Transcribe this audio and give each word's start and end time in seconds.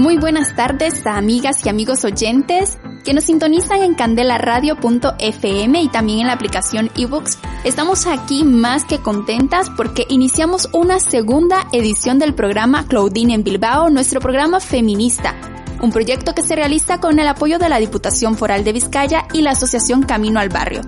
Muy 0.00 0.16
buenas 0.16 0.56
tardes 0.56 1.06
a 1.06 1.18
amigas 1.18 1.58
y 1.62 1.68
amigos 1.68 2.06
oyentes 2.06 2.78
que 3.04 3.12
nos 3.12 3.24
sintonizan 3.24 3.82
en 3.82 3.94
candelaradio.fm 3.94 5.82
y 5.82 5.88
también 5.88 6.20
en 6.20 6.26
la 6.28 6.32
aplicación 6.32 6.90
ebooks. 6.96 7.36
Estamos 7.64 8.06
aquí 8.06 8.42
más 8.42 8.86
que 8.86 9.00
contentas 9.00 9.68
porque 9.68 10.06
iniciamos 10.08 10.70
una 10.72 11.00
segunda 11.00 11.66
edición 11.74 12.18
del 12.18 12.32
programa 12.32 12.86
Claudine 12.86 13.34
en 13.34 13.44
Bilbao, 13.44 13.90
nuestro 13.90 14.22
programa 14.22 14.58
feminista. 14.60 15.34
Un 15.82 15.92
proyecto 15.92 16.34
que 16.34 16.44
se 16.44 16.56
realiza 16.56 16.98
con 16.98 17.18
el 17.18 17.28
apoyo 17.28 17.58
de 17.58 17.68
la 17.68 17.76
Diputación 17.76 18.38
Foral 18.38 18.64
de 18.64 18.72
Vizcaya 18.72 19.26
y 19.34 19.42
la 19.42 19.50
Asociación 19.50 20.02
Camino 20.02 20.40
al 20.40 20.48
Barrio 20.48 20.80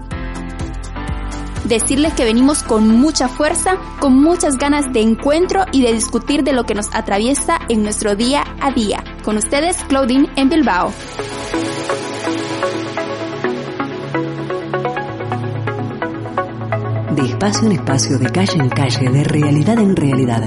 decirles 1.73 2.15
que 2.15 2.25
venimos 2.25 2.63
con 2.63 2.89
mucha 2.89 3.29
fuerza, 3.29 3.77
con 4.01 4.15
muchas 4.15 4.57
ganas 4.57 4.93
de 4.93 5.01
encuentro 5.01 5.65
y 5.73 5.83
de 5.83 5.93
discutir 5.93 6.43
de 6.43 6.53
lo 6.53 6.65
que 6.65 6.75
nos 6.75 6.87
atraviesa 6.95 7.59
en 7.69 7.83
nuestro 7.83 8.17
día 8.17 8.45
a 8.61 8.73
día. 8.73 9.03
Con 9.25 9.37
ustedes, 9.37 9.77
Claudine 9.89 10.29
en 10.37 10.49
Bilbao. 10.49 10.93
De 17.17 17.23
espacio 17.23 17.67
en 17.67 17.73
espacio, 17.73 18.19
de 18.19 18.31
calle 18.31 18.59
en 18.59 18.69
calle, 18.69 19.11
de 19.11 19.25
realidad 19.25 19.79
en 19.79 19.97
realidad. 19.97 20.45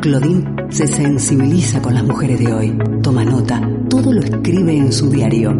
Claudine 0.00 0.44
se 0.70 0.86
sensibiliza 0.86 1.82
con 1.82 1.94
las 1.94 2.04
mujeres 2.04 2.38
de 2.38 2.52
hoy, 2.52 2.78
toma 3.02 3.24
nota, 3.24 3.60
todo 3.88 4.12
lo 4.12 4.20
escribe 4.20 4.76
en 4.76 4.92
su 4.92 5.10
diario. 5.10 5.52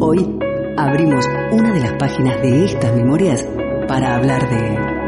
Hoy 0.00 0.38
abrimos 0.76 1.26
una 1.52 1.72
de 1.72 1.80
las 1.80 1.92
páginas 1.92 2.42
de 2.42 2.64
estas 2.64 2.94
memorias 2.94 3.46
para 3.86 4.16
hablar 4.16 4.48
de... 4.48 5.02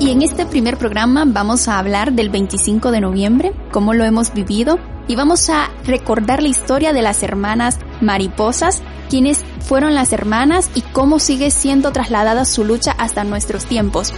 Y 0.00 0.10
en 0.10 0.22
este 0.22 0.46
primer 0.46 0.78
programa 0.78 1.24
vamos 1.26 1.68
a 1.68 1.78
hablar 1.78 2.12
del 2.12 2.30
25 2.30 2.90
de 2.90 3.00
noviembre, 3.00 3.52
cómo 3.70 3.92
lo 3.92 4.04
hemos 4.04 4.32
vivido, 4.32 4.78
y 5.08 5.14
vamos 5.14 5.50
a 5.50 5.70
recordar 5.84 6.42
la 6.42 6.48
historia 6.48 6.92
de 6.92 7.02
las 7.02 7.22
hermanas 7.22 7.78
mariposas, 8.00 8.82
quienes 9.10 9.44
fueron 9.60 9.94
las 9.94 10.12
hermanas 10.12 10.70
y 10.74 10.80
cómo 10.80 11.18
sigue 11.18 11.50
siendo 11.50 11.92
trasladada 11.92 12.44
su 12.44 12.64
lucha 12.64 12.92
hasta 12.96 13.24
nuestros 13.24 13.66
tiempos. 13.66 14.14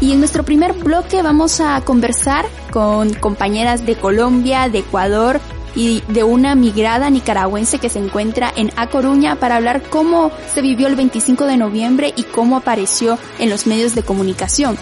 Y 0.00 0.12
en 0.12 0.18
nuestro 0.18 0.44
primer 0.44 0.72
bloque 0.72 1.22
vamos 1.22 1.60
a 1.60 1.80
conversar 1.80 2.44
con 2.72 3.14
compañeras 3.14 3.86
de 3.86 3.94
Colombia, 3.94 4.68
de 4.68 4.80
Ecuador, 4.80 5.40
y 5.74 6.02
de 6.08 6.24
una 6.24 6.54
migrada 6.54 7.10
nicaragüense 7.10 7.78
que 7.78 7.88
se 7.88 7.98
encuentra 7.98 8.52
en 8.54 8.70
A 8.76 8.88
Coruña 8.88 9.36
para 9.36 9.56
hablar 9.56 9.82
cómo 9.88 10.30
se 10.52 10.62
vivió 10.62 10.86
el 10.86 10.96
25 10.96 11.46
de 11.46 11.56
noviembre 11.56 12.12
y 12.16 12.24
cómo 12.24 12.56
apareció 12.56 13.18
en 13.38 13.50
los 13.50 13.66
medios 13.66 13.94
de 13.94 14.02
comunicación. 14.02 14.76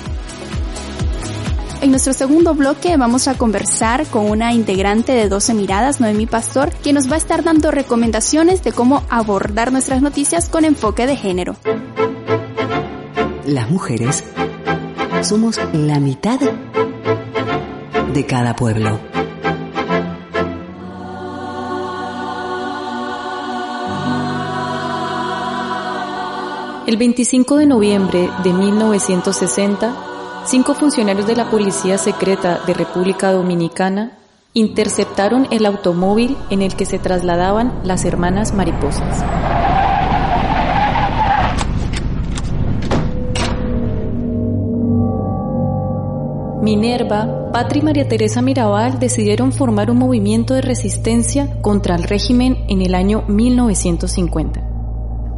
En 1.81 1.91
nuestro 1.91 2.13
segundo 2.13 2.55
bloque 2.55 2.97
vamos 2.99 3.27
a 3.27 3.39
conversar 3.39 4.07
con 4.07 4.31
una 4.31 4.53
integrante 4.53 5.13
de 5.13 5.31
12 5.31 5.55
miradas, 5.55 5.99
Noemi 5.99 6.27
Pastor, 6.27 6.71
que 6.73 6.93
nos 6.93 7.11
va 7.11 7.15
a 7.15 7.19
estar 7.19 7.43
dando 7.43 7.71
recomendaciones 7.71 8.63
de 8.63 8.73
cómo 8.73 9.03
abordar 9.09 9.73
nuestras 9.73 10.03
noticias 10.03 10.51
con 10.51 10.67
enfoque 10.67 11.07
de 11.07 11.17
género. 11.17 11.57
Las 13.47 13.71
mujeres 13.71 14.23
somos 15.23 15.59
la 15.73 15.99
mitad 16.01 16.39
de 18.13 18.27
cada 18.27 18.55
pueblo. 18.55 19.10
El 26.91 26.97
25 26.97 27.59
de 27.59 27.67
noviembre 27.67 28.29
de 28.43 28.53
1960, 28.53 29.95
cinco 30.45 30.75
funcionarios 30.75 31.25
de 31.25 31.37
la 31.37 31.49
Policía 31.49 31.99
Secreta 31.99 32.63
de 32.67 32.75
República 32.75 33.31
Dominicana 33.31 34.19
interceptaron 34.55 35.47
el 35.53 35.67
automóvil 35.67 36.37
en 36.51 36.63
el 36.63 36.75
que 36.75 36.87
se 36.87 36.99
trasladaban 36.99 37.79
las 37.85 38.05
hermanas 38.05 38.55
mariposas. 38.55 39.25
Minerva, 46.61 47.53
Patri 47.53 47.79
y 47.79 47.83
María 47.85 48.09
Teresa 48.09 48.43
Mirabal 48.43 48.99
decidieron 48.99 49.53
formar 49.53 49.93
un 49.93 49.99
movimiento 49.99 50.55
de 50.55 50.63
resistencia 50.63 51.63
contra 51.63 51.95
el 51.95 52.03
régimen 52.03 52.65
en 52.67 52.83
el 52.83 52.97
año 52.97 53.23
1950 53.29 54.70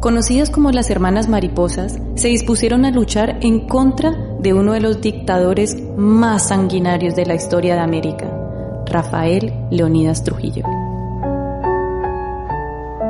conocidas 0.03 0.49
como 0.49 0.69
las 0.71 0.89
Hermanas 0.89 1.29
Mariposas, 1.29 1.97
se 2.15 2.27
dispusieron 2.27 2.83
a 2.83 2.91
luchar 2.91 3.37
en 3.39 3.69
contra 3.69 4.11
de 4.37 4.53
uno 4.53 4.73
de 4.73 4.81
los 4.81 4.99
dictadores 4.99 5.77
más 5.95 6.49
sanguinarios 6.49 7.15
de 7.15 7.25
la 7.25 7.35
historia 7.35 7.75
de 7.75 7.79
América, 7.79 8.29
Rafael 8.85 9.53
Leonidas 9.71 10.25
Trujillo. 10.25 10.65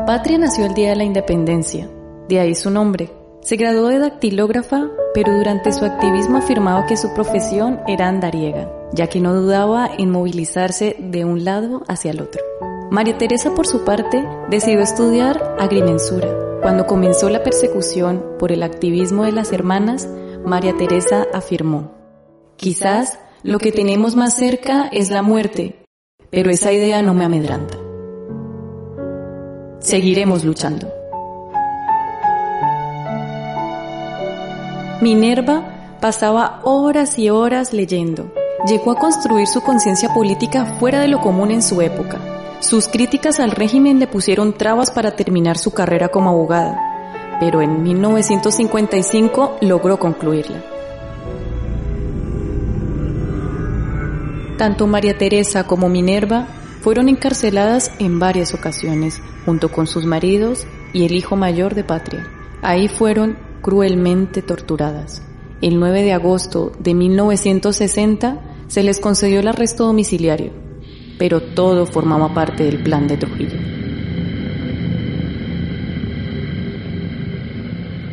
Patria 0.05 0.37
nació 0.37 0.67
el 0.67 0.75
día 0.75 0.89
de 0.89 0.97
la 0.97 1.03
independencia, 1.03 1.89
de 2.29 2.39
ahí 2.39 2.53
su 2.53 2.69
nombre. 2.69 3.09
Se 3.41 3.55
graduó 3.55 3.87
de 3.87 3.97
dactilógrafa, 3.97 4.85
pero 5.15 5.35
durante 5.35 5.71
su 5.71 5.85
activismo 5.85 6.37
afirmaba 6.37 6.85
que 6.85 6.95
su 6.95 7.11
profesión 7.15 7.79
era 7.87 8.07
andariega, 8.07 8.71
ya 8.93 9.07
que 9.07 9.19
no 9.19 9.33
dudaba 9.33 9.89
en 9.97 10.11
movilizarse 10.11 10.95
de 10.99 11.25
un 11.25 11.43
lado 11.43 11.81
hacia 11.87 12.11
el 12.11 12.21
otro. 12.21 12.43
María 12.91 13.17
Teresa, 13.17 13.55
por 13.55 13.65
su 13.65 13.83
parte, 13.83 14.23
decidió 14.51 14.81
estudiar 14.81 15.55
agrimensura, 15.59 16.52
cuando 16.63 16.87
comenzó 16.87 17.29
la 17.29 17.43
persecución 17.43 18.23
por 18.39 18.53
el 18.53 18.63
activismo 18.63 19.25
de 19.25 19.33
las 19.33 19.51
hermanas, 19.51 20.07
María 20.45 20.73
Teresa 20.77 21.27
afirmó, 21.33 21.91
quizás 22.55 23.19
lo 23.43 23.59
que 23.59 23.73
tenemos 23.73 24.15
más 24.15 24.33
cerca 24.35 24.87
es 24.93 25.11
la 25.11 25.21
muerte, 25.21 25.83
pero 26.31 26.49
esa 26.49 26.71
idea 26.71 27.01
no 27.01 27.13
me 27.13 27.25
amedranta. 27.25 27.77
Seguiremos 29.79 30.45
luchando. 30.45 30.87
Minerva 35.01 35.97
pasaba 35.99 36.61
horas 36.63 37.19
y 37.19 37.29
horas 37.29 37.73
leyendo. 37.73 38.31
Llegó 38.65 38.91
a 38.91 38.95
construir 38.95 39.47
su 39.47 39.59
conciencia 39.59 40.13
política 40.13 40.77
fuera 40.79 41.01
de 41.01 41.09
lo 41.09 41.19
común 41.19 41.51
en 41.51 41.61
su 41.61 41.81
época 41.81 42.21
sus 42.63 42.87
críticas 42.87 43.41
al 43.41 43.51
régimen 43.51 43.99
le 43.99 44.07
pusieron 44.07 44.53
trabas 44.53 44.89
para 44.89 45.17
terminar 45.17 45.57
su 45.57 45.71
carrera 45.71 46.07
como 46.07 46.29
abogada, 46.29 47.37
pero 47.39 47.61
en 47.61 47.83
1955 47.83 49.57
logró 49.61 49.99
concluirla. 49.99 50.63
Tanto 54.57 54.87
María 54.87 55.17
Teresa 55.17 55.65
como 55.65 55.89
Minerva 55.89 56.47
fueron 56.81 57.09
encarceladas 57.09 57.91
en 57.99 58.19
varias 58.19 58.53
ocasiones, 58.53 59.21
junto 59.45 59.69
con 59.69 59.85
sus 59.85 60.05
maridos 60.05 60.65
y 60.93 61.03
el 61.05 61.15
hijo 61.15 61.35
mayor 61.35 61.75
de 61.75 61.83
Patria. 61.83 62.25
Ahí 62.61 62.87
fueron 62.87 63.37
cruelmente 63.61 64.41
torturadas. 64.41 65.21
El 65.61 65.79
9 65.79 66.01
de 66.03 66.13
agosto 66.13 66.71
de 66.79 66.93
1960 66.93 68.39
se 68.67 68.83
les 68.83 69.01
concedió 69.01 69.41
el 69.41 69.49
arresto 69.49 69.85
domiciliario 69.85 70.62
pero 71.17 71.41
todo 71.41 71.85
formaba 71.85 72.33
parte 72.33 72.63
del 72.63 72.83
plan 72.83 73.07
de 73.07 73.17
Trujillo. 73.17 73.57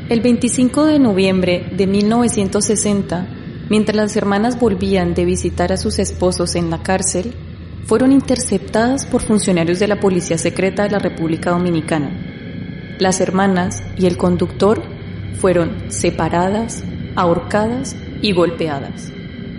El 0.09 0.21
25 0.21 0.87
de 0.87 0.99
noviembre 0.99 1.67
de 1.71 1.87
1960, 1.87 3.29
mientras 3.69 3.97
las 3.97 4.17
hermanas 4.17 4.59
volvían 4.59 5.15
de 5.15 5.25
visitar 5.25 5.73
a 5.73 5.77
sus 5.77 6.01
esposos 6.01 6.57
en 6.57 6.69
la 6.69 6.83
cárcel, 6.83 7.33
fueron 7.85 8.13
interceptadas 8.13 9.07
por 9.07 9.23
funcionarios 9.23 9.79
de 9.79 9.89
la 9.89 10.01
Policía 10.01 10.37
Secreta 10.39 10.83
de 10.83 10.91
la 10.91 10.99
República 10.99 11.51
Dominicana. 11.51 12.11
Las 12.99 13.21
hermanas 13.21 13.83
y 13.97 14.07
el 14.07 14.17
conductor 14.17 14.83
fueron 15.41 15.91
separadas, 15.93 16.85
ahorcadas 17.15 17.97
y 18.21 18.33
golpeadas. 18.33 19.13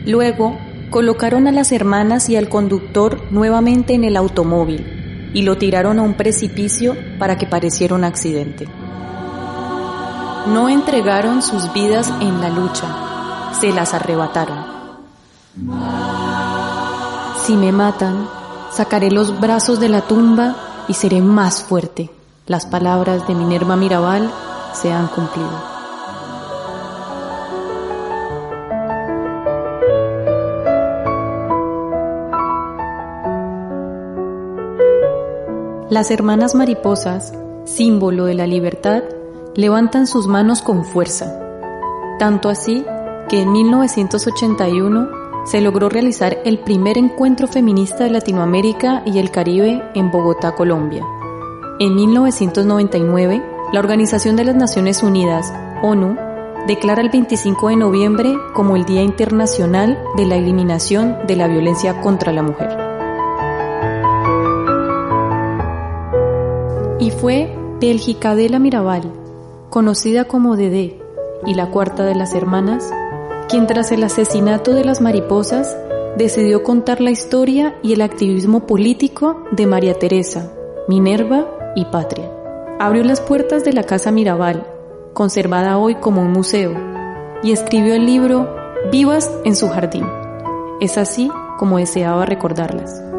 Luego 0.05 0.57
Colocaron 0.91 1.47
a 1.47 1.53
las 1.53 1.71
hermanas 1.71 2.27
y 2.27 2.35
al 2.35 2.49
conductor 2.49 3.31
nuevamente 3.31 3.93
en 3.93 4.03
el 4.03 4.17
automóvil 4.17 5.31
y 5.33 5.43
lo 5.43 5.57
tiraron 5.57 5.99
a 5.99 6.01
un 6.01 6.15
precipicio 6.15 6.97
para 7.17 7.37
que 7.37 7.47
pareciera 7.47 7.95
un 7.95 8.03
accidente. 8.03 8.67
No 10.47 10.67
entregaron 10.67 11.41
sus 11.41 11.71
vidas 11.71 12.11
en 12.19 12.41
la 12.41 12.49
lucha, 12.49 13.53
se 13.57 13.71
las 13.71 13.93
arrebataron. 13.93 14.65
Si 17.45 17.55
me 17.55 17.71
matan, 17.71 18.27
sacaré 18.73 19.11
los 19.11 19.39
brazos 19.39 19.79
de 19.79 19.87
la 19.87 20.01
tumba 20.01 20.57
y 20.89 20.93
seré 20.93 21.21
más 21.21 21.63
fuerte. 21.63 22.09
Las 22.47 22.65
palabras 22.65 23.25
de 23.29 23.35
Minerva 23.35 23.77
Mirabal 23.77 24.29
se 24.73 24.91
han 24.91 25.07
cumplido. 25.07 25.70
Las 35.91 36.09
hermanas 36.09 36.55
mariposas, 36.55 37.33
símbolo 37.65 38.23
de 38.23 38.33
la 38.33 38.47
libertad, 38.47 39.03
levantan 39.55 40.07
sus 40.07 40.25
manos 40.25 40.61
con 40.61 40.85
fuerza, 40.85 41.37
tanto 42.17 42.47
así 42.47 42.85
que 43.27 43.41
en 43.41 43.51
1981 43.51 45.09
se 45.43 45.59
logró 45.59 45.89
realizar 45.89 46.37
el 46.45 46.59
primer 46.59 46.97
encuentro 46.97 47.45
feminista 47.45 48.05
de 48.05 48.09
Latinoamérica 48.09 49.03
y 49.05 49.19
el 49.19 49.31
Caribe 49.31 49.83
en 49.93 50.11
Bogotá, 50.11 50.55
Colombia. 50.55 51.05
En 51.81 51.93
1999, 51.93 53.43
la 53.73 53.79
Organización 53.81 54.37
de 54.37 54.45
las 54.45 54.55
Naciones 54.55 55.03
Unidas, 55.03 55.53
ONU, 55.83 56.15
declara 56.67 57.01
el 57.01 57.09
25 57.09 57.67
de 57.67 57.75
noviembre 57.75 58.33
como 58.53 58.77
el 58.77 58.85
Día 58.85 59.01
Internacional 59.01 60.01
de 60.15 60.25
la 60.25 60.37
Eliminación 60.37 61.17
de 61.27 61.35
la 61.35 61.49
Violencia 61.49 61.99
contra 61.99 62.31
la 62.31 62.43
Mujer. 62.43 62.80
Y 67.01 67.09
fue 67.09 67.51
Bélgica 67.81 68.35
de 68.35 68.47
la 68.47 68.59
Mirabal, 68.59 69.01
conocida 69.71 70.25
como 70.25 70.55
Dede 70.55 70.99
y 71.47 71.55
la 71.55 71.71
cuarta 71.71 72.05
de 72.05 72.13
las 72.13 72.35
hermanas, 72.35 72.93
quien 73.49 73.65
tras 73.65 73.91
el 73.91 74.03
asesinato 74.03 74.73
de 74.73 74.85
las 74.85 75.01
mariposas 75.01 75.75
decidió 76.15 76.61
contar 76.61 77.01
la 77.01 77.09
historia 77.09 77.75
y 77.81 77.93
el 77.93 78.01
activismo 78.01 78.67
político 78.67 79.43
de 79.51 79.65
María 79.65 79.95
Teresa, 79.95 80.53
Minerva 80.87 81.73
y 81.75 81.85
Patria. 81.85 82.31
Abrió 82.79 83.03
las 83.03 83.19
puertas 83.19 83.65
de 83.65 83.73
la 83.73 83.81
Casa 83.81 84.11
Mirabal, 84.11 84.67
conservada 85.13 85.79
hoy 85.79 85.95
como 85.95 86.21
un 86.21 86.31
museo, 86.31 86.73
y 87.41 87.51
escribió 87.51 87.95
el 87.95 88.05
libro 88.05 88.47
Vivas 88.91 89.31
en 89.43 89.55
su 89.55 89.69
jardín. 89.69 90.05
Es 90.79 90.99
así 90.99 91.31
como 91.57 91.79
deseaba 91.79 92.27
recordarlas. 92.27 93.10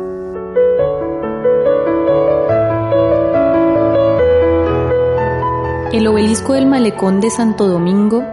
El 5.93 6.07
obelisco 6.07 6.55
del 6.55 6.65
malecón 6.65 7.21
de 7.21 7.29
Santo 7.29 7.69
Domingo 7.69 8.25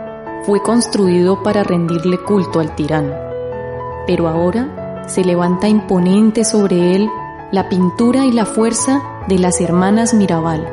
fue 0.46 0.64
construido 0.64 1.44
para 1.44 1.62
rendirle 1.62 2.18
culto 2.18 2.62
al 2.62 2.74
tirano, 2.74 3.14
pero 4.08 4.30
ahora 4.30 5.04
se 5.10 5.26
levanta 5.26 5.68
imponente 5.68 6.46
sobre 6.46 6.96
él 6.96 7.10
la 7.52 7.68
pintura 7.68 8.26
y 8.26 8.32
la 8.32 8.46
fuerza 8.46 9.04
de 9.28 9.40
las 9.40 9.60
hermanas 9.60 10.14
Mirabal, 10.14 10.66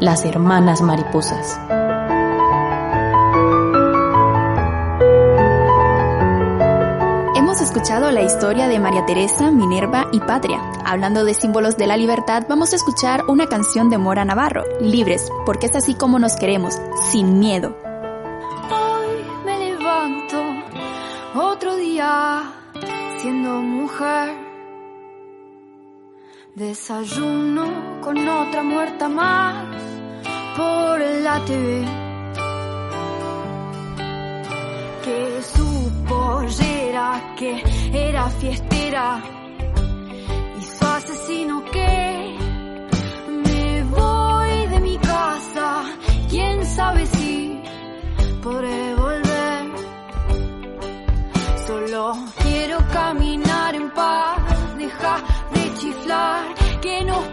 las 0.00 0.24
hermanas 0.24 0.82
mariposas. 0.82 1.60
Escuchado 7.74 8.12
la 8.12 8.22
historia 8.22 8.68
de 8.68 8.78
María 8.78 9.04
Teresa, 9.04 9.50
Minerva 9.50 10.06
y 10.12 10.20
Patria. 10.20 10.60
Hablando 10.84 11.24
de 11.24 11.34
símbolos 11.34 11.76
de 11.76 11.88
la 11.88 11.96
libertad, 11.96 12.44
vamos 12.48 12.72
a 12.72 12.76
escuchar 12.76 13.24
una 13.26 13.48
canción 13.48 13.90
de 13.90 13.98
Mora 13.98 14.24
Navarro, 14.24 14.62
Libres, 14.80 15.28
porque 15.44 15.66
es 15.66 15.74
así 15.74 15.94
como 15.94 16.20
nos 16.20 16.36
queremos, 16.36 16.80
sin 17.10 17.40
miedo. 17.40 17.76
Hoy 18.70 19.24
me 19.44 19.58
levanto 19.58 20.40
otro 21.34 21.74
día 21.74 22.44
siendo 23.18 23.54
mujer. 23.60 24.36
Desayuno 26.54 28.00
con 28.02 28.28
otra 28.28 28.62
muerta 28.62 29.08
más 29.08 29.66
por 30.56 31.00
la 31.00 31.44
TV. 31.44 32.04
Que 37.36 37.62
que 37.92 38.08
era 38.10 38.28
fiestera. 38.30 39.22
Y 40.58 40.62
su 40.62 40.86
asesino 40.86 41.64
que 41.72 42.36
me 43.44 43.84
voy 43.84 44.66
de 44.68 44.80
mi 44.80 44.96
casa, 44.98 45.84
quién 46.28 46.64
sabe 46.66 47.06
si 47.06 47.60
podré 48.42 48.94
volver. 48.94 49.62
Solo 51.66 52.12
quiero 52.42 52.78
caminar 52.92 53.74
en 53.74 53.90
paz, 53.90 54.76
deja 54.78 55.16
de 55.54 55.74
chiflar, 55.74 56.54
que 56.82 57.04
nos 57.04 57.24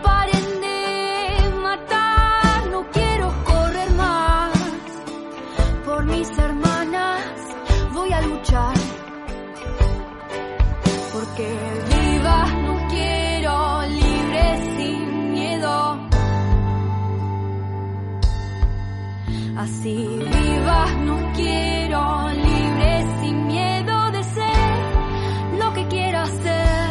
Así 19.62 19.94
viva 19.94 20.86
no 21.06 21.34
quiero 21.36 22.32
libre 22.32 23.06
sin 23.22 23.46
miedo 23.46 24.12
de 24.12 24.24
ser 24.24 25.60
lo 25.60 25.74
que 25.74 25.88
quiera 25.88 26.26
ser. 26.26 26.90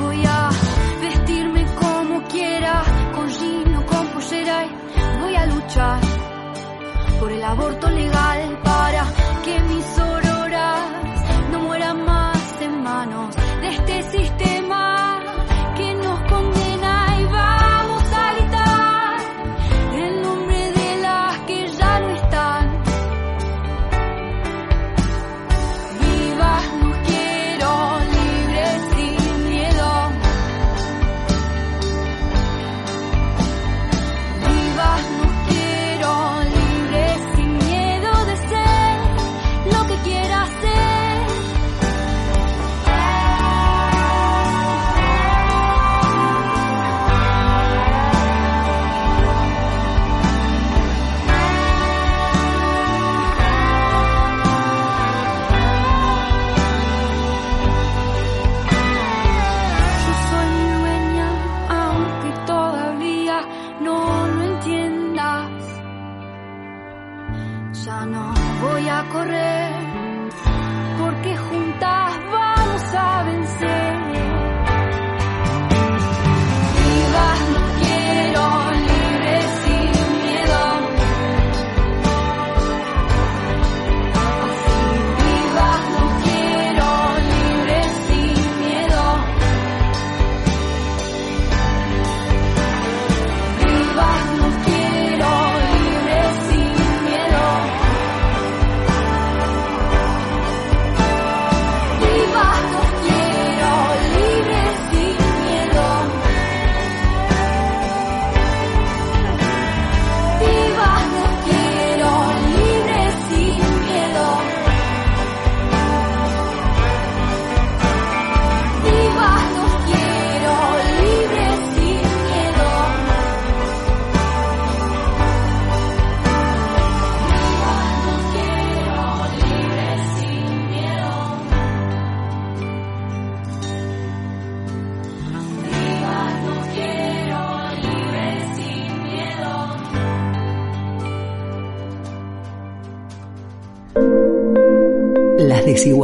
Voy 0.00 0.24
a 0.26 0.50
vestirme 1.00 1.64
como 1.80 2.20
quiera, 2.24 2.82
con 3.14 3.28
jean 3.28 3.76
o 3.76 3.86
con 3.86 4.06
pollera 4.08 4.66
y 4.66 5.20
voy 5.20 5.36
a 5.36 5.46
luchar 5.46 6.00
por 7.20 7.30
el 7.30 7.44
aborto 7.44 7.88
legal 7.90 8.58
para 8.64 9.04
que 9.44 9.60
mis 9.60 9.84
quiero 9.84 10.22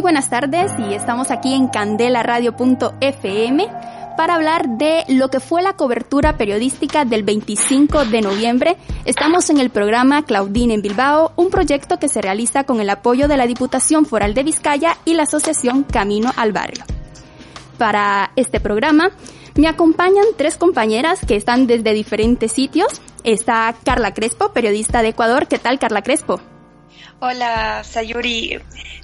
Muy 0.00 0.12
buenas 0.12 0.30
tardes 0.30 0.72
y 0.78 0.94
estamos 0.94 1.30
aquí 1.30 1.52
en 1.52 1.68
candelaradio.fm 1.68 3.68
para 4.16 4.34
hablar 4.34 4.66
de 4.78 5.04
lo 5.08 5.28
que 5.28 5.40
fue 5.40 5.60
la 5.60 5.74
cobertura 5.74 6.38
periodística 6.38 7.04
del 7.04 7.22
25 7.22 8.06
de 8.06 8.22
noviembre. 8.22 8.78
Estamos 9.04 9.50
en 9.50 9.60
el 9.60 9.68
programa 9.68 10.24
Claudine 10.24 10.72
en 10.72 10.80
Bilbao, 10.80 11.32
un 11.36 11.50
proyecto 11.50 11.98
que 11.98 12.08
se 12.08 12.22
realiza 12.22 12.64
con 12.64 12.80
el 12.80 12.88
apoyo 12.88 13.28
de 13.28 13.36
la 13.36 13.46
Diputación 13.46 14.06
Foral 14.06 14.32
de 14.32 14.42
Vizcaya 14.42 14.96
y 15.04 15.12
la 15.12 15.24
Asociación 15.24 15.82
Camino 15.82 16.32
al 16.34 16.52
Barrio. 16.52 16.82
Para 17.76 18.32
este 18.36 18.58
programa 18.58 19.10
me 19.54 19.68
acompañan 19.68 20.24
tres 20.38 20.56
compañeras 20.56 21.20
que 21.26 21.36
están 21.36 21.66
desde 21.66 21.92
diferentes 21.92 22.52
sitios. 22.52 23.02
Está 23.22 23.76
Carla 23.84 24.14
Crespo, 24.14 24.54
periodista 24.54 25.02
de 25.02 25.08
Ecuador. 25.08 25.46
¿Qué 25.46 25.58
tal, 25.58 25.78
Carla 25.78 26.00
Crespo? 26.00 26.40
Hola, 27.20 27.82
Sayuri. 27.84 28.60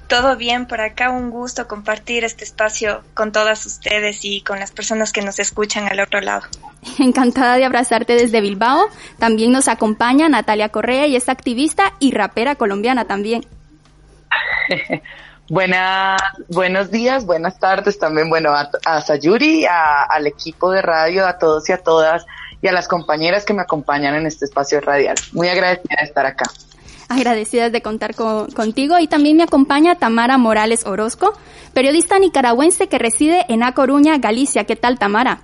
Todo 0.08 0.36
bien 0.36 0.66
por 0.66 0.80
acá. 0.80 1.10
Un 1.10 1.30
gusto 1.30 1.66
compartir 1.66 2.24
este 2.24 2.44
espacio 2.44 3.02
con 3.14 3.32
todas 3.32 3.66
ustedes 3.66 4.24
y 4.24 4.40
con 4.40 4.58
las 4.58 4.70
personas 4.70 5.12
que 5.12 5.22
nos 5.22 5.38
escuchan 5.38 5.86
al 5.88 6.00
otro 6.00 6.20
lado. 6.20 6.46
Encantada 6.98 7.56
de 7.56 7.64
abrazarte 7.64 8.14
desde 8.14 8.40
Bilbao. 8.40 8.86
También 9.18 9.52
nos 9.52 9.68
acompaña 9.68 10.28
Natalia 10.28 10.68
Correa 10.70 11.06
y 11.06 11.16
es 11.16 11.28
activista 11.28 11.92
y 11.98 12.12
rapera 12.12 12.54
colombiana 12.54 13.04
también. 13.04 13.44
Buena, 15.48 16.16
buenos 16.48 16.90
días, 16.90 17.24
buenas 17.24 17.60
tardes 17.60 18.00
también, 18.00 18.28
bueno, 18.28 18.52
a, 18.52 19.00
Sayuri, 19.00 19.64
al 19.64 20.26
equipo 20.26 20.72
de 20.72 20.82
radio, 20.82 21.24
a 21.24 21.38
todos 21.38 21.68
y 21.68 21.72
a 21.72 21.78
todas 21.78 22.26
y 22.60 22.66
a 22.66 22.72
las 22.72 22.88
compañeras 22.88 23.44
que 23.44 23.54
me 23.54 23.62
acompañan 23.62 24.16
en 24.16 24.26
este 24.26 24.44
espacio 24.44 24.80
radial. 24.80 25.14
Muy 25.30 25.48
agradecida 25.48 25.98
de 26.00 26.04
estar 26.04 26.26
acá 26.26 26.46
agradecidas 27.08 27.72
de 27.72 27.82
contar 27.82 28.14
contigo. 28.14 28.98
Y 28.98 29.08
también 29.08 29.36
me 29.36 29.44
acompaña 29.44 29.96
Tamara 29.96 30.38
Morales 30.38 30.86
Orozco, 30.86 31.32
periodista 31.72 32.18
nicaragüense 32.18 32.88
que 32.88 32.98
reside 32.98 33.44
en 33.48 33.62
A 33.62 33.72
Coruña, 33.72 34.18
Galicia. 34.18 34.64
¿Qué 34.64 34.76
tal, 34.76 34.98
Tamara? 34.98 35.42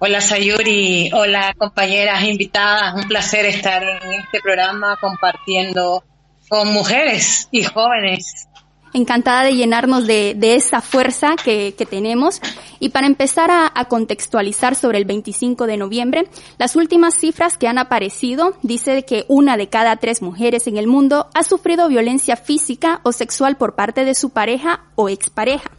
Hola 0.00 0.20
Sayuri, 0.20 1.10
hola 1.14 1.54
compañeras 1.56 2.24
invitadas, 2.24 2.94
un 2.94 3.08
placer 3.08 3.46
estar 3.46 3.82
en 3.82 4.12
este 4.12 4.40
programa 4.42 4.98
compartiendo 5.00 6.04
con 6.48 6.74
mujeres 6.74 7.48
y 7.50 7.62
jóvenes 7.62 8.48
encantada 8.94 9.42
de 9.42 9.54
llenarnos 9.54 10.06
de, 10.06 10.36
esa 10.40 10.80
fuerza 10.80 11.36
que, 11.36 11.74
tenemos. 11.90 12.40
Y 12.80 12.88
para 12.88 13.06
empezar 13.06 13.50
a, 13.50 13.70
a, 13.74 13.84
contextualizar 13.86 14.74
sobre 14.74 14.98
el 14.98 15.04
25 15.04 15.66
de 15.66 15.76
noviembre, 15.76 16.28
las 16.56 16.76
últimas 16.76 17.14
cifras 17.14 17.58
que 17.58 17.68
han 17.68 17.76
aparecido 17.76 18.56
dice 18.62 19.04
que 19.04 19.26
una 19.28 19.58
de 19.58 19.68
cada 19.68 19.96
tres 19.96 20.22
mujeres 20.22 20.66
en 20.66 20.78
el 20.78 20.86
mundo 20.86 21.26
ha 21.34 21.44
sufrido 21.44 21.88
violencia 21.88 22.36
física 22.36 23.00
o 23.02 23.12
sexual 23.12 23.56
por 23.56 23.74
parte 23.74 24.04
de 24.04 24.14
su 24.14 24.30
pareja 24.30 24.84
o 24.94 25.10
expareja. 25.10 25.70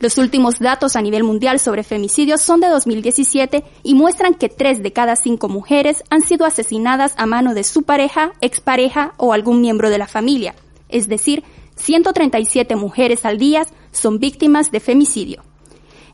Los 0.00 0.16
últimos 0.16 0.60
datos 0.60 0.94
a 0.94 1.02
nivel 1.02 1.24
mundial 1.24 1.58
sobre 1.58 1.82
femicidios 1.82 2.40
son 2.40 2.60
de 2.60 2.68
2017 2.68 3.64
y 3.82 3.94
muestran 3.94 4.34
que 4.34 4.48
tres 4.48 4.80
de 4.80 4.92
cada 4.92 5.16
cinco 5.16 5.48
mujeres 5.48 6.04
han 6.08 6.22
sido 6.22 6.46
asesinadas 6.46 7.14
a 7.16 7.26
mano 7.26 7.52
de 7.52 7.64
su 7.64 7.82
pareja, 7.82 8.32
expareja 8.40 9.14
o 9.16 9.32
algún 9.32 9.60
miembro 9.60 9.90
de 9.90 9.98
la 9.98 10.06
familia. 10.06 10.54
Es 10.88 11.08
decir, 11.08 11.42
137 11.78 12.76
mujeres 12.76 13.24
al 13.24 13.38
día 13.38 13.66
son 13.92 14.18
víctimas 14.18 14.70
de 14.70 14.80
femicidio. 14.80 15.42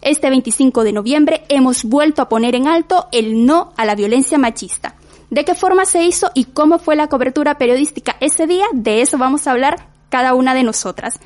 Este 0.02 0.28
25 0.28 0.84
de 0.84 0.92
noviembre 0.92 1.44
hemos 1.48 1.84
vuelto 1.84 2.20
a 2.22 2.28
poner 2.28 2.54
en 2.54 2.68
alto 2.68 3.08
el 3.10 3.46
no 3.46 3.72
a 3.76 3.84
la 3.84 3.94
violencia 3.94 4.38
machista. 4.38 4.96
¿De 5.30 5.44
qué 5.44 5.54
forma 5.54 5.86
se 5.86 6.04
hizo 6.04 6.30
y 6.34 6.44
cómo 6.44 6.78
fue 6.78 6.94
la 6.94 7.08
cobertura 7.08 7.56
periodística 7.56 8.16
ese 8.20 8.46
día? 8.46 8.66
De 8.72 9.00
eso 9.00 9.16
vamos 9.16 9.46
a 9.46 9.52
hablar 9.52 9.88
cada 10.10 10.34
una 10.34 10.54
de 10.54 10.62
nosotras. 10.62 11.18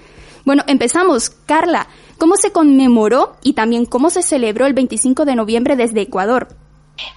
Bueno, 0.45 0.62
empezamos. 0.66 1.30
Carla, 1.30 1.88
¿cómo 2.16 2.37
se 2.37 2.52
conmemoró 2.52 3.37
y 3.42 3.54
también 3.54 3.85
cómo 3.85 4.09
se 4.09 4.23
celebró 4.23 4.66
el 4.66 4.75
25 4.75 5.25
de 5.25 5.35
noviembre 5.35 5.76
desde 5.76 6.02
Ecuador? 6.02 6.49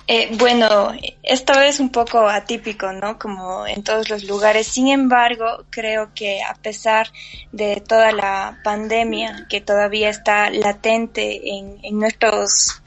Eh, 0.08 0.36
bueno, 0.38 0.92
esto 1.24 1.54
es 1.60 1.80
un 1.80 1.90
poco 1.90 2.28
atípico, 2.28 2.92
¿no? 2.92 3.18
Como 3.18 3.66
en 3.66 3.84
todos 3.84 4.10
los 4.10 4.24
lugares. 4.24 4.68
Sin 4.68 4.90
embargo, 4.90 5.64
creo 5.70 6.14
que 6.14 6.42
a 6.44 6.54
pesar 6.56 7.08
de 7.52 7.82
toda 7.82 8.12
la 8.12 8.60
pandemia 8.64 9.48
que 9.50 9.62
todavía 9.62 10.10
está 10.10 10.50
latente 10.50 11.42
en, 11.50 11.80
nuestros 11.98 12.82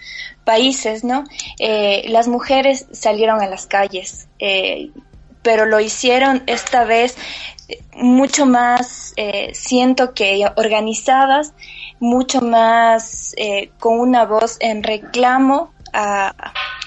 países, 0.45 1.05
¿no? 1.05 1.25
Eh, 1.59 2.05
las 2.09 2.29
mujeres 2.29 2.87
salieron 2.93 3.41
a 3.41 3.47
las 3.47 3.67
calles, 3.67 4.29
eh, 4.39 4.91
pero 5.43 5.67
lo 5.67 5.81
hicieron 5.81 6.43
esta 6.47 6.85
vez 6.85 7.17
mucho 7.95 8.45
más, 8.45 9.15
siento 9.53 10.13
que 10.13 10.47
organizadas, 10.57 11.55
mucho 12.01 12.43
más 12.43 13.35
con 13.79 14.01
una 14.01 14.27
voz 14.27 14.59
en 14.61 14.83
reclamo 14.83 15.73
a, 15.95 16.35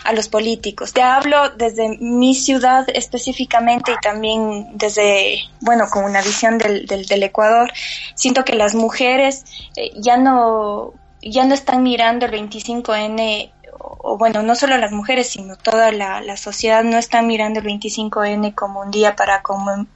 a 0.07 0.13
los 0.13 0.29
políticos. 0.29 0.93
Te 0.93 1.01
hablo 1.01 1.49
desde 1.49 1.97
mi 1.99 2.33
ciudad 2.33 2.87
específicamente 2.93 3.91
y 3.91 3.97
también 4.01 4.69
desde, 4.77 5.39
bueno, 5.59 5.89
con 5.91 6.05
una 6.05 6.21
visión 6.21 6.57
del, 6.57 6.85
del, 6.85 7.23
Ecuador. 7.23 7.69
Siento 8.15 8.45
que 8.45 8.55
las 8.55 8.73
mujeres 8.73 9.43
eh, 9.75 9.91
ya 9.97 10.15
no 10.15 10.93
ya 11.21 11.43
no 11.43 11.53
están 11.53 11.83
mirando 11.83 12.25
el 12.25 12.31
25N 12.31 13.51
o 13.99 14.17
bueno, 14.17 14.43
no 14.43 14.55
solo 14.55 14.77
las 14.77 14.91
mujeres, 14.91 15.29
sino 15.29 15.55
toda 15.55 15.91
la, 15.91 16.37
sociedad 16.37 16.83
no 16.83 16.97
está 16.97 17.21
mirando 17.21 17.59
el 17.59 17.65
25N 17.65 18.53
como 18.53 18.81
un 18.81 18.91
día 18.91 19.15
para 19.15 19.41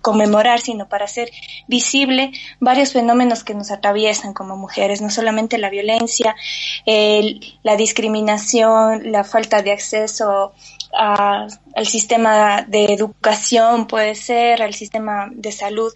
conmemorar, 0.02 0.62
sino 0.62 0.88
para 0.88 1.06
hacer 1.06 1.32
visible 1.68 2.32
varios 2.60 2.94
fenómenos 2.94 3.44
que 3.44 3.54
nos 3.54 3.72
atraviesan 3.72 4.34
como 4.34 4.58
mujeres, 4.58 5.02
no 5.02 5.10
solamente 5.10 5.58
la 5.58 5.70
violencia, 5.70 6.36
la 7.64 7.76
discriminación, 7.76 9.12
la 9.12 9.24
falta 9.24 9.62
de 9.62 9.72
acceso 9.72 10.54
al 10.94 11.86
sistema 11.86 12.64
de 12.64 12.86
educación, 12.86 13.88
puede 13.88 14.16
ser, 14.16 14.62
al 14.62 14.74
sistema 14.74 15.30
de 15.32 15.52
salud. 15.52 15.92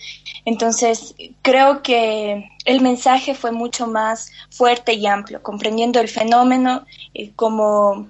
Entonces, 0.45 1.15
creo 1.41 1.81
que 1.81 2.49
el 2.65 2.81
mensaje 2.81 3.35
fue 3.35 3.51
mucho 3.51 3.87
más 3.87 4.31
fuerte 4.49 4.93
y 4.93 5.05
amplio, 5.07 5.41
comprendiendo 5.41 5.99
el 5.99 6.07
fenómeno 6.07 6.85
eh, 7.13 7.31
como 7.35 8.07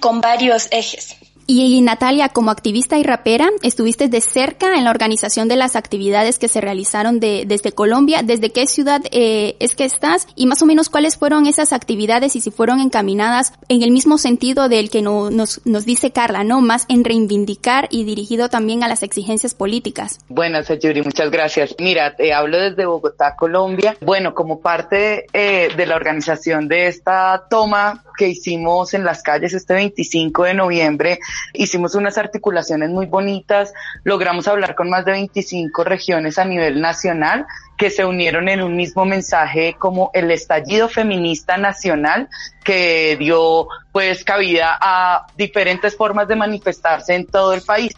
con 0.00 0.20
varios 0.20 0.68
ejes. 0.70 1.16
Y 1.50 1.80
Natalia, 1.80 2.28
como 2.28 2.50
activista 2.50 2.98
y 2.98 3.02
rapera, 3.02 3.48
estuviste 3.62 4.08
de 4.08 4.20
cerca 4.20 4.76
en 4.76 4.84
la 4.84 4.90
organización 4.90 5.48
de 5.48 5.56
las 5.56 5.76
actividades 5.76 6.38
que 6.38 6.46
se 6.46 6.60
realizaron 6.60 7.20
de, 7.20 7.44
desde 7.46 7.72
Colombia. 7.72 8.22
¿Desde 8.22 8.52
qué 8.52 8.66
ciudad 8.66 9.00
eh, 9.12 9.56
es 9.58 9.74
que 9.74 9.86
estás? 9.86 10.26
Y 10.36 10.44
más 10.44 10.60
o 10.60 10.66
menos 10.66 10.90
cuáles 10.90 11.16
fueron 11.16 11.46
esas 11.46 11.72
actividades 11.72 12.36
y 12.36 12.42
si 12.42 12.50
fueron 12.50 12.80
encaminadas 12.80 13.54
en 13.70 13.82
el 13.82 13.92
mismo 13.92 14.18
sentido 14.18 14.68
del 14.68 14.90
que 14.90 15.00
nos, 15.00 15.64
nos 15.64 15.86
dice 15.86 16.10
Carla, 16.10 16.44
¿no? 16.44 16.60
Más 16.60 16.84
en 16.90 17.02
reivindicar 17.02 17.88
y 17.90 18.04
dirigido 18.04 18.50
también 18.50 18.84
a 18.84 18.88
las 18.88 19.02
exigencias 19.02 19.54
políticas. 19.54 20.18
Bueno, 20.28 20.62
Sayuri, 20.62 21.00
muchas 21.00 21.30
gracias. 21.30 21.74
Mira, 21.78 22.14
te 22.14 22.34
hablo 22.34 22.58
desde 22.58 22.84
Bogotá, 22.84 23.36
Colombia. 23.36 23.96
Bueno, 24.02 24.34
como 24.34 24.60
parte 24.60 25.24
eh, 25.32 25.70
de 25.74 25.86
la 25.86 25.96
organización 25.96 26.68
de 26.68 26.88
esta 26.88 27.46
toma 27.48 28.04
que 28.18 28.28
hicimos 28.28 28.92
en 28.92 29.04
las 29.04 29.22
calles 29.22 29.54
este 29.54 29.72
25 29.72 30.44
de 30.44 30.54
noviembre, 30.54 31.20
hicimos 31.52 31.94
unas 31.94 32.18
articulaciones 32.18 32.90
muy 32.90 33.06
bonitas, 33.06 33.72
logramos 34.04 34.48
hablar 34.48 34.74
con 34.74 34.90
más 34.90 35.04
de 35.04 35.12
25 35.12 35.84
regiones 35.84 36.38
a 36.38 36.44
nivel 36.44 36.80
nacional 36.80 37.46
que 37.76 37.90
se 37.90 38.04
unieron 38.04 38.48
en 38.48 38.62
un 38.62 38.76
mismo 38.76 39.04
mensaje 39.04 39.76
como 39.78 40.10
el 40.12 40.30
estallido 40.30 40.88
feminista 40.88 41.56
nacional 41.56 42.28
que 42.64 43.16
dio 43.18 43.68
pues 43.92 44.24
cabida 44.24 44.76
a 44.80 45.26
diferentes 45.36 45.96
formas 45.96 46.26
de 46.28 46.36
manifestarse 46.36 47.14
en 47.14 47.26
todo 47.26 47.54
el 47.54 47.62
país. 47.62 47.92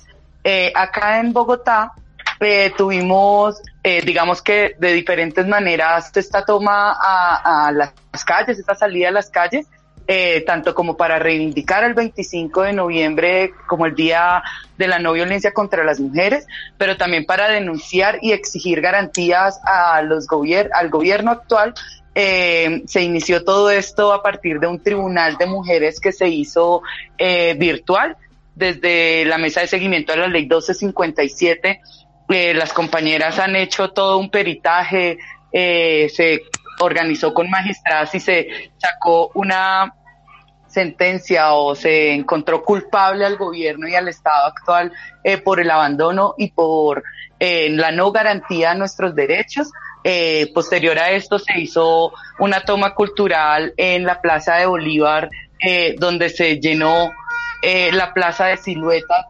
Eh, 0.45 0.73
acá 0.75 1.19
en 1.21 1.33
Bogotá 1.33 1.93
eh, 2.41 2.73
tuvimos, 2.77 3.61
eh, 3.83 4.03
digamos 4.03 4.41
que 4.43 4.75
de 4.79 4.93
diferentes 4.93 5.47
maneras, 5.47 6.11
esta 6.15 6.45
toma 6.45 6.93
a, 6.93 7.69
a 7.69 7.73
las 7.73 7.93
calles, 8.25 8.59
esta 8.59 8.75
salida 8.75 9.09
a 9.09 9.13
las 9.13 9.31
calles, 9.31 9.67
eh, 10.13 10.43
tanto 10.45 10.75
como 10.75 10.97
para 10.97 11.21
reivindicar 11.21 11.85
el 11.85 11.95
25 11.95 12.63
de 12.63 12.73
noviembre 12.73 13.53
como 13.69 13.87
el 13.87 13.95
Día 13.95 14.43
de 14.77 14.89
la 14.89 14.99
No 14.99 15.13
Violencia 15.13 15.53
contra 15.53 15.85
las 15.85 16.01
Mujeres, 16.01 16.49
pero 16.77 16.97
también 16.97 17.25
para 17.25 17.49
denunciar 17.49 18.19
y 18.21 18.33
exigir 18.33 18.81
garantías 18.81 19.61
a 19.65 20.03
los 20.03 20.27
al 20.73 20.91
gobierno 20.91 21.31
actual 21.31 21.75
eh, 22.17 22.83
se 22.87 23.03
inició 23.03 23.45
todo 23.45 23.71
esto 23.71 24.13
a 24.13 24.21
partir 24.21 24.59
de 24.59 24.67
un 24.67 24.83
tribunal 24.83 25.37
de 25.37 25.47
mujeres 25.47 26.01
que 26.01 26.11
se 26.11 26.27
hizo 26.27 26.83
eh, 27.17 27.55
virtual 27.57 28.17
desde 28.57 29.25
la 29.27 29.39
mesa 29.39 29.61
de 29.61 29.69
seguimiento 29.69 30.13
a 30.13 30.17
la 30.17 30.27
ley 30.27 30.43
1257. 30.43 31.81
Eh, 32.31 32.55
las 32.55 32.73
compañeras 32.73 33.39
han 33.39 33.55
hecho 33.55 33.91
todo 33.91 34.19
un 34.19 34.29
peritaje, 34.29 35.19
eh, 35.53 36.11
se 36.13 36.43
organizó 36.81 37.33
con 37.33 37.49
magistradas 37.49 38.13
y 38.17 38.19
se 38.19 38.73
sacó 38.77 39.31
una 39.35 39.95
sentencia 40.71 41.53
o 41.53 41.75
se 41.75 42.13
encontró 42.13 42.63
culpable 42.63 43.25
al 43.27 43.37
gobierno 43.37 43.89
y 43.89 43.95
al 43.95 44.09
Estado 44.09 44.47
actual 44.47 44.93
eh, 45.25 45.39
por 45.39 45.61
el 45.61 45.71
abandono 45.71 46.35
y 46.39 46.53
por 46.53 47.03
eh, 47.43 47.71
la 47.71 47.91
no 47.91 48.13
garantía 48.13 48.71
de 48.73 48.79
nuestros 48.79 49.15
derechos. 49.15 49.73
Eh, 50.05 50.51
posterior 50.55 50.99
a 50.99 51.11
esto 51.11 51.39
se 51.39 51.59
hizo 51.59 52.13
una 52.39 52.61
toma 52.61 52.95
cultural 52.95 53.73
en 53.79 54.05
la 54.05 54.21
Plaza 54.21 54.57
de 54.57 54.67
Bolívar, 54.67 55.31
eh, 55.59 55.95
donde 55.99 56.29
se 56.29 56.61
llenó 56.61 57.11
la 57.93 58.15
plaza 58.15 58.47
de 58.47 58.57
siluetas 58.57 59.27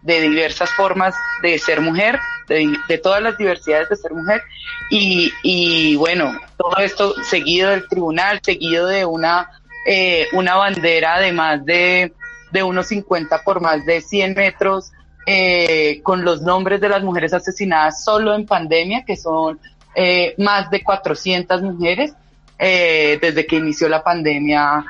de, 0.00 0.20
diversas 0.20 0.70
formas 0.70 1.14
de 1.42 1.58
ser 1.58 1.82
mujer, 1.82 2.18
de, 2.48 2.74
de, 2.88 2.96
todas 2.96 3.20
las 3.20 3.36
diversidades 3.36 3.90
de 3.90 3.96
ser 3.96 4.12
mujer. 4.12 4.42
Y, 4.90 5.30
y 5.42 5.94
bueno, 5.96 6.38
todo 6.56 6.78
esto 6.78 7.14
seguido 7.22 7.68
del 7.68 7.86
tribunal, 7.86 8.40
seguido 8.42 8.86
de 8.86 9.04
una, 9.04 9.50
eh, 9.86 10.28
una 10.32 10.56
bandera 10.56 11.20
de 11.20 11.32
más 11.32 11.64
de, 11.64 12.12
de 12.50 12.62
unos 12.62 12.86
50 12.86 13.42
por 13.42 13.60
más 13.60 13.84
de 13.84 14.00
100 14.00 14.34
metros, 14.34 14.92
eh, 15.26 16.00
con 16.02 16.24
los 16.24 16.40
nombres 16.42 16.80
de 16.80 16.88
las 16.88 17.02
mujeres 17.02 17.34
asesinadas 17.34 18.02
solo 18.02 18.34
en 18.34 18.46
pandemia, 18.46 19.04
que 19.04 19.16
son 19.16 19.60
eh, 19.94 20.34
más 20.38 20.70
de 20.70 20.82
400 20.82 21.62
mujeres 21.62 22.14
desde 22.56 23.46
que 23.46 23.56
inició 23.56 23.90
la 23.90 24.02
pandemia. 24.02 24.84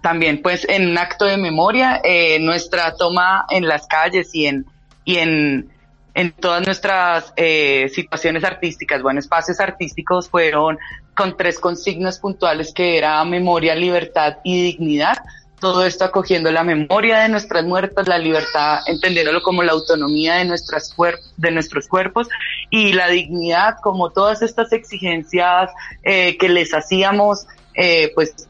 También 0.00 0.40
pues 0.40 0.64
en 0.68 0.90
un 0.90 0.98
acto 0.98 1.24
de 1.24 1.36
memoria, 1.36 2.00
nuestra 2.38 2.94
toma 2.94 3.46
en 3.50 3.66
las 3.66 3.88
calles 3.88 4.32
y 4.34 4.46
en, 4.46 4.66
y 5.04 5.16
en, 5.16 5.68
en 6.14 6.30
todas 6.32 6.64
nuestras 6.64 7.34
situaciones 7.92 8.44
artísticas, 8.44 9.02
bueno, 9.02 9.18
espacios 9.18 9.58
artísticos 9.58 10.28
fueron 10.28 10.78
con 11.16 11.36
tres 11.36 11.58
consignas 11.58 12.18
puntuales 12.18 12.72
que 12.72 12.98
era 12.98 13.24
memoria, 13.24 13.74
libertad 13.74 14.38
y 14.42 14.62
dignidad 14.62 15.18
todo 15.64 15.86
esto 15.86 16.04
acogiendo 16.04 16.52
la 16.52 16.62
memoria 16.62 17.20
de 17.20 17.30
nuestras 17.30 17.64
muertas, 17.64 18.06
la 18.06 18.18
libertad, 18.18 18.80
entendiéndolo 18.86 19.40
como 19.40 19.62
la 19.62 19.72
autonomía 19.72 20.34
de, 20.34 20.44
nuestras 20.44 20.94
de 21.38 21.50
nuestros 21.52 21.88
cuerpos 21.88 22.28
y 22.68 22.92
la 22.92 23.08
dignidad 23.08 23.76
como 23.82 24.10
todas 24.10 24.42
estas 24.42 24.74
exigencias 24.74 25.70
eh, 26.02 26.36
que 26.36 26.50
les 26.50 26.74
hacíamos, 26.74 27.46
eh, 27.72 28.12
pues 28.14 28.46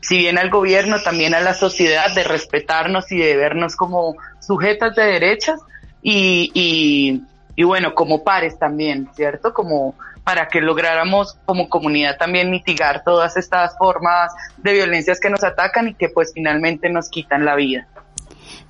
si 0.00 0.16
bien 0.16 0.38
al 0.38 0.48
gobierno, 0.48 0.96
también 1.02 1.34
a 1.34 1.40
la 1.40 1.52
sociedad 1.52 2.14
de 2.14 2.24
respetarnos 2.24 3.12
y 3.12 3.18
de 3.18 3.36
vernos 3.36 3.76
como 3.76 4.16
sujetas 4.40 4.96
de 4.96 5.04
derechos 5.04 5.60
y, 6.00 6.50
y, 6.54 7.22
y 7.54 7.64
bueno, 7.64 7.94
como 7.94 8.24
pares 8.24 8.58
también, 8.58 9.10
¿cierto? 9.14 9.52
Como 9.52 9.94
para 10.26 10.48
que 10.48 10.60
lográramos 10.60 11.38
como 11.44 11.68
comunidad 11.68 12.16
también 12.18 12.50
mitigar 12.50 13.04
todas 13.04 13.36
estas 13.36 13.78
formas 13.78 14.32
de 14.56 14.72
violencias 14.72 15.20
que 15.20 15.30
nos 15.30 15.44
atacan 15.44 15.86
y 15.86 15.94
que 15.94 16.08
pues 16.08 16.32
finalmente 16.34 16.90
nos 16.90 17.08
quitan 17.08 17.44
la 17.44 17.54
vida. 17.54 17.86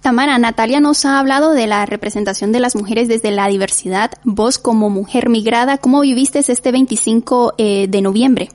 Tamara, 0.03 0.37
Natalia 0.37 0.81
nos 0.81 1.07
ha 1.07 1.19
hablado 1.19 1.55
de 1.55 1.67
la 1.67 1.87
representación 1.87 2.53
de 2.53 2.61
las 2.61 2.77
mujeres 2.77 3.09
desde 3.09 3.31
la 3.31 3.49
diversidad. 3.49 4.11
Vos 4.23 4.59
como 4.59 4.91
mujer 4.91 5.31
migrada, 5.31 5.79
¿cómo 5.79 6.03
viviste 6.03 6.41
este 6.41 6.73
25 6.73 7.55
eh, 7.57 7.87
de 7.89 8.03
noviembre? 8.03 8.51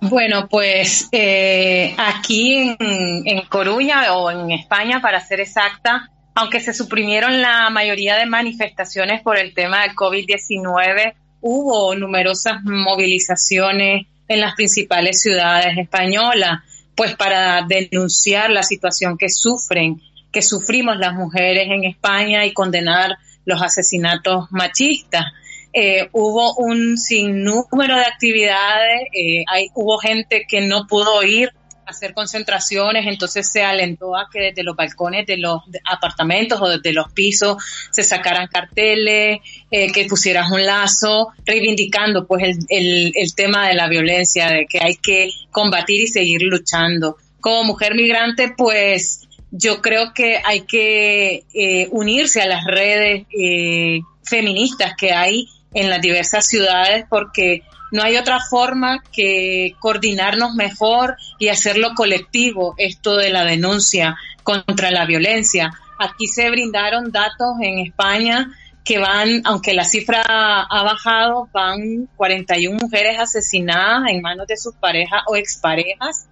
Bueno, 0.00 0.46
pues 0.48 1.08
eh, 1.10 1.96
aquí 1.98 2.76
en, 2.78 3.26
en 3.26 3.44
Coruña 3.48 4.14
o 4.14 4.30
en 4.30 4.52
España, 4.52 5.00
para 5.02 5.18
ser 5.20 5.40
exacta, 5.40 6.08
aunque 6.36 6.60
se 6.60 6.74
suprimieron 6.74 7.42
la 7.42 7.70
mayoría 7.70 8.14
de 8.16 8.26
manifestaciones 8.26 9.20
por 9.20 9.36
el 9.36 9.52
tema 9.52 9.82
del 9.82 9.96
COVID-19, 9.96 11.14
hubo 11.40 11.94
numerosas 11.94 12.62
movilizaciones 12.62 14.06
en 14.28 14.40
las 14.40 14.54
principales 14.54 15.20
ciudades 15.20 15.76
españolas, 15.78 16.60
pues 16.94 17.16
para 17.16 17.62
denunciar 17.62 18.50
la 18.50 18.62
situación 18.62 19.18
que 19.18 19.28
sufren, 19.28 20.00
que 20.30 20.42
sufrimos 20.42 20.98
las 20.98 21.14
mujeres 21.14 21.68
en 21.70 21.84
España 21.84 22.46
y 22.46 22.52
condenar 22.52 23.16
los 23.44 23.60
asesinatos 23.62 24.46
machistas. 24.50 25.24
Eh, 25.72 26.08
hubo 26.12 26.54
un 26.56 26.98
sinnúmero 26.98 27.96
de 27.96 28.04
actividades, 28.04 29.02
eh, 29.12 29.44
hay, 29.48 29.68
hubo 29.74 29.98
gente 29.98 30.46
que 30.48 30.60
no 30.60 30.86
pudo 30.86 31.22
ir 31.22 31.50
hacer 31.90 32.14
concentraciones, 32.14 33.06
entonces 33.06 33.50
se 33.50 33.62
alentó 33.62 34.16
a 34.16 34.28
que 34.32 34.40
desde 34.40 34.62
los 34.62 34.76
balcones 34.76 35.26
de 35.26 35.36
los 35.36 35.62
apartamentos 35.84 36.60
o 36.60 36.68
desde 36.68 36.92
los 36.92 37.12
pisos 37.12 37.62
se 37.90 38.02
sacaran 38.02 38.48
carteles, 38.48 39.40
eh, 39.70 39.92
que 39.92 40.06
pusieras 40.06 40.50
un 40.50 40.64
lazo, 40.64 41.28
reivindicando 41.44 42.26
pues 42.26 42.58
el, 42.68 43.12
el, 43.14 43.34
tema 43.34 43.68
de 43.68 43.74
la 43.74 43.88
violencia, 43.88 44.48
de 44.48 44.66
que 44.66 44.78
hay 44.82 44.96
que 44.96 45.30
combatir 45.50 46.02
y 46.02 46.06
seguir 46.06 46.42
luchando. 46.42 47.16
Como 47.40 47.64
mujer 47.64 47.94
migrante, 47.94 48.52
pues 48.56 49.28
yo 49.50 49.80
creo 49.80 50.12
que 50.14 50.40
hay 50.44 50.62
que 50.62 51.44
eh, 51.54 51.88
unirse 51.90 52.40
a 52.40 52.46
las 52.46 52.64
redes 52.64 53.26
eh, 53.36 54.00
feministas 54.22 54.94
que 54.96 55.12
hay 55.12 55.48
en 55.74 55.90
las 55.90 56.00
diversas 56.00 56.46
ciudades 56.46 57.04
porque 57.08 57.62
no 57.90 58.02
hay 58.02 58.16
otra 58.16 58.40
forma 58.40 59.02
que 59.12 59.74
coordinarnos 59.78 60.54
mejor 60.54 61.16
y 61.38 61.48
hacerlo 61.48 61.94
colectivo, 61.94 62.74
esto 62.78 63.16
de 63.16 63.30
la 63.30 63.44
denuncia 63.44 64.16
contra 64.42 64.90
la 64.90 65.06
violencia. 65.06 65.72
Aquí 65.98 66.26
se 66.26 66.50
brindaron 66.50 67.10
datos 67.12 67.56
en 67.60 67.80
España 67.80 68.50
que 68.84 68.98
van, 68.98 69.42
aunque 69.44 69.74
la 69.74 69.84
cifra 69.84 70.22
ha 70.26 70.82
bajado, 70.82 71.48
van 71.52 72.08
41 72.16 72.78
mujeres 72.80 73.18
asesinadas 73.18 74.10
en 74.10 74.22
manos 74.22 74.46
de 74.46 74.56
sus 74.56 74.74
parejas 74.74 75.22
o 75.26 75.36
exparejas. 75.36 76.28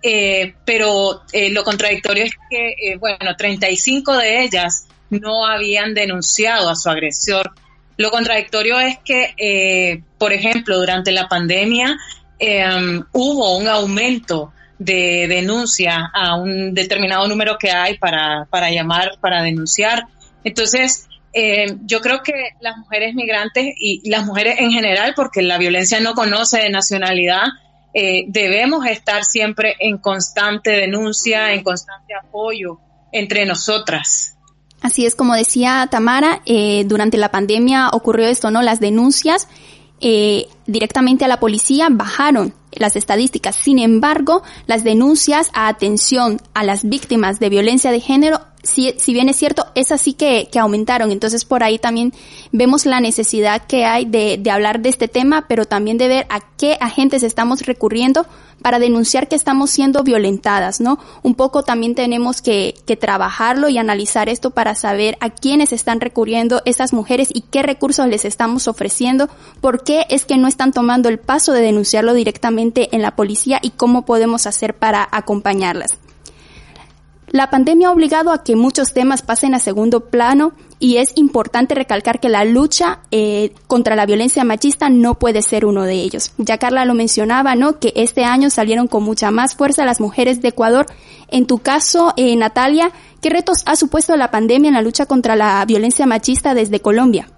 Eh, 0.00 0.54
pero 0.64 1.22
eh, 1.32 1.50
lo 1.50 1.64
contradictorio 1.64 2.24
es 2.24 2.32
que, 2.48 2.68
eh, 2.68 2.96
bueno, 2.98 3.34
35 3.36 4.16
de 4.16 4.44
ellas 4.44 4.86
no 5.10 5.44
habían 5.44 5.92
denunciado 5.94 6.70
a 6.70 6.76
su 6.76 6.88
agresor 6.88 7.52
lo 7.98 8.10
contradictorio 8.10 8.80
es 8.80 8.98
que, 9.04 9.34
eh, 9.36 10.02
por 10.18 10.32
ejemplo, 10.32 10.78
durante 10.78 11.12
la 11.12 11.28
pandemia 11.28 11.98
eh, 12.38 12.64
hubo 13.12 13.58
un 13.58 13.68
aumento 13.68 14.52
de 14.78 15.26
denuncia 15.28 16.08
a 16.14 16.36
un 16.36 16.72
determinado 16.72 17.26
número 17.26 17.58
que 17.58 17.70
hay 17.70 17.98
para, 17.98 18.46
para 18.50 18.70
llamar, 18.70 19.18
para 19.20 19.42
denunciar. 19.42 20.04
Entonces, 20.44 21.08
eh, 21.32 21.76
yo 21.84 22.00
creo 22.00 22.22
que 22.22 22.32
las 22.60 22.76
mujeres 22.78 23.14
migrantes 23.14 23.74
y 23.76 24.08
las 24.08 24.24
mujeres 24.24 24.60
en 24.60 24.70
general, 24.70 25.14
porque 25.16 25.42
la 25.42 25.58
violencia 25.58 26.00
no 26.00 26.14
conoce 26.14 26.58
de 26.58 26.70
nacionalidad, 26.70 27.42
eh, 27.94 28.24
debemos 28.28 28.86
estar 28.86 29.24
siempre 29.24 29.74
en 29.80 29.98
constante 29.98 30.70
denuncia, 30.70 31.52
en 31.52 31.64
constante 31.64 32.14
apoyo 32.14 32.78
entre 33.10 33.44
nosotras. 33.44 34.37
Así 34.88 35.04
es 35.04 35.14
como 35.14 35.34
decía 35.34 35.86
Tamara, 35.90 36.40
eh, 36.46 36.84
durante 36.86 37.18
la 37.18 37.30
pandemia 37.30 37.90
ocurrió 37.92 38.26
esto, 38.26 38.50
¿no? 38.50 38.62
Las 38.62 38.80
denuncias 38.80 39.46
eh, 40.00 40.46
directamente 40.66 41.26
a 41.26 41.28
la 41.28 41.40
policía 41.40 41.88
bajaron 41.90 42.54
las 42.72 42.96
estadísticas. 42.96 43.54
Sin 43.54 43.78
embargo, 43.78 44.42
las 44.66 44.84
denuncias 44.84 45.50
a 45.52 45.68
atención 45.68 46.40
a 46.54 46.64
las 46.64 46.88
víctimas 46.88 47.38
de 47.38 47.50
violencia 47.50 47.92
de 47.92 48.00
género 48.00 48.40
si, 48.62 48.94
si 48.98 49.12
bien 49.12 49.28
es 49.28 49.36
cierto, 49.36 49.66
es 49.74 49.92
así 49.92 50.14
que, 50.14 50.48
que 50.50 50.58
aumentaron. 50.58 51.12
Entonces 51.12 51.44
por 51.44 51.62
ahí 51.62 51.78
también 51.78 52.12
vemos 52.52 52.86
la 52.86 53.00
necesidad 53.00 53.66
que 53.66 53.84
hay 53.84 54.04
de, 54.04 54.38
de 54.38 54.50
hablar 54.50 54.80
de 54.80 54.88
este 54.88 55.08
tema, 55.08 55.46
pero 55.48 55.64
también 55.64 55.98
de 55.98 56.08
ver 56.08 56.26
a 56.28 56.40
qué 56.56 56.76
agentes 56.80 57.22
estamos 57.22 57.62
recurriendo 57.62 58.26
para 58.62 58.80
denunciar 58.80 59.28
que 59.28 59.36
estamos 59.36 59.70
siendo 59.70 60.02
violentadas, 60.02 60.80
¿no? 60.80 60.98
Un 61.22 61.36
poco 61.36 61.62
también 61.62 61.94
tenemos 61.94 62.42
que, 62.42 62.74
que 62.86 62.96
trabajarlo 62.96 63.68
y 63.68 63.78
analizar 63.78 64.28
esto 64.28 64.50
para 64.50 64.74
saber 64.74 65.16
a 65.20 65.30
quiénes 65.30 65.72
están 65.72 66.00
recurriendo 66.00 66.62
esas 66.64 66.92
mujeres 66.92 67.28
y 67.32 67.42
qué 67.42 67.62
recursos 67.62 68.08
les 68.08 68.24
estamos 68.24 68.66
ofreciendo, 68.66 69.28
por 69.60 69.84
qué 69.84 70.06
es 70.08 70.24
que 70.24 70.36
no 70.36 70.48
están 70.48 70.72
tomando 70.72 71.08
el 71.08 71.20
paso 71.20 71.52
de 71.52 71.62
denunciarlo 71.62 72.14
directamente 72.14 72.94
en 72.96 73.02
la 73.02 73.14
policía 73.14 73.60
y 73.62 73.70
cómo 73.70 74.04
podemos 74.04 74.46
hacer 74.46 74.74
para 74.74 75.08
acompañarlas. 75.12 75.96
La 77.30 77.50
pandemia 77.50 77.88
ha 77.88 77.92
obligado 77.92 78.32
a 78.32 78.42
que 78.42 78.56
muchos 78.56 78.94
temas 78.94 79.22
pasen 79.22 79.54
a 79.54 79.58
segundo 79.58 80.08
plano 80.08 80.52
y 80.78 80.96
es 80.96 81.12
importante 81.16 81.74
recalcar 81.74 82.20
que 82.20 82.28
la 82.30 82.44
lucha 82.44 83.00
eh, 83.10 83.52
contra 83.66 83.96
la 83.96 84.06
violencia 84.06 84.44
machista 84.44 84.88
no 84.88 85.18
puede 85.18 85.42
ser 85.42 85.66
uno 85.66 85.82
de 85.82 85.94
ellos. 85.94 86.32
Ya 86.38 86.56
Carla 86.56 86.86
lo 86.86 86.94
mencionaba, 86.94 87.54
¿no? 87.54 87.78
Que 87.80 87.92
este 87.96 88.24
año 88.24 88.48
salieron 88.48 88.88
con 88.88 89.02
mucha 89.02 89.30
más 89.30 89.56
fuerza 89.56 89.84
las 89.84 90.00
mujeres 90.00 90.40
de 90.40 90.48
Ecuador. 90.48 90.86
En 91.28 91.46
tu 91.46 91.58
caso, 91.58 92.14
eh, 92.16 92.34
Natalia, 92.36 92.92
¿qué 93.20 93.28
retos 93.28 93.62
ha 93.66 93.76
supuesto 93.76 94.16
la 94.16 94.30
pandemia 94.30 94.68
en 94.68 94.74
la 94.74 94.82
lucha 94.82 95.04
contra 95.04 95.36
la 95.36 95.62
violencia 95.66 96.06
machista 96.06 96.54
desde 96.54 96.80
Colombia? 96.80 97.28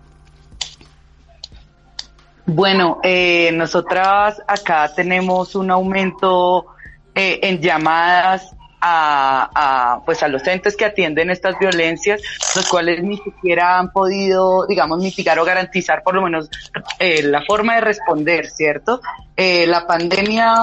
Bueno, 2.47 2.99
eh, 3.03 3.51
nosotras 3.55 4.43
acá 4.47 4.93
tenemos 4.95 5.55
un 5.55 5.71
aumento 5.71 6.67
eh, 7.15 7.41
en 7.43 7.61
llamadas 7.61 8.55
a, 8.81 10.01
pues 10.05 10.23
a 10.23 10.29
los 10.29 10.47
entes 10.47 10.77
que 10.77 10.85
atienden 10.85 11.31
estas 11.31 11.59
violencias, 11.59 12.23
los 12.57 12.69
cuales 12.69 13.03
ni 13.03 13.17
siquiera 13.19 13.79
han 13.79 13.93
podido, 13.93 14.67
digamos, 14.67 15.01
mitigar 15.01 15.39
o 15.39 15.45
garantizar 15.45 16.03
por 16.03 16.15
lo 16.15 16.23
menos 16.23 16.49
eh, 16.99 17.23
la 17.23 17.43
forma 17.43 17.77
de 17.77 17.81
responder, 17.83 18.47
¿cierto? 18.47 19.01
Eh, 19.37 19.67
la 19.67 19.87
pandemia, 19.87 20.55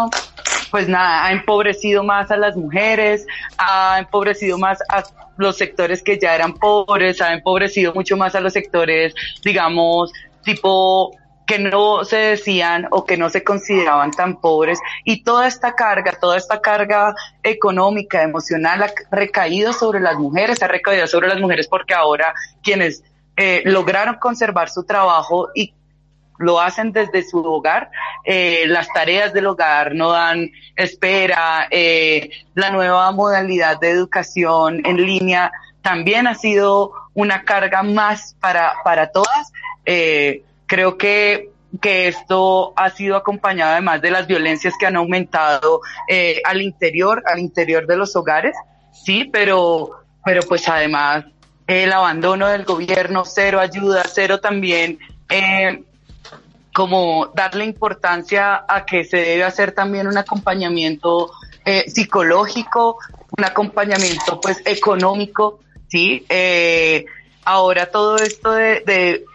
pues 0.71 0.87
nada, 0.87 1.25
ha 1.25 1.31
empobrecido 1.31 2.03
más 2.03 2.31
a 2.31 2.37
las 2.37 2.55
mujeres, 2.55 3.25
ha 3.57 3.99
empobrecido 3.99 4.57
más 4.57 4.79
a 4.89 5.03
los 5.37 5.57
sectores 5.57 6.01
que 6.01 6.17
ya 6.19 6.35
eran 6.35 6.53
pobres, 6.53 7.21
ha 7.21 7.33
empobrecido 7.33 7.93
mucho 7.93 8.17
más 8.17 8.35
a 8.35 8.39
los 8.39 8.53
sectores, 8.53 9.13
digamos, 9.43 10.11
tipo 10.43 11.11
que 11.47 11.59
no 11.59 12.03
se 12.03 12.17
decían 12.17 12.87
o 12.91 13.05
que 13.05 13.17
no 13.17 13.29
se 13.29 13.43
consideraban 13.43 14.11
tan 14.11 14.39
pobres 14.39 14.79
y 15.03 15.23
toda 15.23 15.47
esta 15.47 15.73
carga, 15.73 16.11
toda 16.19 16.37
esta 16.37 16.61
carga 16.61 17.15
económica, 17.41 18.21
emocional 18.21 18.83
ha 18.83 18.91
recaído 19.15 19.73
sobre 19.73 20.01
las 20.01 20.17
mujeres, 20.17 20.61
ha 20.61 20.67
recaído 20.67 21.07
sobre 21.07 21.29
las 21.29 21.39
mujeres 21.39 21.67
porque 21.67 21.93
ahora 21.93 22.33
quienes 22.61 23.03
eh, 23.37 23.63
lograron 23.65 24.15
conservar 24.15 24.69
su 24.69 24.83
trabajo 24.83 25.49
y 25.55 25.73
lo 26.37 26.59
hacen 26.59 26.91
desde 26.91 27.23
su 27.23 27.39
hogar, 27.39 27.89
eh, 28.23 28.65
las 28.67 28.87
tareas 28.89 29.33
del 29.33 29.47
hogar 29.47 29.95
no 29.95 30.11
dan 30.11 30.51
espera, 30.75 31.67
eh, 31.71 32.29
la 32.53 32.69
nueva 32.69 33.11
modalidad 33.11 33.79
de 33.79 33.89
educación 33.89 34.81
en 34.85 34.97
línea 34.97 35.51
también 35.81 36.27
ha 36.27 36.35
sido 36.35 36.91
una 37.13 37.43
carga 37.43 37.81
más 37.81 38.35
para, 38.39 38.73
para 38.83 39.11
todas. 39.11 39.51
Eh, 39.85 40.43
Creo 40.67 40.97
que 40.97 41.51
que 41.81 42.07
esto 42.07 42.73
ha 42.75 42.89
sido 42.89 43.15
acompañado 43.15 43.73
además 43.73 44.01
de 44.01 44.11
las 44.11 44.25
violencias 44.27 44.73
que 44.79 44.85
han 44.85 44.95
aumentado 44.95 45.81
eh, 46.07 46.41
al 46.45 46.61
interior, 46.61 47.23
al 47.25 47.39
interior 47.39 47.85
de 47.85 47.97
los 47.97 48.15
hogares, 48.15 48.55
sí, 48.91 49.29
pero, 49.31 49.91
pero 50.23 50.41
pues 50.43 50.67
además 50.69 51.25
el 51.67 51.91
abandono 51.91 52.47
del 52.47 52.63
gobierno, 52.63 53.25
cero 53.25 53.59
ayuda, 53.59 54.03
cero 54.11 54.39
también 54.39 54.99
eh, 55.29 55.83
como 56.73 57.27
darle 57.35 57.65
importancia 57.65 58.63
a 58.67 58.85
que 58.85 59.03
se 59.03 59.17
debe 59.17 59.43
hacer 59.43 59.73
también 59.73 60.07
un 60.07 60.17
acompañamiento 60.17 61.31
eh, 61.65 61.89
psicológico, 61.89 62.97
un 63.37 63.43
acompañamiento 63.43 64.39
pues 64.39 64.61
económico, 64.63 65.59
sí. 65.87 66.25
Eh, 66.29 67.05
ahora 67.43 67.87
todo 67.87 68.17
esto 68.17 68.51
de, 68.51 68.81
de 68.85 69.25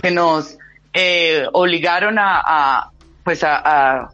que 0.00 0.10
nos 0.10 0.58
eh, 0.92 1.46
obligaron 1.52 2.18
a, 2.18 2.90
pues 3.24 3.42
a, 3.44 4.08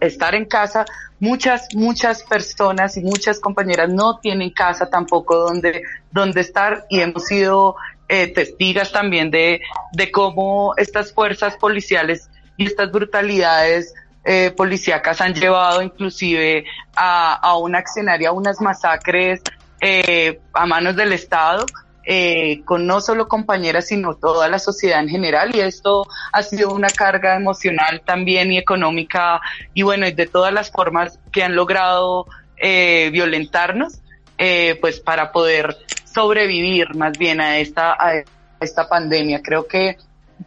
estar 0.00 0.34
en 0.34 0.44
casa. 0.44 0.84
Muchas, 1.20 1.74
muchas 1.74 2.22
personas 2.22 2.96
y 2.96 3.00
muchas 3.02 3.40
compañeras 3.40 3.92
no 3.92 4.18
tienen 4.20 4.50
casa 4.50 4.88
tampoco 4.88 5.36
donde, 5.36 5.82
donde 6.12 6.40
estar 6.42 6.84
y 6.88 7.00
hemos 7.00 7.24
sido 7.24 7.74
eh, 8.08 8.28
testigas 8.28 8.92
también 8.92 9.30
de, 9.30 9.60
de 9.92 10.10
cómo 10.12 10.74
estas 10.76 11.12
fuerzas 11.12 11.56
policiales 11.56 12.30
y 12.56 12.66
estas 12.66 12.92
brutalidades 12.92 13.94
eh, 14.24 14.52
policíacas 14.56 15.20
han 15.20 15.34
llevado 15.34 15.82
inclusive 15.82 16.64
a, 16.94 17.34
a 17.34 17.56
un 17.56 17.74
accionario, 17.74 18.28
a 18.28 18.32
unas 18.32 18.60
masacres 18.60 19.40
eh, 19.80 20.40
a 20.52 20.66
manos 20.66 20.96
del 20.96 21.12
Estado 21.12 21.64
eh, 22.10 22.62
con 22.64 22.86
no 22.86 23.02
solo 23.02 23.28
compañeras, 23.28 23.88
sino 23.88 24.14
toda 24.14 24.48
la 24.48 24.58
sociedad 24.58 25.00
en 25.00 25.10
general. 25.10 25.54
Y 25.54 25.60
esto 25.60 26.06
ha 26.32 26.42
sido 26.42 26.72
una 26.72 26.88
carga 26.88 27.36
emocional 27.36 28.00
también 28.02 28.50
y 28.50 28.56
económica 28.56 29.42
y 29.74 29.82
bueno, 29.82 30.10
de 30.10 30.26
todas 30.26 30.50
las 30.50 30.70
formas 30.70 31.20
que 31.30 31.42
han 31.42 31.54
logrado 31.54 32.24
eh, 32.56 33.10
violentarnos, 33.12 34.00
eh, 34.38 34.78
pues 34.80 35.00
para 35.00 35.32
poder 35.32 35.76
sobrevivir 36.10 36.94
más 36.94 37.18
bien 37.18 37.42
a 37.42 37.58
esta, 37.58 37.92
a 37.92 38.24
esta 38.58 38.88
pandemia. 38.88 39.42
Creo 39.42 39.66
que, 39.66 39.98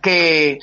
que, 0.01 0.57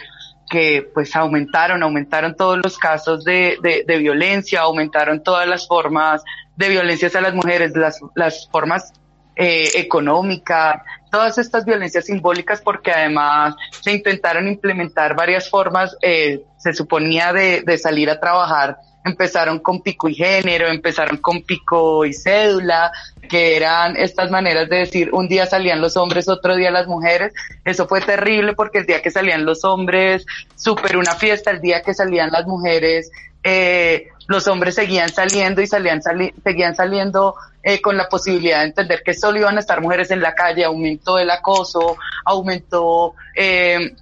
que 0.50 0.90
pues 0.92 1.14
aumentaron, 1.14 1.80
aumentaron 1.84 2.34
todos 2.34 2.58
los 2.58 2.76
casos 2.76 3.22
de, 3.22 3.56
de, 3.62 3.84
de 3.86 3.98
violencia, 3.98 4.62
aumentaron 4.62 5.22
todas 5.22 5.46
las 5.46 5.68
formas 5.68 6.24
de 6.56 6.70
violencias 6.70 7.14
a 7.14 7.20
las 7.20 7.34
mujeres, 7.34 7.70
las, 7.76 8.00
las 8.16 8.48
formas 8.50 8.92
eh, 9.38 9.68
económica, 9.76 10.84
todas 11.10 11.38
estas 11.38 11.64
violencias 11.64 12.06
simbólicas, 12.06 12.60
porque 12.60 12.90
además 12.90 13.54
se 13.80 13.92
intentaron 13.92 14.48
implementar 14.48 15.16
varias 15.16 15.48
formas, 15.48 15.96
eh, 16.02 16.42
se 16.58 16.74
suponía 16.74 17.32
de, 17.32 17.62
de 17.62 17.78
salir 17.78 18.10
a 18.10 18.20
trabajar 18.20 18.78
empezaron 19.04 19.58
con 19.60 19.80
pico 19.82 20.08
y 20.08 20.14
género, 20.14 20.68
empezaron 20.68 21.16
con 21.18 21.42
pico 21.42 22.04
y 22.04 22.12
cédula, 22.12 22.92
que 23.28 23.56
eran 23.56 23.96
estas 23.96 24.30
maneras 24.30 24.68
de 24.68 24.76
decir 24.76 25.10
un 25.12 25.28
día 25.28 25.46
salían 25.46 25.80
los 25.80 25.96
hombres, 25.96 26.28
otro 26.28 26.56
día 26.56 26.70
las 26.70 26.86
mujeres. 26.86 27.32
Eso 27.64 27.86
fue 27.86 28.00
terrible 28.00 28.54
porque 28.54 28.78
el 28.78 28.86
día 28.86 29.02
que 29.02 29.10
salían 29.10 29.44
los 29.44 29.64
hombres, 29.64 30.24
súper 30.56 30.96
una 30.96 31.14
fiesta, 31.14 31.50
el 31.50 31.60
día 31.60 31.82
que 31.82 31.94
salían 31.94 32.30
las 32.30 32.46
mujeres, 32.46 33.10
eh, 33.42 34.08
los 34.28 34.46
hombres 34.46 34.74
seguían 34.74 35.08
saliendo 35.08 35.62
y 35.62 35.66
salían 35.66 36.00
seguían 36.44 36.76
saliendo 36.76 37.34
eh, 37.62 37.80
con 37.80 37.96
la 37.96 38.08
posibilidad 38.08 38.60
de 38.60 38.66
entender 38.66 39.02
que 39.02 39.14
solo 39.14 39.38
iban 39.38 39.56
a 39.56 39.60
estar 39.60 39.80
mujeres 39.80 40.10
en 40.10 40.20
la 40.20 40.34
calle, 40.34 40.64
aumentó 40.64 41.18
el 41.18 41.30
acoso, 41.30 41.96
aumentó 42.26 43.14
eh, 43.34 43.96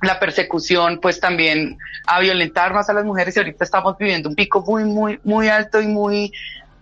la 0.00 0.20
persecución, 0.20 1.00
pues 1.00 1.18
también 1.18 1.78
a 2.06 2.20
violentar 2.20 2.72
más 2.72 2.88
a 2.90 2.92
las 2.92 3.04
mujeres 3.04 3.36
y 3.36 3.40
ahorita 3.40 3.64
estamos 3.64 3.98
viviendo 3.98 4.28
un 4.28 4.36
pico 4.36 4.62
muy, 4.62 4.84
muy, 4.84 5.20
muy 5.24 5.48
alto 5.48 5.80
y 5.80 5.88
muy 5.88 6.32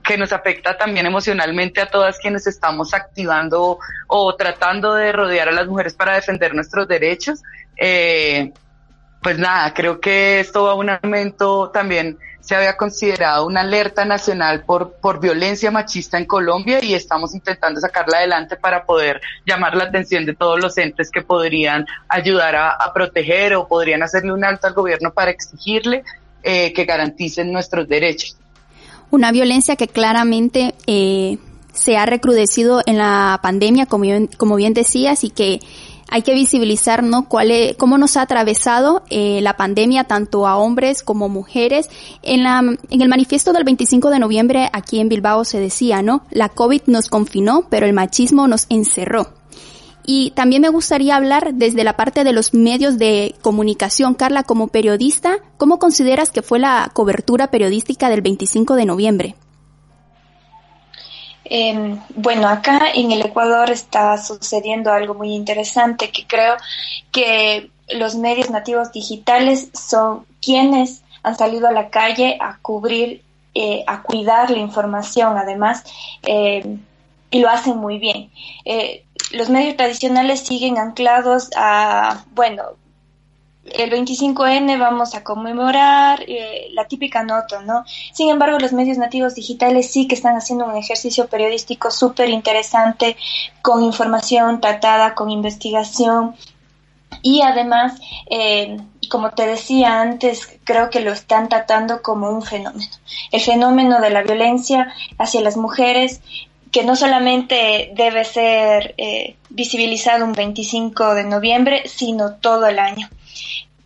que 0.05 0.19
nos 0.19 0.33
afecta 0.33 0.77
también 0.77 1.07
emocionalmente 1.07 1.81
a 1.81 1.87
todas 1.87 2.19
quienes 2.19 2.47
estamos 2.47 2.93
activando 2.93 3.79
o 4.09 4.37
tratando 4.37 4.95
de 4.95 5.13
rodear 5.13 5.49
a 5.49 5.53
las 5.53 5.67
mujeres 5.67 5.95
para 5.95 6.15
defender 6.15 6.55
nuestros 6.55 6.87
derechos. 6.87 7.43
Eh, 7.79 8.53
pues 9.23 9.39
nada, 9.39 9.73
creo 9.73 10.01
que 10.01 10.41
esto 10.41 10.65
va 10.65 10.73
a 10.73 10.75
un 10.75 10.91
aumento 10.91 11.71
también 11.71 12.19
se 12.51 12.57
había 12.57 12.77
considerado 12.77 13.47
una 13.47 13.61
alerta 13.61 14.05
nacional 14.05 14.65
por, 14.65 14.95
por 14.95 15.21
violencia 15.21 15.71
machista 15.71 16.19
en 16.19 16.25
Colombia 16.25 16.83
y 16.83 16.95
estamos 16.95 17.33
intentando 17.33 17.81
sacarla 17.81 18.19
adelante 18.19 18.57
para 18.57 18.85
poder 18.85 19.21
llamar 19.47 19.77
la 19.77 19.85
atención 19.85 20.27
de 20.27 20.35
todos 20.35 20.61
los 20.61 20.77
entes 20.77 21.13
que 21.13 21.23
podrían 21.23 21.87
ayudar 22.09 22.57
a, 22.57 22.93
proteger 22.93 23.55
o 23.55 23.69
podrían 23.69 24.03
hacerle 24.03 24.33
un 24.33 24.45
alto 24.45 24.67
al 24.67 24.75
gobierno 24.75 25.13
para 25.13 25.31
exigirle 25.31 26.03
eh, 26.43 26.73
que 26.73 26.85
garanticen 26.87 27.53
nuestros 27.53 27.87
derechos. 27.87 28.37
Una 29.13 29.31
violencia 29.31 29.77
que 29.77 29.87
claramente 29.87 30.75
eh, 30.89 31.39
se 31.73 31.99
ha 31.99 32.05
recrudecido 32.05 32.83
en 32.85 32.99
la 32.99 33.39
pandemia, 33.45 33.87
como, 33.87 34.07
como 34.37 34.57
bien 34.57 34.75
decías, 34.75 35.23
y 35.23 35.31
que 35.31 35.61
hay 36.11 36.23
que 36.23 36.35
visibilizar, 36.35 37.03
¿no? 37.03 37.29
Cuál 37.29 37.51
es, 37.51 37.77
cómo 37.77 37.97
nos 37.97 38.17
ha 38.17 38.23
atravesado 38.23 39.03
eh, 39.11 39.41
la 39.43 39.57
pandemia 39.57 40.05
tanto 40.05 40.47
a 40.47 40.57
hombres 40.57 41.03
como 41.03 41.29
mujeres. 41.29 41.89
En 42.23 42.43
la, 42.43 42.59
en 42.59 43.03
el 43.03 43.09
manifiesto 43.09 43.53
del 43.53 43.65
25 43.65 44.11
de 44.11 44.19
noviembre 44.19 44.69
aquí 44.73 45.01
en 45.01 45.09
Bilbao 45.09 45.45
se 45.45 45.61
decía, 45.61 46.03
¿no? 46.03 46.23
La 46.31 46.49
COVID 46.49 46.83
nos 46.87 47.09
confinó, 47.09 47.67
pero 47.71 47.87
el 47.87 47.93
machismo 47.93 48.49
nos 48.49 48.67
encerró. 48.69 49.29
Y 50.05 50.33
también 50.33 50.63
me 50.63 50.69
gustaría 50.71 51.15
hablar 51.15 51.55
desde 51.55 51.85
la 51.85 51.97
parte 51.97 52.25
de 52.25 52.33
los 52.33 52.53
medios 52.55 52.99
de 52.99 53.35
comunicación. 53.43 54.15
Carla, 54.15 54.43
como 54.43 54.69
periodista, 54.69 55.37
¿cómo 55.57 55.79
consideras 55.79 56.33
que 56.33 56.43
fue 56.43 56.59
la 56.59 56.91
cobertura 56.93 57.49
periodística 57.53 58.09
del 58.09 58.23
25 58.23 58.75
de 58.75 58.87
noviembre? 58.87 59.37
Eh, 61.51 61.99
bueno, 62.15 62.49
acá 62.49 62.93
en 62.95 63.11
el 63.11 63.23
Ecuador 63.23 63.71
está 63.71 64.17
sucediendo 64.19 64.93
algo 64.93 65.15
muy 65.15 65.35
interesante 65.35 66.11
que 66.11 66.27
creo 66.27 66.55
que 67.11 67.71
los 67.93 68.15
medios 68.15 68.51
nativos 68.51 68.93
digitales 68.93 69.69
son 69.75 70.25
quienes 70.41 71.03
han 71.23 71.37
salido 71.37 71.69
a 71.69 71.73
la 71.73 71.91
calle 71.91 72.39
a 72.41 72.59
cubrir, 72.63 73.23
eh, 73.55 73.85
a 73.87 74.03
cuidar 74.03 74.51
la 74.51 74.59
información 74.59 75.37
además, 75.37 75.85
eh, 76.23 76.79
y 77.31 77.41
lo 77.41 77.49
hacen 77.49 77.77
muy 77.77 77.99
bien. 77.99 78.31
Eh, 78.65 79.05
los 79.33 79.51
medios 79.51 79.77
tradicionales 79.77 80.41
siguen 80.41 80.79
anclados 80.79 81.51
a, 81.57 82.25
bueno, 82.33 82.63
el 83.65 83.91
25N 83.91 84.79
vamos 84.79 85.15
a 85.15 85.23
conmemorar 85.23 86.25
eh, 86.27 86.69
la 86.73 86.87
típica 86.87 87.23
nota, 87.23 87.61
¿no? 87.63 87.85
Sin 88.13 88.31
embargo, 88.31 88.59
los 88.59 88.73
medios 88.73 88.99
nativos 88.99 89.35
digitales 89.35 89.91
sí 89.91 90.09
que 90.09 90.15
están 90.15 90.37
haciendo 90.37 90.65
un 90.65 90.77
ejercicio 90.77 91.27
periodístico 91.29 91.91
súper 91.91 92.31
interesante, 92.31 93.17
con 93.63 93.85
información 93.85 94.61
tratada, 94.61 95.15
con 95.15 95.31
investigación. 95.31 96.35
Y 97.23 97.43
además, 97.43 98.01
eh, 98.31 98.79
como 99.11 99.33
te 99.33 99.47
decía 99.47 100.01
antes, 100.01 100.59
creo 100.65 100.89
que 100.89 101.01
lo 101.01 101.13
están 101.13 101.49
tratando 101.49 102.01
como 102.01 102.31
un 102.31 102.43
fenómeno. 102.43 102.91
El 103.31 103.41
fenómeno 103.41 104.01
de 104.01 104.11
la 104.11 104.23
violencia 104.23 104.95
hacia 105.19 105.43
las 105.43 105.57
mujeres 105.57 106.23
que 106.73 106.85
no 106.85 106.97
solamente 106.97 107.91
debe 107.95 108.25
ser 108.25 108.95
eh, 108.97 109.37
visibilizado 109.51 110.25
un 110.25 110.33
25 110.33 111.15
de 111.15 111.25
noviembre, 111.25 111.83
sino 111.89 112.35
todo 112.37 112.67
el 112.67 112.79
año. 112.79 113.09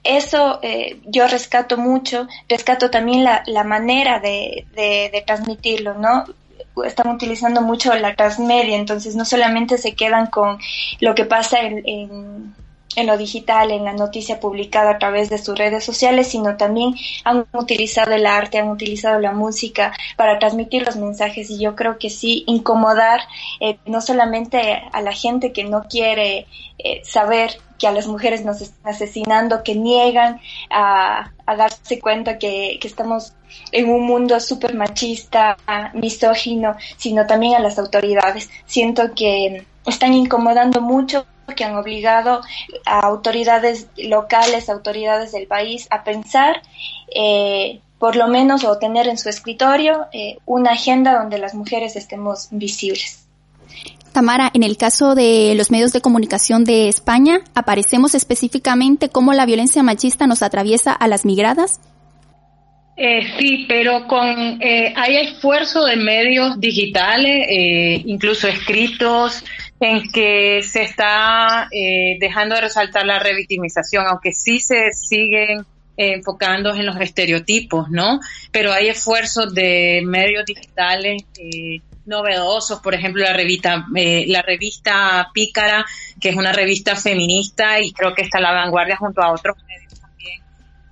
Eso 0.02 0.58
eh, 0.62 1.00
yo 1.06 1.26
rescato 1.26 1.78
mucho, 1.78 2.28
rescato 2.46 2.90
también 2.90 3.24
la, 3.24 3.42
la 3.46 3.64
manera 3.64 4.20
de, 4.20 4.66
de, 4.74 5.24
transmitirlo, 5.26 5.94
¿no? 5.94 6.24
están 6.84 7.08
utilizando 7.08 7.62
mucho 7.62 7.94
la 7.94 8.14
transmedia, 8.14 8.76
entonces 8.76 9.14
no 9.14 9.24
solamente 9.24 9.78
se 9.78 9.94
quedan 9.94 10.26
con 10.26 10.58
lo 11.00 11.14
que 11.14 11.24
pasa 11.24 11.60
en, 11.60 12.52
en 12.96 13.06
lo 13.06 13.16
digital, 13.16 13.70
en 13.70 13.84
la 13.84 13.92
noticia 13.92 14.40
publicada 14.40 14.92
a 14.92 14.98
través 14.98 15.30
de 15.30 15.38
sus 15.38 15.56
redes 15.56 15.84
sociales, 15.84 16.28
sino 16.28 16.56
también 16.56 16.94
han 17.24 17.46
utilizado 17.52 18.12
el 18.12 18.26
arte, 18.26 18.58
han 18.58 18.68
utilizado 18.68 19.20
la 19.20 19.32
música 19.32 19.92
para 20.16 20.38
transmitir 20.38 20.84
los 20.84 20.96
mensajes 20.96 21.50
y 21.50 21.58
yo 21.58 21.74
creo 21.74 21.98
que 21.98 22.10
sí, 22.10 22.44
incomodar 22.46 23.20
eh, 23.60 23.78
no 23.86 24.00
solamente 24.00 24.82
a 24.92 25.00
la 25.00 25.12
gente 25.12 25.52
que 25.52 25.64
no 25.64 25.84
quiere 25.84 26.46
eh, 26.78 27.00
saber 27.04 27.58
que 27.78 27.87
a 27.87 27.92
las 27.92 28.06
mujeres 28.06 28.44
nos 28.44 28.60
están 28.60 28.92
asesinando, 28.92 29.62
que 29.62 29.74
niegan 29.74 30.40
a, 30.70 31.30
darse 31.46 32.00
cuenta 32.00 32.38
que, 32.38 32.78
que, 32.80 32.88
estamos 32.88 33.34
en 33.72 33.90
un 33.90 34.06
mundo 34.06 34.40
súper 34.40 34.74
machista, 34.74 35.56
misógino, 35.92 36.76
sino 36.96 37.26
también 37.26 37.54
a 37.54 37.60
las 37.60 37.78
autoridades. 37.78 38.48
Siento 38.66 39.14
que 39.14 39.66
están 39.87 40.14
incomodando 40.14 40.80
mucho 40.80 41.26
que 41.54 41.64
han 41.64 41.76
obligado 41.76 42.40
a 42.87 43.00
autoridades 43.00 43.88
locales, 43.96 44.68
autoridades 44.68 45.32
del 45.32 45.46
país 45.46 45.87
a 45.90 46.04
pensar, 46.04 46.62
eh, 47.14 47.80
por 47.98 48.16
lo 48.16 48.28
menos, 48.28 48.64
o 48.64 48.78
tener 48.78 49.08
en 49.08 49.18
su 49.18 49.28
escritorio 49.28 50.06
eh, 50.12 50.38
una 50.46 50.72
agenda 50.72 51.18
donde 51.18 51.38
las 51.38 51.54
mujeres 51.54 51.96
estemos 51.96 52.48
visibles. 52.50 53.23
Tamara, 54.14 54.50
en 54.55 54.62
el 54.62 54.79
caso 54.79 55.14
de 55.14 55.53
los 55.55 55.70
medios 55.70 55.92
de 55.92 56.00
comunicación 56.00 56.64
de 56.64 56.88
España, 56.88 57.40
¿aparecemos 57.55 58.14
específicamente 58.14 59.11
cómo 59.11 59.35
la 59.35 59.44
violencia 59.44 59.83
machista 59.83 60.27
nos 60.27 60.42
atraviesa 60.42 60.92
a 60.92 61.07
las 61.07 61.27
migradas? 61.27 61.81
Eh, 62.96 63.27
sí, 63.38 63.66
pero 63.68 64.07
con 64.07 64.24
hay 64.24 65.16
esfuerzo 65.16 65.85
de 65.85 65.96
medios 65.96 66.59
digitales, 66.61 67.46
incluso 68.07 68.48
escritos, 68.48 69.44
en 69.81 70.11
que 70.11 70.62
se 70.62 70.83
está 70.83 71.68
eh, 71.70 72.16
dejando 72.18 72.55
de 72.55 72.62
resaltar 72.62 73.05
la 73.05 73.18
revictimización, 73.18 74.07
aunque 74.07 74.33
sí 74.33 74.59
se 74.59 74.90
siguen 74.92 75.61
eh, 75.96 76.14
enfocando 76.14 76.74
en 76.74 76.87
los 76.87 77.00
estereotipos, 77.00 77.90
¿no? 77.90 78.20
Pero 78.50 78.72
hay 78.72 78.88
esfuerzos 78.88 79.53
de 79.55 80.03
medios 80.05 80.44
digitales 80.46 81.22
eh, 81.38 81.81
novedosos, 82.06 82.80
por 82.80 82.94
ejemplo, 82.94 83.22
la 83.22 83.32
revista, 83.32 83.86
la 83.92 84.42
revista 84.42 85.30
Pícara, 85.32 85.84
que 86.20 86.30
es 86.30 86.36
una 86.36 86.52
revista 86.52 86.96
feminista 86.96 87.80
y 87.80 87.92
creo 87.92 88.14
que 88.14 88.22
está 88.22 88.38
a 88.38 88.42
la 88.42 88.52
vanguardia 88.52 88.96
junto 88.96 89.22
a 89.22 89.32
otros 89.32 89.56
medios 89.66 90.00
también 90.00 90.42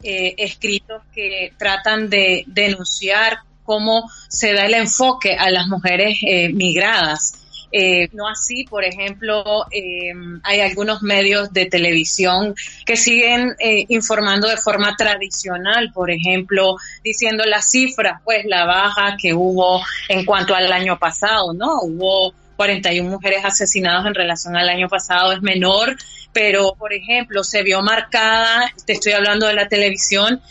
escritos 0.03 1.03
que 1.15 1.53
tratan 1.59 2.09
de 2.09 2.45
denunciar 2.47 3.39
cómo 3.65 4.11
se 4.29 4.53
da 4.53 4.67
el 4.67 4.75
enfoque 4.75 5.37
a 5.37 5.51
las 5.51 5.69
mujeres 5.69 6.19
migradas 6.55 7.42
eh, 7.75 8.11
no 8.13 8.29
así, 8.29 8.65
por 8.65 8.85
ejemplo, 8.85 9.65
eh, 9.71 10.13
hay 10.43 10.61
algunos 10.61 11.03
medios 11.03 11.51
de 11.55 11.65
televisión 11.65 12.55
que 12.85 12.99
siguen 12.99 13.57
eh, 13.59 13.87
informando 13.89 14.47
de 14.47 14.59
forma 14.59 14.95
tradicional, 14.95 15.91
por 15.95 16.11
ejemplo, 16.11 16.77
diciendo 17.03 17.45
las 17.47 17.71
cifras, 17.71 18.21
pues 18.25 18.45
la 18.45 18.67
baja 18.67 19.17
que 19.21 19.33
hubo 19.33 19.81
en 20.11 20.27
cuanto 20.27 20.55
al 20.55 20.71
año 20.71 20.99
pasado, 20.99 21.55
¿no? 21.55 21.81
Hubo 21.81 22.35
41 22.57 23.09
mujeres 23.09 23.43
asesinadas 23.43 24.05
en 24.05 24.15
relación 24.15 24.55
al 24.55 24.69
año 24.69 24.89
pasado, 24.91 25.33
es 25.33 25.41
menor, 25.41 25.97
pero, 26.35 26.75
por 26.79 26.93
ejemplo, 26.93 27.43
se 27.43 27.63
vio 27.63 27.81
marcada, 27.81 28.71
te 28.85 28.93
estoy 28.93 29.13
hablando 29.13 29.47
de 29.47 29.55
la 29.55 29.69
televisión, 29.69 30.43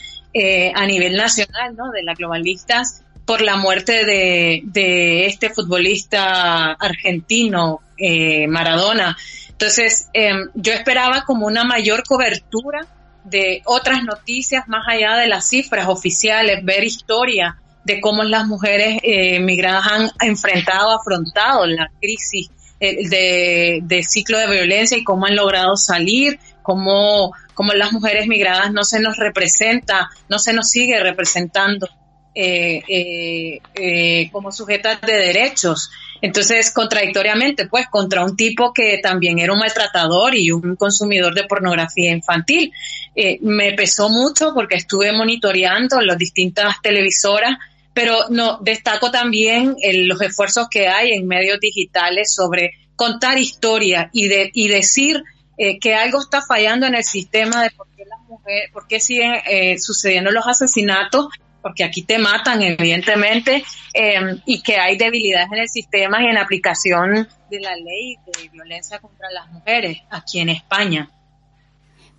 a 0.76 0.86
nivel 0.86 1.18
nacional, 1.18 1.76
¿no? 1.76 1.92
De 1.92 2.04
las 2.04 2.18
globalistas, 2.18 3.04
por 3.26 3.42
la 3.42 3.56
muerte 3.56 4.06
de, 4.06 4.62
de 4.66 5.26
este 5.26 5.50
futbolista 5.50 6.74
argentino, 6.74 7.82
eh, 7.98 8.48
Maradona. 8.48 9.18
Entonces, 9.50 10.10
em, 10.14 10.50
yo 10.56 10.74
esperaba 10.74 11.24
como 11.24 11.46
una 11.46 11.64
mayor 11.64 12.04
cobertura 12.04 12.88
de 13.24 13.62
otras 13.66 14.04
noticias 14.04 14.68
más 14.68 14.88
allá 14.88 15.18
de 15.18 15.28
las 15.28 15.48
cifras 15.48 15.88
oficiales, 15.88 16.66
ver 16.66 16.84
historia 16.84 17.58
de 17.84 18.02
cómo 18.02 18.24
las 18.24 18.48
mujeres 18.48 19.00
eh, 19.04 19.40
migradas 19.40 19.86
han 19.88 20.12
enfrentado, 20.20 20.92
afrontado 20.92 21.68
la 21.68 21.92
crisis 22.00 22.50
eh, 22.80 23.08
de, 23.08 23.80
de, 23.84 24.04
ciclo 24.04 24.40
de 24.40 24.50
violencia 24.50 24.98
y 24.98 25.04
cómo 25.04 25.28
han 25.28 25.36
logrado 25.36 25.78
salir, 25.78 26.40
cómo, 26.64 27.34
cómo 27.54 27.74
las 27.74 27.92
mujeres 27.92 28.28
migradas 28.28 28.72
no 28.72 28.84
se 28.84 29.00
nos 29.00 29.18
representa, 29.18 30.10
no 30.30 30.40
se 30.40 30.54
nos 30.54 30.70
sigue 30.70 31.00
representando 31.02 31.88
eh, 32.34 32.82
eh, 32.88 33.60
eh, 33.76 34.30
como 34.32 34.52
sujetas 34.52 35.02
de 35.02 35.14
derechos. 35.14 35.92
Entonces, 36.22 36.72
contradictoriamente, 36.72 37.68
pues, 37.68 37.88
contra 37.90 38.24
un 38.24 38.38
tipo 38.38 38.72
que 38.74 39.00
también 39.04 39.40
era 39.40 39.52
un 39.52 39.60
maltratador 39.60 40.36
y 40.36 40.52
un 40.52 40.76
consumidor 40.76 41.34
de 41.34 41.44
pornografía 41.44 42.12
infantil. 42.12 42.72
Eh, 43.16 43.40
me 43.42 43.74
pesó 43.74 44.10
mucho 44.10 44.54
porque 44.54 44.76
estuve 44.76 45.12
monitoreando 45.12 46.00
las 46.00 46.18
distintas 46.18 46.76
televisoras, 46.82 47.58
pero 47.94 48.30
no 48.30 48.60
destaco 48.62 49.12
también 49.12 49.76
los 50.06 50.22
esfuerzos 50.22 50.68
que 50.70 50.88
hay 50.88 51.12
en 51.12 51.28
medios 51.28 51.60
digitales 51.60 52.34
sobre 52.34 52.72
contar 52.96 53.38
historia 53.38 54.10
y, 54.14 54.30
de, 54.30 54.52
y 54.54 54.70
decir 54.70 55.22
que 55.82 55.94
algo 55.94 56.22
está 56.22 56.42
fallando 56.42 56.88
en 56.88 56.96
el 56.96 57.04
sistema 57.04 57.62
de 57.64 57.72
por 57.72 57.88
qué 57.96 58.06
las 58.06 58.20
mujeres, 58.22 58.72
por 58.72 58.88
qué 58.88 59.00
siguen 59.02 59.34
sucediendo 59.78 60.32
los 60.32 60.48
asesinatos 60.48 61.28
porque 61.62 61.84
aquí 61.84 62.04
te 62.04 62.18
matan, 62.18 62.62
evidentemente, 62.62 63.64
em, 63.94 64.40
y 64.46 64.62
que 64.62 64.78
hay 64.78 64.98
debilidades 64.98 65.52
en 65.52 65.60
el 65.60 65.70
sistema 65.70 66.22
y 66.22 66.28
en 66.28 66.36
la 66.36 66.42
aplicación 66.42 67.28
de 67.50 67.60
la 67.60 67.76
ley 67.76 68.18
de 68.26 68.50
violencia 68.50 69.00
contra 69.00 69.30
las 69.32 69.50
mujeres 69.52 70.00
aquí 70.10 70.40
en 70.40 70.50
España. 70.50 71.10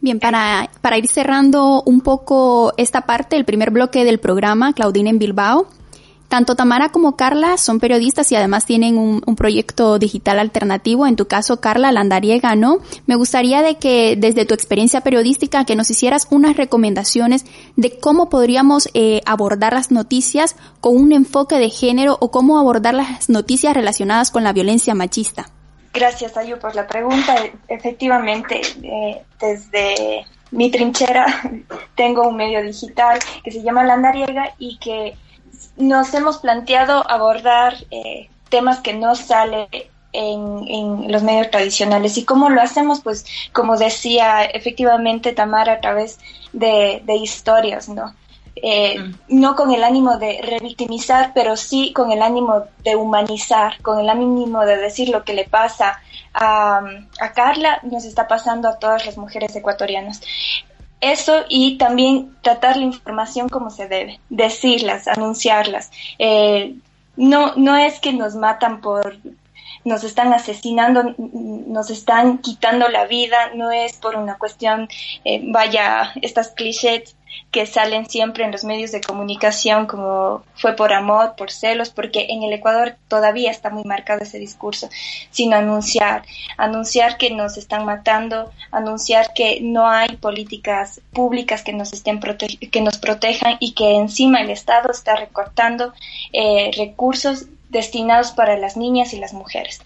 Bien, 0.00 0.18
para, 0.18 0.68
para 0.80 0.98
ir 0.98 1.06
cerrando 1.06 1.82
un 1.84 2.00
poco 2.00 2.74
esta 2.76 3.02
parte, 3.02 3.36
el 3.36 3.44
primer 3.44 3.70
bloque 3.70 4.04
del 4.04 4.18
programa, 4.18 4.72
Claudine 4.72 5.10
en 5.10 5.18
Bilbao, 5.18 5.68
tanto 6.32 6.56
Tamara 6.56 6.88
como 6.88 7.14
Carla 7.14 7.58
son 7.58 7.78
periodistas 7.78 8.32
y 8.32 8.36
además 8.36 8.64
tienen 8.64 8.96
un, 8.96 9.20
proyecto 9.36 9.98
digital 9.98 10.38
alternativo. 10.38 11.06
En 11.06 11.14
tu 11.14 11.26
caso, 11.26 11.60
Carla 11.60 11.92
Landariega, 11.92 12.54
¿no? 12.56 12.78
Me 13.06 13.16
gustaría 13.16 13.60
de 13.60 13.74
que 13.74 14.16
desde 14.16 14.46
tu 14.46 14.54
experiencia 14.54 15.02
periodística 15.02 15.66
que 15.66 15.76
nos 15.76 15.90
hicieras 15.90 16.26
unas 16.30 16.56
recomendaciones 16.56 17.44
de 17.76 17.98
cómo 17.98 18.30
podríamos 18.30 18.88
eh, 18.94 19.20
abordar 19.26 19.74
las 19.74 19.90
noticias 19.90 20.56
con 20.80 20.96
un 20.96 21.12
enfoque 21.12 21.56
de 21.56 21.68
género 21.68 22.16
o 22.18 22.30
cómo 22.30 22.58
abordar 22.58 22.94
las 22.94 23.28
noticias 23.28 23.74
relacionadas 23.74 24.30
con 24.30 24.42
la 24.42 24.54
violencia 24.54 24.94
machista. 24.94 25.50
Gracias, 25.92 26.34
Ayu, 26.38 26.58
por 26.58 26.74
la 26.74 26.86
pregunta. 26.86 27.36
Efectivamente, 27.68 28.62
eh, 28.82 29.22
desde 29.38 30.24
mi 30.50 30.70
trinchera 30.70 31.26
tengo 31.94 32.26
un 32.26 32.36
medio 32.36 32.62
digital 32.62 33.18
que 33.44 33.50
se 33.50 33.62
llama 33.62 33.84
Landariega 33.84 34.54
y 34.58 34.78
que 34.78 35.14
nos 35.76 36.12
hemos 36.14 36.38
planteado 36.38 37.08
abordar 37.10 37.76
eh, 37.90 38.28
temas 38.48 38.80
que 38.80 38.94
no 38.94 39.14
salen 39.14 39.68
en, 40.12 41.10
los 41.10 41.22
medios 41.22 41.50
tradicionales. 41.50 42.16
¿Y 42.18 42.24
cómo 42.24 42.50
lo 42.50 42.60
hacemos? 42.60 43.00
Pues 43.00 43.24
como 43.52 43.76
decía 43.76 44.44
efectivamente 44.44 45.32
Tamara 45.32 45.74
a 45.74 45.80
través 45.80 46.18
de, 46.52 47.02
historias, 47.20 47.88
¿no? 47.88 48.14
Eh, 48.56 48.98
mm. 48.98 49.14
No 49.28 49.56
con 49.56 49.72
el 49.72 49.82
ánimo 49.82 50.18
de 50.18 50.40
revictimizar, 50.42 51.32
pero 51.34 51.56
sí 51.56 51.92
con 51.94 52.12
el 52.12 52.20
ánimo 52.20 52.64
de 52.84 52.96
humanizar, 52.96 53.80
con 53.80 53.98
el 53.98 54.10
ánimo 54.10 54.64
de 54.66 54.76
decir 54.76 55.08
lo 55.08 55.24
que 55.24 55.32
le 55.32 55.44
pasa 55.44 56.00
a, 56.34 56.82
a 57.20 57.32
Carla, 57.32 57.80
nos 57.82 58.04
está 58.04 58.28
pasando 58.28 58.68
a 58.68 58.78
todas 58.78 59.06
las 59.06 59.16
mujeres 59.16 59.56
ecuatorianas. 59.56 60.20
Eso 61.02 61.44
y 61.48 61.78
también 61.78 62.30
tratar 62.42 62.76
la 62.76 62.84
información 62.84 63.48
como 63.48 63.70
se 63.70 63.88
debe, 63.88 64.20
decirlas, 64.30 65.08
anunciarlas. 65.08 65.90
Eh, 66.20 66.76
no, 67.16 67.56
no 67.56 67.76
es 67.76 67.98
que 67.98 68.12
nos 68.12 68.36
matan 68.36 68.80
por 68.80 69.16
nos 69.84 70.04
están 70.04 70.32
asesinando, 70.32 71.14
nos 71.18 71.90
están 71.90 72.38
quitando 72.38 72.88
la 72.88 73.06
vida, 73.06 73.50
no 73.54 73.70
es 73.70 73.96
por 73.96 74.16
una 74.16 74.38
cuestión, 74.38 74.88
eh, 75.24 75.40
vaya, 75.44 76.12
estas 76.22 76.48
clichés 76.48 77.16
que 77.50 77.66
salen 77.66 78.08
siempre 78.08 78.44
en 78.44 78.52
los 78.52 78.64
medios 78.64 78.92
de 78.92 79.00
comunicación 79.00 79.86
como 79.86 80.42
fue 80.54 80.74
por 80.74 80.92
amor, 80.92 81.34
por 81.36 81.50
celos, 81.50 81.90
porque 81.90 82.26
en 82.30 82.42
el 82.42 82.52
Ecuador 82.52 82.96
todavía 83.08 83.50
está 83.50 83.70
muy 83.70 83.84
marcado 83.84 84.22
ese 84.22 84.38
discurso, 84.38 84.88
sino 85.30 85.56
anunciar, 85.56 86.22
anunciar 86.56 87.16
que 87.18 87.30
nos 87.30 87.56
están 87.56 87.84
matando, 87.84 88.52
anunciar 88.70 89.32
que 89.34 89.60
no 89.60 89.88
hay 89.88 90.16
políticas 90.16 91.00
públicas 91.12 91.62
que 91.62 91.72
nos 91.72 91.92
estén 91.92 92.20
que 92.20 92.80
nos 92.80 92.98
protejan 92.98 93.56
y 93.60 93.72
que 93.72 93.96
encima 93.96 94.40
el 94.40 94.50
Estado 94.50 94.90
está 94.90 95.16
recortando 95.16 95.92
eh, 96.32 96.70
recursos 96.76 97.46
destinados 97.72 98.30
para 98.30 98.56
las 98.56 98.76
niñas 98.76 99.12
y 99.12 99.18
las 99.18 99.32
mujeres 99.32 99.80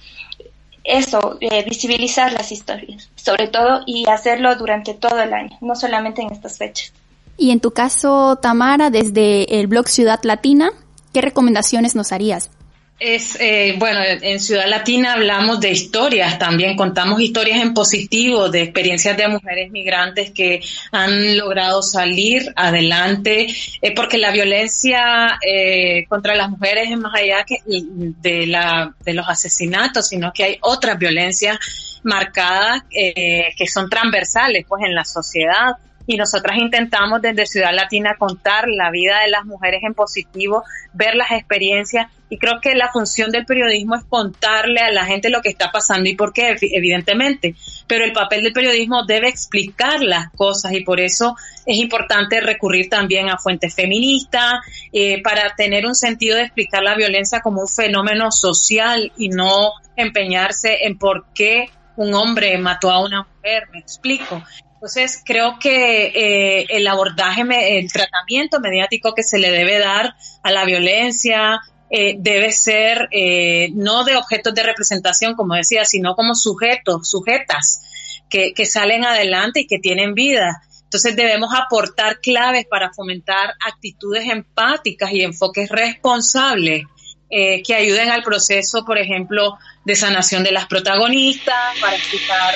eso, 0.87 1.37
eh, 1.41 1.65
visibilizar 1.65 2.33
las 2.33 2.53
historias, 2.53 3.11
sobre 3.17 3.49
todo, 3.49 3.81
y 3.87 4.09
hacerlo 4.09 4.55
durante 4.57 4.95
todo 4.95 5.21
el 5.21 5.33
año, 5.33 5.57
no 5.61 5.75
solamente 5.75 6.23
en 6.23 6.33
estas 6.33 6.59
fechas. 6.59 6.93
Y 7.37 7.51
en 7.51 7.61
tu 7.61 7.73
caso, 7.73 8.37
Tamara, 8.37 8.91
desde 8.91 9.61
el 9.61 9.67
blog 9.67 9.89
Ciudad 9.89 10.21
Latina, 10.23 10.71
¿qué 11.13 11.21
recomendaciones 11.21 11.95
nos 11.95 12.13
harías? 12.13 12.51
Es, 12.99 13.37
eh, 13.41 13.75
bueno, 13.79 14.01
en 14.03 14.41
Ciudad 14.41 14.67
Latina 14.67 15.13
hablamos 15.13 15.61
de 15.61 15.71
historias 15.71 16.39
también, 16.39 16.77
contamos 16.77 17.21
historias 17.21 17.61
en 17.61 17.75
positivo 17.75 18.49
de 18.49 18.63
experiencias 18.63 19.15
de 19.19 19.29
mujeres 19.29 19.71
migrantes 19.71 20.31
que 20.31 20.63
han 20.93 21.37
logrado 21.37 21.83
salir 21.83 22.51
adelante, 22.57 23.49
eh, 23.83 23.95
porque 23.95 24.17
la 24.17 24.31
violencia 24.31 25.39
eh, 25.47 26.07
contra 26.09 26.35
las 26.35 26.49
mujeres 26.49 26.91
es 26.91 26.97
más 26.97 27.15
allá 27.15 27.45
que 27.45 27.59
de, 27.67 28.47
la, 28.47 28.95
de 29.05 29.13
los 29.13 29.29
asesinatos, 29.29 30.09
sino 30.09 30.33
que 30.33 30.45
hay 30.45 30.59
otras 30.63 30.99
violencias 30.99 31.59
marcadas 32.03 32.85
que 32.89 33.67
son 33.67 33.91
transversales 33.91 34.65
pues 34.67 34.85
en 34.85 34.95
la 34.95 35.05
sociedad 35.05 35.77
y 36.07 36.17
nosotras 36.17 36.57
intentamos 36.59 37.21
desde 37.21 37.47
Ciudad 37.47 37.75
Latina 37.75 38.17
contar 38.19 38.69
la 38.69 38.91
vida 38.91 39.21
de 39.21 39.31
las 39.31 39.45
mujeres 39.45 39.83
en 39.83 39.95
positivo, 39.95 40.63
ver 40.93 41.15
las 41.17 41.33
experiencias 41.33 42.07
y 42.29 42.39
creo 42.39 42.61
que 42.61 42.75
la 42.75 42.91
función 42.91 43.31
del 43.31 43.47
periodismo 43.47 43.95
es 43.95 44.05
contarle 44.05 44.81
a 44.81 44.91
la 44.91 45.05
gente 45.05 45.31
lo 45.31 45.43
que 45.43 45.49
está 45.49 45.71
pasando 45.71 46.09
y 46.09 46.17
por 46.17 46.33
qué, 46.33 46.57
evidentemente, 46.61 47.55
pero 47.87 48.05
el 48.05 48.13
papel 48.13 48.43
del 48.43 48.53
periodismo 48.53 49.05
debe 49.05 49.29
explicar 49.29 50.01
las 50.03 50.31
cosas 50.33 50.73
y 50.73 50.81
por 50.81 51.01
eso 51.01 51.37
es 51.65 51.79
importante 51.79 52.41
recurrir 52.41 52.89
también 52.89 53.29
a 53.29 53.39
fuentes 53.39 53.75
feministas 53.75 54.55
eh, 54.93 55.23
para 55.23 55.55
tener 55.55 55.87
un 55.87 55.95
sentido 55.95 56.37
de 56.37 56.43
explicar 56.43 56.83
la 56.83 56.97
violencia 56.97 57.41
como 57.41 57.61
un 57.61 57.69
fenómeno 57.69 58.33
social 58.33 59.13
y 59.17 59.29
no 59.29 59.73
empeñarse 59.97 60.85
en 60.85 60.99
por 60.99 61.27
qué 61.35 61.71
un 61.97 62.13
hombre 62.15 62.59
mató 62.59 62.91
a 62.91 63.03
una 63.05 63.23
mujer, 63.23 63.69
me 63.73 63.79
explico. 63.79 64.43
Entonces, 64.87 65.21
creo 65.27 65.59
que 65.59 66.13
eh, 66.15 66.67
el 66.69 66.87
abordaje, 66.87 67.43
el 67.77 67.91
tratamiento 67.91 68.61
mediático 68.61 69.15
que 69.17 69.25
se 69.25 69.37
le 69.37 69.51
debe 69.51 69.81
dar 69.81 70.15
a 70.45 70.53
la 70.53 70.65
violencia 70.65 71.59
eh, 71.91 72.15
debe 72.21 72.53
ser 72.53 73.09
eh, 73.11 73.71
no 73.75 74.05
de 74.05 74.15
objetos 74.15 74.55
de 74.55 74.63
representación, 74.63 75.35
como 75.35 75.57
decía, 75.57 75.85
sino 75.85 76.15
como 76.15 76.37
sujetos, 76.37 77.11
sujetas 77.11 77.83
que, 78.31 78.55
que 78.55 78.65
salen 78.65 79.05
adelante 79.05 79.63
y 79.63 79.67
que 79.67 79.81
tienen 79.81 80.15
vida. 80.15 80.63
Entonces 80.85 81.17
debemos 81.17 81.53
aportar 81.53 82.21
claves 82.21 82.65
para 82.71 82.93
fomentar 82.93 83.55
actitudes 83.67 84.29
empáticas 84.31 85.11
y 85.11 85.23
enfoques 85.23 85.69
responsables 85.69 86.85
eh, 87.29 87.61
que 87.65 87.75
ayuden 87.75 88.11
al 88.11 88.23
proceso, 88.23 88.85
por 88.85 88.99
ejemplo, 88.99 89.59
de 89.85 89.97
sanación 89.97 90.45
de 90.45 90.53
las 90.53 90.67
protagonistas, 90.67 91.77
para 91.81 91.97
explicar 91.97 92.55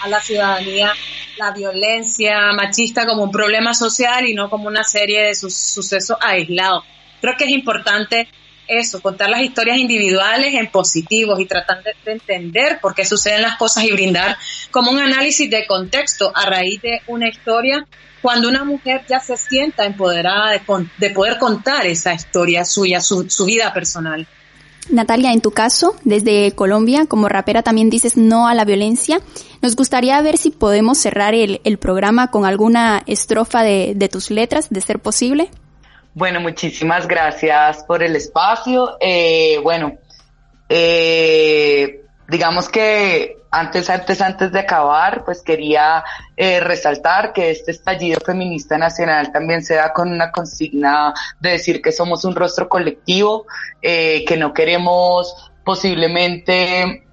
a 0.00 0.08
la 0.08 0.20
ciudadanía 0.20 0.92
la 1.38 1.50
violencia 1.52 2.52
machista 2.52 3.06
como 3.06 3.24
un 3.24 3.30
problema 3.30 3.74
social 3.74 4.26
y 4.26 4.34
no 4.34 4.50
como 4.50 4.68
una 4.68 4.84
serie 4.84 5.22
de 5.22 5.34
sucesos 5.34 6.16
aislados. 6.20 6.84
Creo 7.20 7.34
que 7.36 7.44
es 7.44 7.50
importante 7.50 8.28
eso, 8.68 9.00
contar 9.02 9.28
las 9.28 9.42
historias 9.42 9.78
individuales 9.78 10.54
en 10.54 10.68
positivos 10.68 11.40
y 11.40 11.46
tratar 11.46 11.82
de, 11.82 11.94
de, 12.04 12.12
entender 12.12 12.78
por 12.80 12.94
qué 12.94 13.04
suceden 13.04 13.42
las 13.42 13.56
cosas 13.56 13.84
y 13.84 13.92
brindar 13.92 14.36
como 14.70 14.90
un 14.90 14.98
análisis 14.98 15.50
de 15.50 15.66
contexto 15.66 16.32
a 16.34 16.46
raíz 16.46 16.80
de 16.80 17.02
una 17.06 17.28
historia 17.28 17.86
cuando 18.22 18.48
una 18.48 18.64
mujer 18.64 19.02
ya 19.08 19.20
se 19.20 19.36
sienta 19.36 19.84
empoderada 19.84 20.52
de, 20.52 21.10
poder 21.10 21.38
contar 21.38 21.84
esa 21.86 22.14
historia 22.14 22.64
suya, 22.64 23.00
su, 23.00 23.26
vida 23.44 23.74
personal. 23.74 24.26
Natalia, 24.92 25.32
en 25.32 25.40
tu 25.40 25.50
caso, 25.50 25.96
desde 26.04 26.52
Colombia, 26.52 27.06
como 27.08 27.28
rapera 27.28 27.62
también 27.62 27.90
dices 27.90 28.16
no 28.16 28.46
a 28.46 28.54
la 28.54 28.64
violencia. 28.64 29.20
Nos 29.62 29.74
gustaría 29.74 30.20
ver 30.22 30.36
si 30.36 30.50
podemos 30.50 30.98
cerrar 30.98 31.34
el, 31.34 31.60
programa 31.78 32.30
con 32.30 32.44
alguna 32.44 33.02
estrofa 33.06 33.62
de, 33.62 34.08
tus 34.10 34.30
letras, 34.30 34.68
de 34.70 34.80
ser 34.80 34.98
posible. 34.98 35.50
Bueno, 36.14 36.40
muchísimas 36.40 37.08
gracias 37.08 37.84
por 37.84 38.02
el 38.02 38.14
espacio. 38.16 38.96
Eh, 39.00 39.58
bueno, 39.62 39.94
eh, 40.68 42.02
digamos 42.32 42.70
que 42.70 43.42
antes, 43.50 43.90
antes, 43.90 44.22
antes 44.22 44.50
de 44.50 44.60
acabar, 44.60 45.22
pues 45.22 45.42
quería 45.42 46.02
eh, 46.34 46.60
resaltar 46.60 47.34
que 47.34 47.50
este 47.50 47.72
estallido 47.72 48.18
feminista 48.24 48.78
nacional 48.78 49.30
también 49.30 49.62
se 49.62 49.74
da 49.74 49.92
con 49.92 50.10
una 50.10 50.32
consigna 50.32 51.12
de 51.40 51.50
decir 51.50 51.82
que 51.82 51.92
somos 51.92 52.24
un 52.24 52.34
rostro 52.34 52.70
colectivo, 52.70 53.44
eh, 53.82 54.24
que 54.24 54.38
no 54.38 54.54
queremos 54.54 55.52
posiblemente 55.62 57.04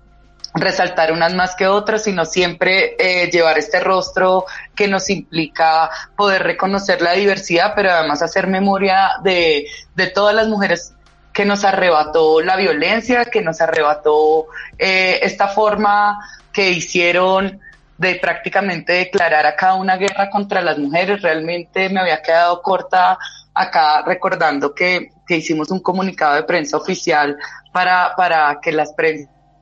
resaltar 0.53 1.11
unas 1.11 1.33
más 1.33 1.53
que 1.53 1.67
otras, 1.67 2.03
sino 2.03 2.23
siempre 2.23 2.95
eh, 2.97 3.29
llevar 3.29 3.57
este 3.57 3.81
rostro 3.81 4.45
que 4.73 4.87
nos 4.87 5.09
implica 5.09 5.89
poder 6.15 6.43
reconocer 6.43 7.01
la 7.01 7.11
diversidad, 7.11 7.73
pero 7.75 7.91
además 7.91 8.21
hacer 8.21 8.47
memoria 8.47 9.11
de, 9.21 9.67
de 9.95 10.07
todas 10.07 10.33
las 10.33 10.47
mujeres 10.47 10.93
que 11.39 11.45
nos 11.45 11.63
arrebató 11.63 12.41
la 12.41 12.57
violencia, 12.57 13.23
que 13.23 13.41
nos 13.41 13.61
arrebató 13.61 14.47
eh, 14.77 15.21
esta 15.21 15.47
forma 15.47 16.19
que 16.51 16.71
hicieron 16.71 17.61
de 17.97 18.15
prácticamente 18.15 18.91
declarar 18.91 19.45
acá 19.45 19.75
una 19.75 19.95
guerra 19.95 20.29
contra 20.29 20.61
las 20.61 20.77
mujeres. 20.77 21.21
Realmente 21.21 21.87
me 21.87 22.01
había 22.01 22.21
quedado 22.21 22.61
corta 22.61 23.17
acá 23.53 24.01
recordando 24.05 24.75
que, 24.75 25.13
que 25.25 25.37
hicimos 25.37 25.71
un 25.71 25.79
comunicado 25.79 26.35
de 26.35 26.43
prensa 26.43 26.75
oficial 26.75 27.37
para, 27.71 28.13
para 28.17 28.59
que 28.61 28.73
las 28.73 28.93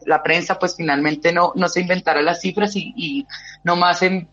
la 0.01 0.23
prensa 0.23 0.57
pues 0.57 0.75
finalmente 0.75 1.31
no, 1.31 1.51
no 1.53 1.69
se 1.69 1.81
inventara 1.81 2.23
las 2.23 2.41
cifras 2.41 2.75
y, 2.75 2.91
y 2.95 3.27
no 3.63 3.75
más 3.75 4.01
en 4.01 4.27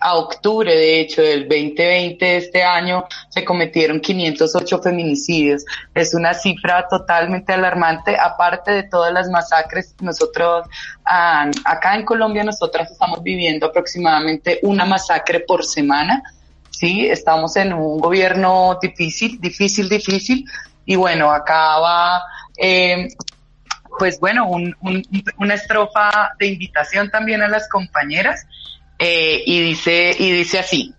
a 0.00 0.16
octubre, 0.16 0.74
de 0.74 1.00
hecho, 1.00 1.22
del 1.22 1.48
2020 1.48 2.24
de 2.24 2.36
este 2.36 2.62
año, 2.62 3.04
se 3.28 3.44
cometieron 3.44 4.00
508 4.00 4.82
feminicidios. 4.82 5.64
Es 5.94 6.14
una 6.14 6.34
cifra 6.34 6.86
totalmente 6.88 7.52
alarmante, 7.52 8.16
aparte 8.18 8.72
de 8.72 8.82
todas 8.84 9.12
las 9.12 9.28
masacres. 9.28 9.94
Nosotros, 10.00 10.66
acá 11.04 11.94
en 11.94 12.04
Colombia, 12.04 12.44
nosotras 12.44 12.90
estamos 12.90 13.22
viviendo 13.22 13.66
aproximadamente 13.66 14.60
una 14.62 14.84
masacre 14.84 15.40
por 15.40 15.64
semana. 15.64 16.22
Sí, 16.70 17.06
estamos 17.06 17.56
en 17.56 17.72
un 17.72 17.98
gobierno 17.98 18.78
difícil, 18.80 19.40
difícil, 19.40 19.88
difícil. 19.88 20.44
Y 20.84 20.96
bueno, 20.96 21.30
acá 21.30 21.78
va, 21.80 22.22
eh, 22.56 23.08
pues 23.98 24.20
bueno, 24.20 24.48
una 24.48 25.54
estrofa 25.54 26.32
de 26.38 26.46
invitación 26.46 27.10
también 27.10 27.42
a 27.42 27.48
las 27.48 27.68
compañeras 27.68 28.46
eh, 28.98 29.42
y 29.46 29.60
dice, 29.60 30.14
y 30.18 30.30
dice 30.32 30.58
así. 30.58 30.94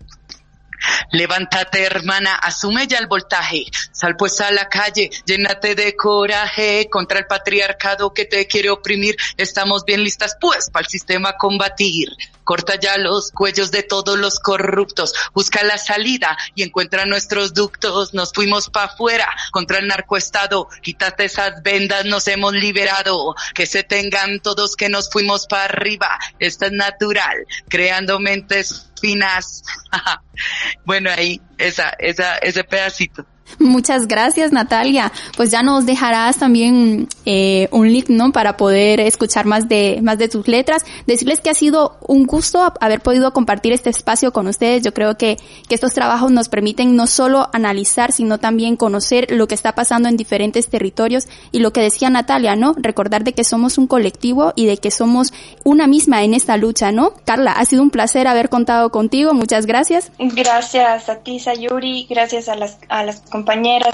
Levántate, 1.12 1.82
hermana, 1.82 2.34
asume 2.34 2.86
ya 2.86 2.98
el 2.98 3.06
voltaje. 3.06 3.66
Sal 3.92 4.16
pues 4.16 4.40
a 4.40 4.50
la 4.50 4.68
calle, 4.68 5.10
llénate 5.24 5.74
de 5.74 5.96
coraje 5.96 6.88
contra 6.90 7.18
el 7.18 7.26
patriarcado 7.26 8.12
que 8.14 8.24
te 8.24 8.46
quiere 8.46 8.70
oprimir. 8.70 9.16
Estamos 9.36 9.84
bien 9.84 10.02
listas 10.02 10.36
pues 10.40 10.70
para 10.70 10.84
el 10.84 10.90
sistema 10.90 11.36
combatir. 11.36 12.10
Corta 12.44 12.74
ya 12.80 12.98
los 12.98 13.30
cuellos 13.30 13.70
de 13.70 13.84
todos 13.84 14.18
los 14.18 14.40
corruptos, 14.40 15.14
busca 15.32 15.62
la 15.62 15.78
salida 15.78 16.36
y 16.56 16.64
encuentra 16.64 17.06
nuestros 17.06 17.54
ductos. 17.54 18.12
Nos 18.12 18.32
fuimos 18.32 18.68
para 18.70 18.86
afuera 18.86 19.28
contra 19.52 19.78
el 19.78 19.86
narcoestado, 19.86 20.68
quítate 20.82 21.26
esas 21.26 21.62
vendas, 21.62 22.06
nos 22.06 22.26
hemos 22.26 22.52
liberado. 22.52 23.36
Que 23.54 23.66
se 23.66 23.84
tengan 23.84 24.40
todos 24.40 24.74
que 24.74 24.88
nos 24.88 25.10
fuimos 25.10 25.46
para 25.46 25.64
arriba, 25.64 26.18
esto 26.40 26.66
es 26.66 26.72
natural, 26.72 27.46
creando 27.68 28.18
mentes 28.18 28.89
finas. 29.00 29.62
bueno, 30.84 31.10
ahí, 31.10 31.40
esa, 31.58 31.90
esa, 31.98 32.36
ese 32.38 32.64
pedacito. 32.64 33.26
Muchas 33.58 34.06
gracias, 34.06 34.52
Natalia. 34.52 35.12
Pues 35.36 35.50
ya 35.50 35.62
nos 35.62 35.86
dejarás 35.86 36.38
también 36.38 37.08
eh, 37.24 37.68
un 37.72 37.92
link, 37.92 38.08
¿no? 38.08 38.32
Para 38.32 38.56
poder 38.56 39.00
escuchar 39.00 39.46
más 39.46 39.68
de 39.68 40.00
más 40.02 40.18
de 40.18 40.28
tus 40.28 40.48
letras. 40.48 40.84
Decirles 41.06 41.40
que 41.40 41.50
ha 41.50 41.54
sido 41.54 41.96
un 42.06 42.26
gusto 42.26 42.72
haber 42.80 43.00
podido 43.00 43.32
compartir 43.32 43.72
este 43.72 43.90
espacio 43.90 44.32
con 44.32 44.46
ustedes. 44.46 44.82
Yo 44.82 44.94
creo 44.94 45.16
que, 45.16 45.36
que 45.68 45.74
estos 45.74 45.92
trabajos 45.92 46.30
nos 46.30 46.48
permiten 46.48 46.96
no 46.96 47.06
solo 47.06 47.48
analizar, 47.52 48.12
sino 48.12 48.38
también 48.38 48.76
conocer 48.76 49.30
lo 49.30 49.48
que 49.48 49.54
está 49.54 49.74
pasando 49.74 50.08
en 50.08 50.16
diferentes 50.16 50.68
territorios 50.68 51.28
y 51.52 51.60
lo 51.60 51.72
que 51.72 51.80
decía 51.80 52.10
Natalia, 52.10 52.56
¿no? 52.56 52.74
Recordar 52.76 53.24
de 53.24 53.32
que 53.32 53.44
somos 53.44 53.78
un 53.78 53.86
colectivo 53.86 54.52
y 54.56 54.66
de 54.66 54.76
que 54.76 54.90
somos 54.90 55.32
una 55.64 55.86
misma 55.86 56.22
en 56.22 56.34
esta 56.34 56.56
lucha, 56.56 56.92
¿no? 56.92 57.12
Carla, 57.24 57.52
ha 57.52 57.64
sido 57.64 57.82
un 57.82 57.90
placer 57.90 58.26
haber 58.26 58.48
contado 58.48 58.90
contigo. 58.90 59.34
Muchas 59.34 59.66
gracias. 59.66 60.12
Gracias 60.18 61.08
a 61.08 61.16
ti, 61.16 61.38
Sayuri. 61.38 62.06
Gracias 62.08 62.48
a 62.48 62.56
las, 62.56 62.78
a 62.88 63.04
las 63.04 63.20
compañeras. 63.20 63.39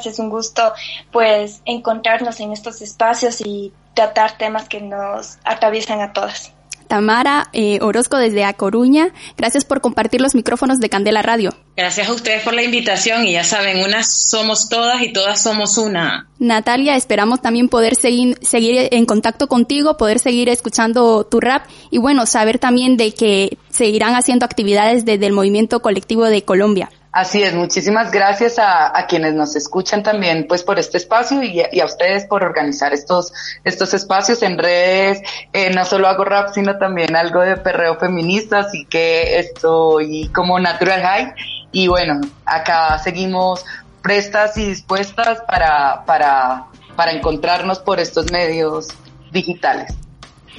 Es 0.05 0.18
un 0.18 0.30
gusto, 0.30 0.72
pues, 1.12 1.62
encontrarnos 1.64 2.40
en 2.40 2.53
estos 2.53 2.82
espacios 2.82 3.40
y 3.40 3.72
tratar 3.94 4.38
temas 4.38 4.68
que 4.68 4.80
nos 4.80 5.38
atraviesan 5.44 6.01
a 6.01 6.12
todas. 6.12 6.53
Tamara 6.86 7.49
eh, 7.53 7.78
Orozco 7.82 8.16
desde 8.16 8.44
A 8.44 8.53
Coruña, 8.53 9.12
gracias 9.36 9.64
por 9.64 9.80
compartir 9.80 10.20
los 10.20 10.34
micrófonos 10.34 10.78
de 10.78 10.88
Candela 10.88 11.22
Radio. 11.22 11.55
Gracias 11.76 12.09
a 12.09 12.12
ustedes 12.12 12.42
por 12.42 12.55
la 12.55 12.62
invitación 12.62 13.26
y 13.26 13.32
ya 13.32 13.44
saben, 13.44 13.84
unas 13.84 14.28
somos 14.28 14.68
todas 14.68 15.03
y 15.03 15.12
todas 15.12 15.42
somos 15.42 15.76
una. 15.78 16.28
Natalia, 16.38 16.97
esperamos 16.97 17.42
también 17.42 17.68
poder 17.68 17.97
seguir, 17.97 18.38
seguir 18.40 18.88
en 18.92 19.05
contacto 19.05 19.49
contigo, 19.49 19.97
poder 19.97 20.18
seguir 20.18 20.49
escuchando 20.49 21.24
tu 21.24 21.40
rap 21.40 21.66
y 21.90 21.99
bueno, 21.99 22.24
saber 22.26 22.59
también 22.59 22.97
de 22.97 23.12
que 23.12 23.59
seguirán 23.70 24.14
haciendo 24.14 24.44
actividades 24.44 25.05
desde 25.05 25.26
el 25.26 25.32
movimiento 25.32 25.80
colectivo 25.80 26.24
de 26.24 26.42
Colombia. 26.42 26.90
Así 27.16 27.42
es, 27.42 27.54
muchísimas 27.54 28.10
gracias 28.10 28.58
a, 28.58 28.92
quienes 29.08 29.32
nos 29.32 29.56
escuchan 29.56 30.02
también 30.02 30.44
pues 30.46 30.62
por 30.62 30.78
este 30.78 30.98
espacio 30.98 31.42
y, 31.42 31.62
y, 31.72 31.80
a 31.80 31.86
ustedes 31.86 32.26
por 32.26 32.44
organizar 32.44 32.92
estos, 32.92 33.32
estos 33.64 33.94
espacios 33.94 34.42
en 34.42 34.58
redes. 34.58 35.22
Eh, 35.54 35.72
no 35.74 35.86
solo 35.86 36.08
hago 36.08 36.26
rap, 36.26 36.50
sino 36.52 36.76
también 36.76 37.16
algo 37.16 37.40
de 37.40 37.56
perreo 37.56 37.96
feminista, 37.98 38.58
así 38.58 38.84
que 38.84 39.38
estoy 39.38 40.28
como 40.28 40.60
natural 40.60 41.00
high. 41.00 41.34
Y 41.72 41.88
bueno, 41.88 42.20
acá 42.44 42.98
seguimos 42.98 43.64
prestas 44.02 44.58
y 44.58 44.66
dispuestas 44.66 45.40
para, 45.40 46.04
para, 46.04 46.66
para 46.96 47.12
encontrarnos 47.12 47.78
por 47.78 47.98
estos 47.98 48.30
medios 48.30 48.88
digitales. 49.32 49.94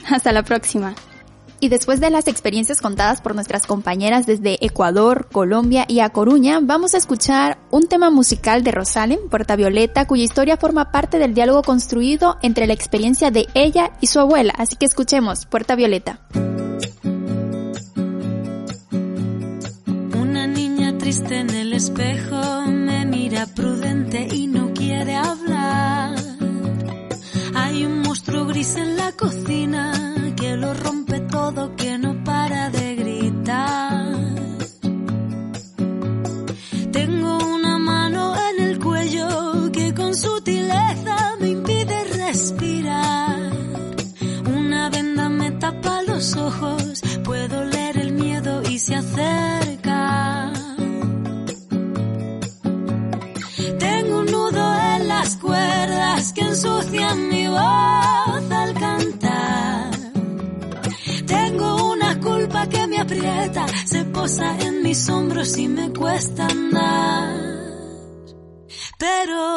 Hasta 0.09 0.31
la 0.31 0.41
próxima. 0.41 0.95
Y 1.59 1.69
después 1.69 1.99
de 1.99 2.11
las 2.11 2.27
experiencias 2.27 2.81
contadas 2.81 3.21
por 3.21 3.33
nuestras 3.33 3.65
compañeras 3.65 4.27
desde 4.27 4.63
Ecuador, 4.63 5.27
Colombia 5.31 5.85
y 5.87 6.01
A 6.01 6.09
Coruña, 6.09 6.59
vamos 6.61 6.93
a 6.93 6.97
escuchar 6.97 7.57
un 7.71 7.87
tema 7.87 8.11
musical 8.11 8.63
de 8.63 8.71
Rosalen, 8.71 9.27
Puerta 9.29 9.55
Violeta, 9.55 10.05
cuya 10.05 10.23
historia 10.23 10.57
forma 10.57 10.91
parte 10.91 11.17
del 11.17 11.33
diálogo 11.33 11.63
construido 11.63 12.37
entre 12.43 12.67
la 12.67 12.73
experiencia 12.73 13.31
de 13.31 13.47
ella 13.55 13.91
y 14.01 14.07
su 14.07 14.19
abuela. 14.19 14.53
Así 14.55 14.75
que 14.75 14.85
escuchemos 14.85 15.47
Puerta 15.47 15.75
Violeta. 15.75 16.19
Una 20.15 20.45
niña 20.45 20.95
triste 20.99 21.39
en 21.39 21.49
el 21.49 21.73
espejo 21.73 22.61
me 22.67 23.03
mira 23.07 23.47
prudente 23.47 24.27
y 24.31 24.45
no 24.45 24.73
quiere 24.73 25.15
hablar. 25.15 26.15
Hay 27.55 27.83
un 27.83 28.03
monstruo 28.03 28.45
gris 28.45 28.75
en 28.75 28.95
la 28.95 29.11
cocina 29.13 30.16
lo 30.59 30.73
rompe 30.73 31.19
todo, 31.19 31.75
que 31.75 31.97
no 31.97 32.23
para 32.23 32.36
y 65.55 65.67
me 65.69 65.93
cuesta 65.93 66.45
andar. 66.45 67.29
Pero 68.99 69.56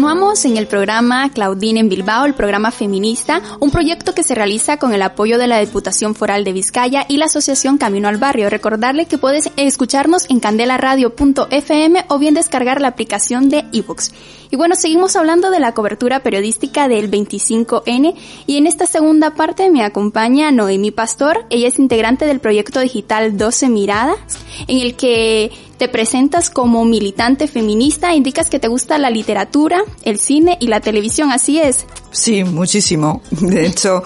continuamos 0.11 0.43
en 0.43 0.57
el 0.57 0.67
programa 0.67 1.29
Claudine 1.29 1.79
en 1.79 1.87
Bilbao, 1.87 2.25
el 2.25 2.33
programa 2.33 2.71
feminista, 2.71 3.41
un 3.61 3.71
proyecto 3.71 4.13
que 4.13 4.23
se 4.23 4.35
realiza 4.35 4.75
con 4.75 4.93
el 4.93 5.03
apoyo 5.03 5.37
de 5.37 5.47
la 5.47 5.59
Diputación 5.59 6.15
Foral 6.15 6.43
de 6.43 6.51
Vizcaya 6.51 7.05
y 7.07 7.15
la 7.15 7.27
Asociación 7.27 7.77
Camino 7.77 8.09
al 8.09 8.17
Barrio. 8.17 8.49
Recordarle 8.49 9.05
que 9.05 9.17
puedes 9.17 9.49
escucharnos 9.55 10.29
en 10.29 10.41
candelaradio.fm 10.41 12.05
o 12.09 12.19
bien 12.19 12.33
descargar 12.33 12.81
la 12.81 12.89
aplicación 12.89 13.47
de 13.47 13.63
ebooks. 13.71 14.11
Y 14.49 14.57
bueno, 14.57 14.75
seguimos 14.75 15.15
hablando 15.15 15.49
de 15.49 15.61
la 15.61 15.73
cobertura 15.73 16.23
periodística 16.23 16.89
del 16.89 17.09
25N 17.09 18.13
y 18.47 18.57
en 18.57 18.67
esta 18.67 18.85
segunda 18.85 19.33
parte 19.33 19.71
me 19.71 19.81
acompaña 19.81 20.51
Noemi 20.51 20.91
Pastor. 20.91 21.45
Ella 21.49 21.69
es 21.69 21.79
integrante 21.79 22.25
del 22.25 22.41
proyecto 22.41 22.81
digital 22.81 23.37
12 23.37 23.69
Miradas, 23.69 24.17
en 24.67 24.79
el 24.79 24.97
que 24.97 25.51
te 25.81 25.87
presentas 25.87 26.51
como 26.51 26.85
militante 26.85 27.47
feminista, 27.47 28.13
indicas 28.13 28.51
que 28.51 28.59
te 28.59 28.67
gusta 28.67 28.99
la 28.99 29.09
literatura, 29.09 29.81
el 30.03 30.19
cine 30.19 30.57
y 30.59 30.67
la 30.67 30.81
televisión, 30.81 31.31
¿así 31.31 31.59
es? 31.59 31.85
Sí, 32.11 32.43
muchísimo. 32.43 33.21
De 33.31 33.65
hecho, 33.65 34.03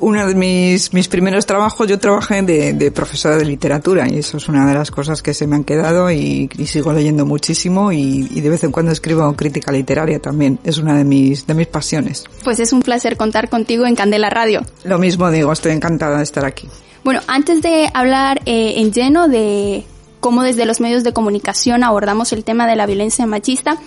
uno 0.00 0.26
de 0.26 0.34
mis, 0.34 0.92
mis 0.92 1.08
primeros 1.08 1.46
trabajos, 1.46 1.86
yo 1.86 1.98
trabajé 1.98 2.42
de, 2.42 2.72
de, 2.72 2.90
profesora 2.90 3.36
de 3.36 3.44
literatura 3.44 4.08
y 4.08 4.18
eso 4.18 4.38
es 4.38 4.48
una 4.48 4.66
de 4.66 4.74
las 4.74 4.90
cosas 4.90 5.22
que 5.22 5.34
se 5.34 5.46
me 5.46 5.56
han 5.56 5.64
quedado 5.64 6.10
y, 6.10 6.50
y 6.56 6.66
sigo 6.66 6.92
leyendo 6.92 7.26
muchísimo 7.26 7.92
y, 7.92 8.28
y, 8.30 8.40
de 8.40 8.48
vez 8.48 8.64
en 8.64 8.72
cuando 8.72 8.92
escribo 8.92 9.32
crítica 9.34 9.72
literaria 9.72 10.18
también. 10.18 10.58
Es 10.64 10.78
una 10.78 10.96
de 10.96 11.04
mis, 11.04 11.46
de 11.46 11.54
mis 11.54 11.66
pasiones. 11.66 12.24
Pues 12.44 12.60
es 12.60 12.72
un 12.72 12.82
placer 12.82 13.16
contar 13.16 13.48
contigo 13.48 13.86
en 13.86 13.94
Candela 13.94 14.30
Radio. 14.30 14.62
Lo 14.84 14.98
mismo 14.98 15.30
digo, 15.30 15.52
estoy 15.52 15.72
encantada 15.72 16.18
de 16.18 16.24
estar 16.24 16.44
aquí. 16.44 16.68
Bueno, 17.04 17.20
antes 17.28 17.62
de 17.62 17.88
hablar 17.94 18.40
eh, 18.46 18.74
en 18.76 18.92
lleno 18.92 19.28
de 19.28 19.84
cómo 20.20 20.42
desde 20.42 20.66
los 20.66 20.80
medios 20.80 21.02
de 21.04 21.12
comunicación 21.12 21.82
abordamos 21.82 22.32
el 22.32 22.44
tema 22.44 22.66
de 22.66 22.76
la 22.76 22.86
violencia 22.86 23.26
machista, 23.26 23.78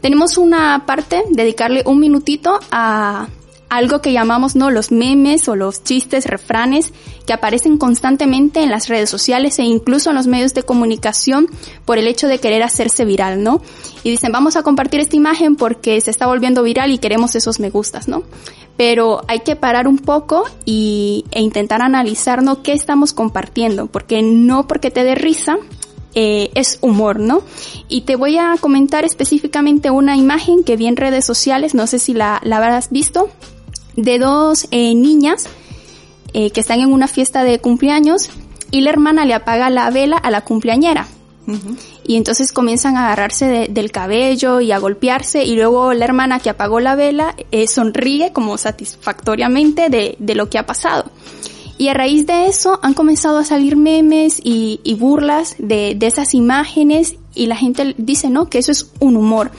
tenemos 0.00 0.38
una 0.38 0.84
parte, 0.86 1.24
dedicarle 1.30 1.82
un 1.84 1.98
minutito 1.98 2.60
a 2.70 3.28
algo 3.68 4.00
que 4.00 4.12
llamamos 4.12 4.56
no 4.56 4.70
los 4.70 4.90
memes 4.90 5.48
o 5.48 5.56
los 5.56 5.82
chistes, 5.84 6.26
refranes 6.26 6.92
que 7.26 7.32
aparecen 7.32 7.76
constantemente 7.76 8.62
en 8.62 8.70
las 8.70 8.88
redes 8.88 9.10
sociales 9.10 9.58
e 9.58 9.64
incluso 9.64 10.10
en 10.10 10.16
los 10.16 10.26
medios 10.26 10.54
de 10.54 10.62
comunicación 10.62 11.48
por 11.84 11.98
el 11.98 12.06
hecho 12.06 12.28
de 12.28 12.38
querer 12.38 12.62
hacerse 12.62 13.04
viral, 13.04 13.42
¿no? 13.42 13.60
Y 14.04 14.10
dicen, 14.10 14.32
vamos 14.32 14.56
a 14.56 14.62
compartir 14.62 15.00
esta 15.00 15.16
imagen 15.16 15.56
porque 15.56 16.00
se 16.00 16.10
está 16.10 16.26
volviendo 16.26 16.62
viral 16.62 16.90
y 16.90 16.98
queremos 16.98 17.34
esos 17.34 17.60
me 17.60 17.70
gustas, 17.70 18.08
¿no? 18.08 18.22
Pero 18.76 19.22
hay 19.26 19.40
que 19.40 19.56
parar 19.56 19.88
un 19.88 19.98
poco 19.98 20.44
y, 20.64 21.24
e 21.32 21.42
intentar 21.42 21.82
analizar, 21.82 22.42
¿no? 22.42 22.62
¿Qué 22.62 22.72
estamos 22.72 23.12
compartiendo? 23.12 23.86
Porque 23.86 24.22
no 24.22 24.66
porque 24.66 24.90
te 24.90 25.04
dé 25.04 25.14
risa, 25.14 25.58
eh, 26.14 26.50
es 26.54 26.78
humor, 26.80 27.20
¿no? 27.20 27.42
Y 27.88 28.02
te 28.02 28.16
voy 28.16 28.38
a 28.38 28.56
comentar 28.58 29.04
específicamente 29.04 29.90
una 29.90 30.16
imagen 30.16 30.64
que 30.64 30.76
vi 30.76 30.86
en 30.86 30.96
redes 30.96 31.24
sociales, 31.24 31.74
no 31.74 31.86
sé 31.86 31.98
si 31.98 32.14
la, 32.14 32.40
la 32.44 32.56
habrás 32.56 32.90
visto, 32.90 33.28
de 33.94 34.18
dos 34.18 34.66
eh, 34.70 34.94
niñas 34.94 35.44
eh, 36.32 36.50
que 36.50 36.60
están 36.60 36.80
en 36.80 36.92
una 36.92 37.08
fiesta 37.08 37.44
de 37.44 37.58
cumpleaños 37.60 38.30
y 38.70 38.80
la 38.80 38.90
hermana 38.90 39.26
le 39.26 39.34
apaga 39.34 39.70
la 39.70 39.90
vela 39.90 40.16
a 40.16 40.30
la 40.30 40.42
cumpleañera. 40.42 41.06
Y 42.04 42.16
entonces 42.16 42.52
comienzan 42.52 42.98
a 42.98 43.06
agarrarse 43.06 43.46
de, 43.46 43.68
del 43.68 43.90
cabello 43.90 44.60
y 44.60 44.70
a 44.70 44.78
golpearse 44.78 45.44
y 45.44 45.56
luego 45.56 45.94
la 45.94 46.04
hermana 46.04 46.40
que 46.40 46.50
apagó 46.50 46.78
la 46.78 46.94
vela 46.94 47.34
sonríe 47.66 48.34
como 48.34 48.58
satisfactoriamente 48.58 49.88
de, 49.88 50.14
de, 50.18 50.34
lo 50.34 50.50
que 50.50 50.58
ha 50.58 50.66
pasado. 50.66 51.10
Y 51.78 51.88
a 51.88 51.94
raíz 51.94 52.26
de 52.26 52.48
eso 52.48 52.80
han 52.82 52.92
comenzado 52.92 53.38
a 53.38 53.44
salir 53.44 53.76
memes 53.76 54.40
y, 54.42 54.96
burlas 54.98 55.54
de, 55.58 55.96
esas 56.00 56.34
imágenes 56.34 57.14
y 57.34 57.46
la 57.46 57.56
gente 57.56 57.94
dice, 57.96 58.30
¿no? 58.30 58.50
Que 58.50 58.58
eso 58.58 58.72
es 58.72 58.90
un 58.98 59.16
humor. 59.16 59.52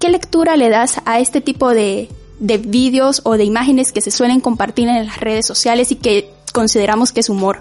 ¿Qué 0.00 0.08
lectura 0.08 0.56
le 0.56 0.70
das 0.70 1.02
a 1.04 1.20
este 1.20 1.42
tipo 1.42 1.74
de, 1.74 2.08
de 2.40 2.56
vídeos 2.56 3.20
o 3.24 3.36
de 3.36 3.44
imágenes 3.44 3.92
que 3.92 4.00
se 4.00 4.10
suelen 4.10 4.40
compartir 4.40 4.88
en 4.88 5.06
las 5.06 5.20
redes 5.20 5.46
sociales 5.46 5.92
y 5.92 5.96
que 5.96 6.30
consideramos 6.54 7.12
que 7.12 7.20
es 7.20 7.28
humor? 7.28 7.60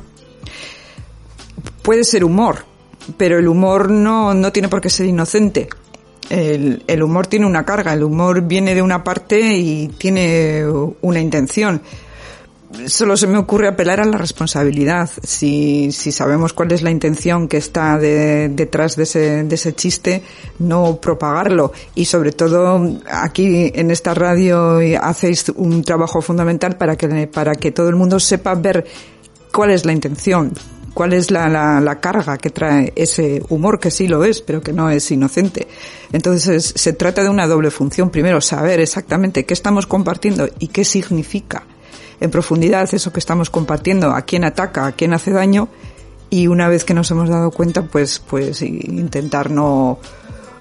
Puede 1.81 2.05
ser 2.05 2.23
humor, 2.23 2.65
pero 3.17 3.37
el 3.39 3.47
humor 3.49 3.91
no, 3.91 4.33
no 4.33 4.53
tiene 4.53 4.69
por 4.69 4.79
qué 4.79 4.89
ser 4.89 5.07
inocente. 5.07 5.67
El, 6.29 7.03
humor 7.03 7.27
tiene 7.27 7.45
una 7.45 7.65
carga, 7.65 7.93
el 7.93 8.03
humor 8.03 8.41
viene 8.41 8.75
de 8.75 8.81
una 8.81 9.03
parte 9.03 9.57
y 9.57 9.87
tiene 9.87 10.65
una 11.01 11.19
intención 11.19 11.81
solo 12.87 13.17
se 13.17 13.27
me 13.27 13.37
ocurre 13.37 13.67
apelar 13.67 13.99
a 13.99 14.05
la 14.05 14.17
responsabilidad. 14.17 15.09
Si, 15.23 15.91
sabemos 15.91 16.53
cuál 16.53 16.71
es 16.71 16.81
la 16.81 16.91
intención 16.91 17.47
que 17.47 17.57
está 17.57 17.97
de, 17.97 18.49
detrás 18.49 18.95
de 18.95 19.03
ese, 19.03 19.43
de 19.43 19.55
ese 19.55 19.73
chiste, 19.73 20.23
no 20.59 20.97
propagarlo. 20.97 21.71
Y 21.95 22.05
sobre 22.05 22.31
todo, 22.31 22.99
aquí 23.09 23.71
en 23.73 23.91
esta 23.91 24.13
radio 24.13 24.79
hacéis 25.01 25.49
un 25.49 25.83
trabajo 25.83 26.21
fundamental 26.21 26.77
para 26.77 26.95
que, 26.95 27.27
para 27.27 27.55
que 27.55 27.71
todo 27.71 27.89
el 27.89 27.95
mundo 27.95 28.19
sepa 28.19 28.55
ver 28.55 28.85
cuál 29.51 29.71
es 29.71 29.85
la 29.85 29.93
intención, 29.93 30.53
cuál 30.93 31.13
es 31.13 31.31
la, 31.31 31.97
carga 32.01 32.37
que 32.37 32.49
trae 32.49 32.91
ese 32.95 33.41
humor, 33.49 33.79
que 33.79 33.91
sí 33.91 34.07
lo 34.07 34.23
es, 34.23 34.41
pero 34.41 34.61
que 34.61 34.73
no 34.73 34.89
es 34.89 35.09
inocente. 35.11 35.67
Entonces 36.11 36.73
se 36.75 36.93
trata 36.93 37.23
de 37.23 37.29
una 37.29 37.47
doble 37.47 37.71
función. 37.71 38.09
Primero, 38.09 38.41
saber 38.41 38.79
exactamente 38.79 39.45
qué 39.45 39.53
estamos 39.53 39.87
compartiendo 39.87 40.49
y 40.59 40.67
qué 40.67 40.83
significa 40.83 41.63
en 42.19 42.31
profundidad 42.31 42.87
eso 42.93 43.11
que 43.11 43.19
estamos 43.19 43.49
compartiendo, 43.49 44.11
a 44.11 44.21
quién 44.21 44.43
ataca, 44.43 44.87
a 44.87 44.91
quién 44.93 45.13
hace 45.13 45.31
daño, 45.31 45.69
y 46.29 46.47
una 46.47 46.67
vez 46.67 46.83
que 46.83 46.93
nos 46.93 47.09
hemos 47.11 47.29
dado 47.29 47.51
cuenta, 47.51 47.83
pues, 47.83 48.19
pues 48.19 48.61
intentar 48.61 49.49
no, 49.49 49.99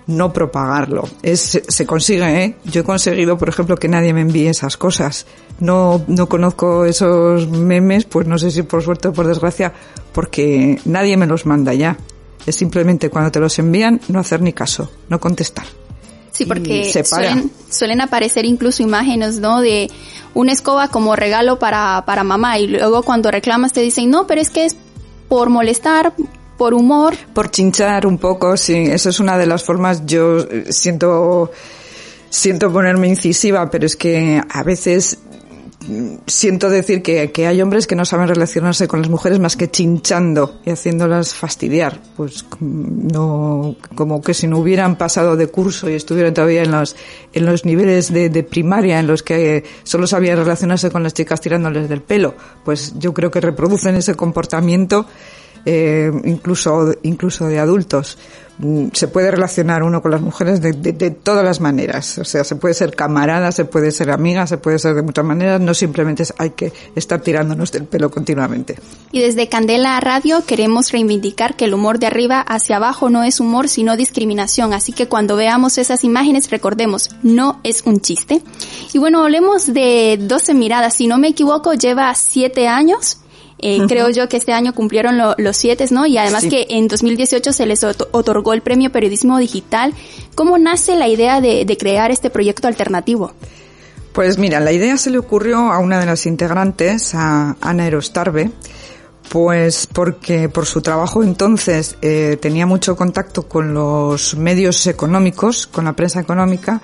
no 0.07 0.33
propagarlo. 0.33 1.09
Es, 1.23 1.61
se 1.67 1.87
consigue, 1.87 2.45
¿eh? 2.45 2.57
Yo 2.65 2.83
he 2.83 2.85
conseguido, 2.85 3.37
por 3.37 3.49
ejemplo, 3.49 3.77
que 3.77 3.89
nadie 3.89 4.13
me 4.13 4.21
envíe 4.21 4.49
esas 4.49 4.77
cosas. 4.77 5.27
No, 5.59 6.05
no 6.07 6.29
conozco 6.29 6.85
esos 6.85 7.49
memes, 7.49 8.05
pues 8.05 8.27
no 8.27 8.39
sé 8.39 8.51
si 8.51 8.63
por 8.63 8.83
suerte 8.83 9.09
o 9.09 9.13
por 9.13 9.27
desgracia, 9.27 9.73
porque 10.13 10.81
nadie 10.85 11.17
me 11.17 11.27
los 11.27 11.47
manda 11.47 11.75
ya. 11.75 11.97
Es 12.47 12.55
simplemente 12.57 13.11
cuando 13.11 13.33
te 13.33 13.41
los 13.41 13.59
envían, 13.59 14.01
no 14.09 14.21
hacer 14.21 14.41
ni 14.41 14.53
caso, 14.53 14.91
no 15.09 15.19
contestar. 15.19 15.67
Sí, 16.37 16.45
porque 16.45 16.93
suelen, 17.05 17.51
suelen, 17.71 18.03
aparecer 18.03 18.45
incluso 18.45 18.83
imágenes, 18.83 19.39
¿no? 19.39 19.63
De 19.63 19.91
una 20.35 20.53
escoba 20.53 20.89
como 20.89 21.17
regalo 21.17 21.59
para, 21.59 22.05
para 22.05 22.25
mamá 22.25 22.59
y 22.59 22.67
luego 22.67 23.03
cuando 23.03 23.31
reclamas 23.31 23.73
te 23.73 23.81
dicen, 23.81 24.11
no, 24.11 24.27
pero 24.27 24.43
es 24.43 24.51
que 24.51 24.67
es 24.67 24.77
por 25.29 25.49
molestar, 25.49 26.13
por 26.59 26.75
humor. 26.75 27.15
Por 27.33 27.51
chinchar 27.51 28.07
un 28.07 28.19
poco, 28.19 28.55
sí. 28.59 28.75
Eso 28.75 29.09
es 29.09 29.19
una 29.19 29.39
de 29.39 29.47
las 29.47 29.65
formas, 29.65 30.05
yo 30.05 30.47
siento, 30.69 31.51
siento 32.29 32.71
ponerme 32.71 33.09
incisiva, 33.09 33.71
pero 33.71 33.87
es 33.87 33.97
que 33.97 34.43
a 34.47 34.63
veces 34.63 35.19
siento 36.27 36.71
decir 36.71 37.03
que, 37.03 37.31
que, 37.33 37.47
hay 37.47 37.63
hombres 37.63 37.87
que 37.87 37.97
no 37.97 38.05
saben 38.05 38.29
relacionarse 38.29 38.89
con 38.89 39.01
las 39.01 39.09
mujeres 39.09 39.39
más 39.39 39.57
que 39.57 39.71
chinchando 39.71 40.61
y 40.65 40.71
haciéndolas 40.71 41.35
fastidiar. 41.35 42.01
Pues 42.17 42.45
no, 42.61 43.77
como 43.95 44.21
que 44.21 44.35
si 44.35 44.47
no 44.47 44.59
hubieran 44.59 44.97
pasado 44.97 45.37
de 45.37 45.47
curso 45.47 45.89
y 45.89 45.95
estuvieran 45.95 46.35
todavía 46.35 46.63
en 46.63 46.73
los, 46.73 46.97
en 47.33 47.47
los 47.47 47.65
niveles 47.65 48.13
de, 48.13 48.29
de 48.29 48.43
primaria 48.43 48.99
en 48.99 49.07
los 49.07 49.23
que 49.23 49.65
solo 49.85 50.07
sabían 50.07 50.39
relacionarse 50.39 50.91
con 50.91 51.03
las 51.03 51.15
chicas 51.15 51.41
tirándoles 51.41 51.89
del 51.89 52.03
pelo. 52.03 52.35
Pues 52.65 52.95
yo 52.99 53.15
creo 53.15 53.31
que 53.31 53.41
reproducen 53.41 53.97
ese 53.97 54.15
comportamiento 54.15 55.07
eh, 55.69 56.13
incluso, 56.25 56.95
incluso 57.03 57.49
de 57.49 57.59
adultos. 57.59 58.19
Mm, 58.59 58.89
se 58.95 59.09
puede 59.09 59.31
relacionar 59.31 59.83
uno 59.83 60.01
con 60.01 60.11
las 60.11 60.21
mujeres 60.21 60.63
de, 60.63 60.73
todas 61.11 61.45
las 61.45 61.61
maneras. 61.61 62.19
O 62.19 62.25
sea, 62.25 62.43
se 62.45 62.57
puede 62.57 62.75
ser 62.75 62.95
camarada, 62.95 63.53
se 63.53 63.67
puede 63.67 63.91
ser 63.91 64.11
amiga, 64.11 64.47
se 64.47 64.57
puede 64.57 64.79
ser 64.79 64.95
de 64.95 65.03
muchas 65.03 65.25
maneras. 65.25 65.61
No 65.61 65.75
simplemente 65.75 66.25
hay 66.39 66.51
que 66.51 66.73
estar 66.95 67.21
tirándonos 67.21 67.71
del 67.73 67.85
pelo 67.85 68.11
continuamente. 68.11 68.77
Y 69.13 69.21
desde 69.21 69.49
Candela 69.49 70.01
Radio 70.01 70.45
queremos 70.47 70.91
reivindicar 70.91 71.57
que 71.57 71.67
el 71.67 71.75
humor 71.75 71.99
de 71.99 72.07
arriba 72.07 72.41
hacia 72.41 72.77
abajo 72.77 73.11
no 73.11 73.25
es 73.25 73.41
humor, 73.41 73.69
sino 73.69 73.97
discriminación. 73.97 74.73
Así 74.73 74.93
que 74.93 75.07
cuando 75.07 75.37
veamos 75.37 75.77
esas 75.77 76.03
imágenes, 76.05 76.51
recordemos, 76.51 77.11
no 77.23 77.61
es 77.63 77.83
un 77.85 78.01
chiste. 78.01 78.41
Y 78.95 78.99
bueno, 78.99 79.23
hablemos 79.23 79.73
de 79.73 80.19
12 80.21 80.55
miradas. 80.55 80.95
Si 80.95 81.07
no 81.07 81.19
me 81.19 81.29
equivoco, 81.29 81.75
lleva 81.75 82.15
siete 82.15 82.69
años 82.69 83.19
eh, 83.59 83.79
uh 83.79 83.85
-huh. 83.85 83.89
Creo 83.89 84.11
yo 84.11 84.29
que 84.29 84.37
este 84.37 84.53
año 84.53 84.75
cumplieron 84.75 85.17
lo, 85.17 85.35
los 85.39 85.57
siete, 85.57 85.87
¿no? 85.91 86.07
Y 86.07 86.19
además 86.19 86.43
sí. 86.43 86.49
que 86.51 86.67
en 86.71 86.89
2018 86.89 87.53
se 87.53 87.67
les 87.67 87.83
otorgó 87.85 88.53
el 88.53 88.61
premio 88.61 88.91
Periodismo 88.91 89.39
Digital. 89.39 89.95
¿Cómo 90.35 90.59
nace 90.59 90.97
la 90.97 91.09
idea 91.09 91.41
de, 91.41 91.65
de 91.65 91.77
crear 91.77 92.11
este 92.11 92.29
proyecto 92.31 92.69
alternativo? 92.69 93.33
Pues 94.13 94.39
mira, 94.39 94.61
la 94.61 94.73
idea 94.73 94.97
se 94.97 95.11
le 95.11 95.19
ocurrió 95.19 95.73
a 95.73 95.79
una 95.79 96.01
de 96.01 96.07
las 96.07 96.25
integrantes, 96.25 97.15
a 97.15 97.57
Ana 97.61 97.87
Erostarbe, 97.87 98.51
pues 99.29 99.87
porque 99.87 100.49
por 100.49 100.67
su 100.67 100.81
trabajo 100.81 101.23
entonces 101.23 101.97
eh, 102.01 102.39
tenía 102.41 102.65
mucho 102.65 102.97
contacto 102.97 103.43
con 103.43 103.75
los 103.75 104.35
medios 104.37 104.87
económicos, 104.87 105.67
con 105.67 105.85
la 105.85 105.95
prensa 105.95 106.21
económica, 106.21 106.81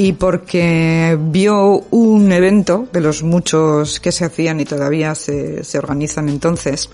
y 0.00 0.14
porque 0.14 1.18
vio 1.20 1.84
un 1.90 2.32
evento 2.32 2.88
de 2.90 3.02
los 3.02 3.22
muchos 3.22 4.00
que 4.00 4.12
se 4.12 4.24
hacían 4.24 4.58
y 4.58 4.64
todavía 4.64 5.14
se, 5.14 5.62
se 5.62 5.76
organizan 5.76 6.30
entonces, 6.30 6.88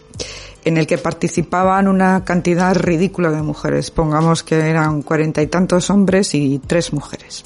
en 0.64 0.76
el 0.76 0.88
que 0.88 0.98
participaban 0.98 1.86
una 1.86 2.24
cantidad 2.24 2.74
ridícula 2.74 3.30
de 3.30 3.42
mujeres. 3.42 3.92
Pongamos 3.92 4.42
que 4.42 4.58
eran 4.58 5.02
cuarenta 5.02 5.40
y 5.40 5.46
tantos 5.46 5.88
hombres 5.88 6.34
y 6.34 6.60
tres 6.66 6.92
mujeres. 6.92 7.44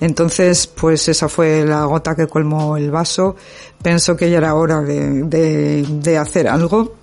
Entonces, 0.00 0.66
pues 0.66 1.06
esa 1.08 1.28
fue 1.28 1.66
la 1.66 1.84
gota 1.84 2.16
que 2.16 2.26
colmó 2.26 2.78
el 2.78 2.90
vaso. 2.90 3.36
Pensó 3.82 4.16
que 4.16 4.30
ya 4.30 4.38
era 4.38 4.54
hora 4.54 4.80
de, 4.80 5.24
de, 5.24 5.86
de 5.86 6.16
hacer 6.16 6.48
algo. 6.48 6.94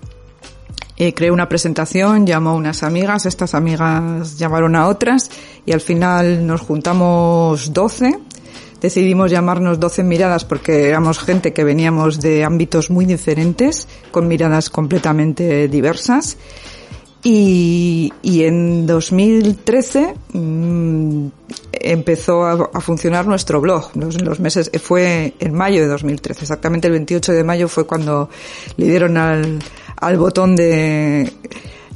Eh, 0.96 1.12
creé 1.12 1.32
una 1.32 1.48
presentación, 1.48 2.24
llamó 2.24 2.50
a 2.50 2.54
unas 2.54 2.84
amigas, 2.84 3.26
estas 3.26 3.54
amigas 3.54 4.38
llamaron 4.38 4.76
a 4.76 4.86
otras 4.86 5.30
y 5.66 5.72
al 5.72 5.80
final 5.80 6.46
nos 6.46 6.60
juntamos 6.60 7.72
12. 7.72 8.20
Decidimos 8.80 9.30
llamarnos 9.30 9.80
12 9.80 10.04
miradas 10.04 10.44
porque 10.44 10.88
éramos 10.88 11.18
gente 11.18 11.52
que 11.52 11.64
veníamos 11.64 12.20
de 12.20 12.44
ámbitos 12.44 12.90
muy 12.90 13.06
diferentes, 13.06 13.88
con 14.12 14.28
miradas 14.28 14.70
completamente 14.70 15.66
diversas. 15.68 16.36
Y, 17.26 18.12
y 18.22 18.44
en 18.44 18.86
2013 18.86 20.14
mmm, 20.34 21.28
empezó 21.72 22.44
a, 22.44 22.70
a, 22.72 22.80
funcionar 22.82 23.26
nuestro 23.26 23.62
blog. 23.62 23.90
Los, 23.94 24.40
meses 24.40 24.70
fue 24.82 25.32
en 25.38 25.54
mayo 25.54 25.80
de 25.80 25.88
2013, 25.88 26.42
exactamente 26.42 26.88
el 26.88 26.92
28 26.92 27.32
de 27.32 27.42
mayo 27.42 27.68
fue 27.68 27.86
cuando 27.86 28.28
le 28.76 28.86
dieron 28.86 29.16
al, 29.16 29.58
al 29.96 30.18
botón 30.18 30.54
de, 30.54 31.32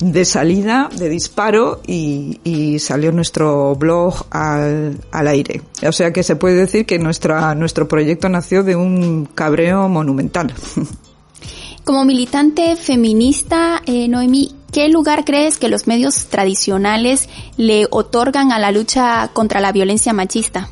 de 0.01 0.25
salida, 0.25 0.89
de 0.97 1.11
disparo 1.11 1.83
y, 1.87 2.41
y 2.45 2.79
salió 2.79 3.13
nuestro 3.13 3.75
blog 3.75 4.27
al, 4.31 4.99
al, 5.11 5.29
aire. 5.29 5.61
O 5.87 5.93
sea 5.93 6.13
que 6.13 6.23
se 6.23 6.37
puede 6.37 6.55
decir 6.55 6.87
que 6.87 6.99
nuestra, 6.99 7.55
nuestro 7.55 7.87
proyecto 7.87 8.31
nació 8.31 8.63
de 8.63 8.77
un 8.77 9.27
cabreo 9.27 9.91
monumental. 9.91 10.55
Como 11.85 12.05
militante 12.05 12.77
feminista, 12.77 13.83
eh, 13.87 14.09
Noemí, 14.09 14.55
¿qué 14.73 14.89
lugar 14.89 15.25
crees 15.25 15.59
que 15.59 15.69
los 15.69 15.87
medios 15.87 16.27
tradicionales 16.27 17.29
le 17.57 17.87
otorgan 17.91 18.53
a 18.53 18.59
la 18.59 18.73
lucha 18.73 19.31
contra 19.33 19.61
la 19.61 19.73
violencia 19.73 20.13
machista? 20.13 20.71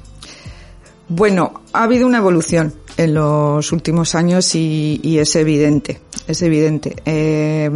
Bueno, 1.09 1.62
ha 1.72 1.84
habido 1.84 2.07
una 2.07 2.18
evolución 2.18 2.74
en 2.97 3.14
los 3.14 3.72
últimos 3.72 4.14
años 4.14 4.55
y, 4.55 5.18
es 5.18 5.36
evidente, 5.36 6.01
es 6.26 6.42
evidente. 6.42 6.97
Eh, 7.05 7.70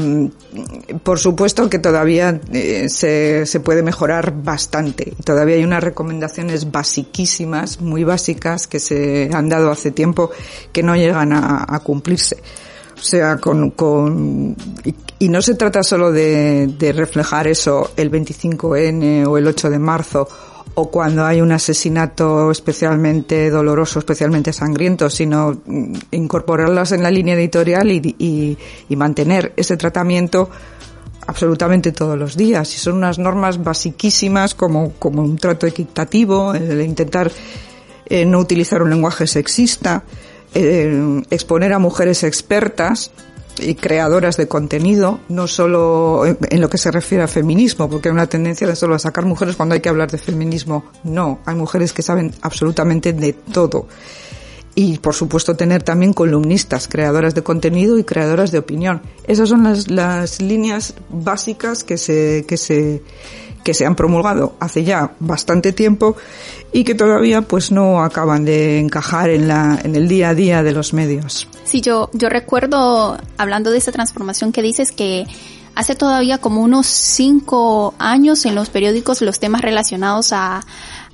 por 1.02 1.18
supuesto 1.18 1.68
que 1.68 1.78
todavía 1.78 2.40
eh, 2.52 2.88
se, 2.88 3.46
se, 3.46 3.60
puede 3.60 3.82
mejorar 3.82 4.42
bastante. 4.42 5.12
Todavía 5.24 5.56
hay 5.56 5.64
unas 5.64 5.84
recomendaciones 5.84 6.72
basiquísimas, 6.72 7.80
muy 7.80 8.02
básicas, 8.02 8.66
que 8.66 8.80
se 8.80 9.30
han 9.32 9.48
dado 9.48 9.70
hace 9.70 9.90
tiempo 9.90 10.30
que 10.72 10.82
no 10.82 10.96
llegan 10.96 11.32
a 11.32 11.80
cumplirse. 11.84 12.42
O 13.00 13.02
sea, 13.02 13.38
con, 13.38 13.70
con 13.70 14.54
y, 15.18 15.28
no 15.30 15.40
se 15.40 15.54
trata 15.54 15.82
solo 15.82 16.12
de, 16.12 16.66
de 16.66 16.92
reflejar 16.92 17.46
eso 17.46 17.92
el 17.96 18.10
25N 18.10 19.26
o 19.26 19.38
el 19.38 19.46
8 19.46 19.70
de 19.70 19.78
marzo 19.78 20.28
o 20.74 20.90
cuando 20.90 21.24
hay 21.24 21.40
un 21.40 21.50
asesinato 21.50 22.50
especialmente 22.50 23.50
doloroso, 23.50 23.98
especialmente 23.98 24.52
sangriento, 24.52 25.08
sino 25.08 25.60
incorporarlas 26.10 26.92
en 26.92 27.02
la 27.02 27.10
línea 27.10 27.34
editorial 27.34 27.90
y, 27.90 28.14
y, 28.18 28.58
y 28.88 28.96
mantener 28.96 29.52
ese 29.56 29.76
tratamiento 29.76 30.50
absolutamente 31.26 31.92
todos 31.92 32.18
los 32.18 32.36
días. 32.36 32.74
Y 32.74 32.78
son 32.78 32.94
unas 32.94 33.18
normas 33.18 33.62
basiquísimas 33.62 34.54
como, 34.54 34.92
como 34.92 35.22
un 35.22 35.38
trato 35.38 35.66
equitativo, 35.66 36.54
el 36.54 36.80
intentar 36.82 37.30
eh, 38.06 38.24
no 38.24 38.38
utilizar 38.38 38.82
un 38.82 38.90
lenguaje 38.90 39.26
sexista, 39.26 40.04
eh, 40.54 41.22
exponer 41.30 41.72
a 41.72 41.78
mujeres 41.78 42.24
expertas 42.24 43.10
y 43.58 43.74
creadoras 43.74 44.36
de 44.36 44.48
contenido, 44.48 45.20
no 45.28 45.46
solo 45.46 46.24
en, 46.26 46.60
lo 46.60 46.70
que 46.70 46.78
se 46.78 46.90
refiere 46.90 47.24
a 47.24 47.28
feminismo, 47.28 47.88
porque 47.90 48.08
hay 48.08 48.14
una 48.14 48.26
tendencia 48.26 48.66
de 48.66 48.76
solo 48.76 48.98
sacar 48.98 49.24
mujeres 49.24 49.56
cuando 49.56 49.74
hay 49.74 49.80
que 49.80 49.88
hablar 49.88 50.10
de 50.10 50.18
feminismo. 50.18 50.84
No, 51.04 51.40
hay 51.44 51.54
mujeres 51.54 51.92
que 51.92 52.02
saben 52.02 52.32
absolutamente 52.42 53.12
de 53.12 53.32
todo. 53.32 53.86
Y 54.74 54.98
por 54.98 55.14
supuesto 55.14 55.56
tener 55.56 55.82
también 55.82 56.12
columnistas, 56.12 56.88
creadoras 56.88 57.34
de 57.34 57.42
contenido 57.42 57.98
y 57.98 58.04
creadoras 58.04 58.52
de 58.52 58.58
opinión. 58.58 59.02
Esas 59.26 59.48
son 59.48 59.64
las, 59.64 59.90
las 59.90 60.40
líneas 60.40 60.94
básicas 61.10 61.82
que 61.82 61.98
se, 61.98 62.44
que 62.46 62.56
se, 62.56 63.02
que 63.62 63.74
se 63.74 63.86
han 63.86 63.94
promulgado 63.94 64.54
hace 64.60 64.84
ya 64.84 65.12
bastante 65.20 65.72
tiempo 65.72 66.16
y 66.72 66.84
que 66.84 66.94
todavía 66.94 67.42
pues 67.42 67.72
no 67.72 68.02
acaban 68.02 68.44
de 68.44 68.78
encajar 68.78 69.30
en 69.30 69.48
la 69.48 69.78
en 69.82 69.96
el 69.96 70.08
día 70.08 70.30
a 70.30 70.34
día 70.34 70.62
de 70.62 70.72
los 70.72 70.92
medios. 70.92 71.48
Sí, 71.64 71.80
yo 71.80 72.10
yo 72.12 72.28
recuerdo 72.28 73.18
hablando 73.36 73.70
de 73.70 73.78
esa 73.78 73.92
transformación 73.92 74.52
que 74.52 74.62
dices 74.62 74.92
que 74.92 75.26
hace 75.74 75.94
todavía 75.94 76.38
como 76.38 76.62
unos 76.62 76.86
cinco 76.86 77.94
años 77.98 78.44
en 78.44 78.54
los 78.54 78.70
periódicos 78.70 79.22
los 79.22 79.40
temas 79.40 79.62
relacionados 79.62 80.32
a 80.32 80.62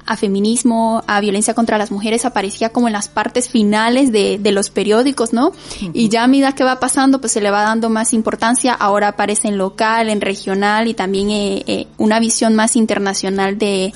a 0.07 0.17
feminismo, 0.17 1.03
a 1.07 1.21
violencia 1.21 1.55
contra 1.55 1.79
las 1.79 1.91
mujeres 1.91 2.25
aparecía 2.25 2.71
como 2.71 2.87
en 2.87 2.93
las 2.93 3.09
partes 3.09 3.49
finales 3.49 4.13
de, 4.13 4.39
de 4.39 4.53
los 4.53 4.71
periódicos, 4.71 5.33
¿no? 5.33 5.49
Uh 5.49 5.53
-huh. 5.53 5.91
Y 5.93 6.09
ya 6.09 6.25
a 6.25 6.27
medida 6.27 6.55
que 6.55 6.65
va 6.65 6.79
pasando, 6.81 7.21
pues 7.21 7.33
se 7.33 7.41
le 7.41 7.51
va 7.51 7.63
dando 7.63 7.91
más 7.91 8.13
importancia. 8.13 8.73
Ahora 8.73 9.09
aparece 9.09 9.49
en 9.49 9.59
local, 9.59 10.09
en 10.09 10.21
regional 10.21 10.89
y 10.89 10.95
también 10.95 11.31
eh, 11.31 11.65
eh, 11.67 11.87
una 11.99 12.21
visión 12.21 12.55
más 12.55 12.77
internacional 12.77 13.59
de, 13.59 13.93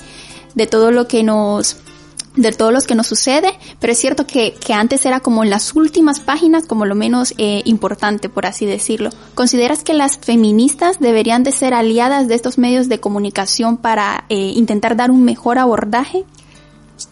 de 0.55 0.67
todo 0.67 0.91
lo 0.91 1.07
que 1.07 1.23
nos 1.23 1.77
de 2.35 2.51
todo 2.51 2.71
lo 2.71 2.79
que 2.81 2.95
nos 2.95 3.07
sucede, 3.07 3.53
pero 3.79 3.93
es 3.93 3.99
cierto 3.99 4.25
que, 4.25 4.53
que 4.53 4.73
antes 4.73 5.05
era 5.05 5.19
como 5.19 5.43
en 5.43 5.49
las 5.49 5.75
últimas 5.75 6.19
páginas 6.19 6.65
como 6.65 6.85
lo 6.85 6.95
menos 6.95 7.33
eh, 7.37 7.61
importante, 7.65 8.29
por 8.29 8.45
así 8.45 8.65
decirlo. 8.65 9.09
¿Consideras 9.35 9.83
que 9.83 9.93
las 9.93 10.17
feministas 10.17 10.99
deberían 10.99 11.43
de 11.43 11.51
ser 11.51 11.73
aliadas 11.73 12.27
de 12.27 12.35
estos 12.35 12.57
medios 12.57 12.89
de 12.89 12.99
comunicación 12.99 13.77
para 13.77 14.25
eh, 14.29 14.35
intentar 14.35 14.95
dar 14.95 15.11
un 15.11 15.23
mejor 15.23 15.57
abordaje? 15.57 16.23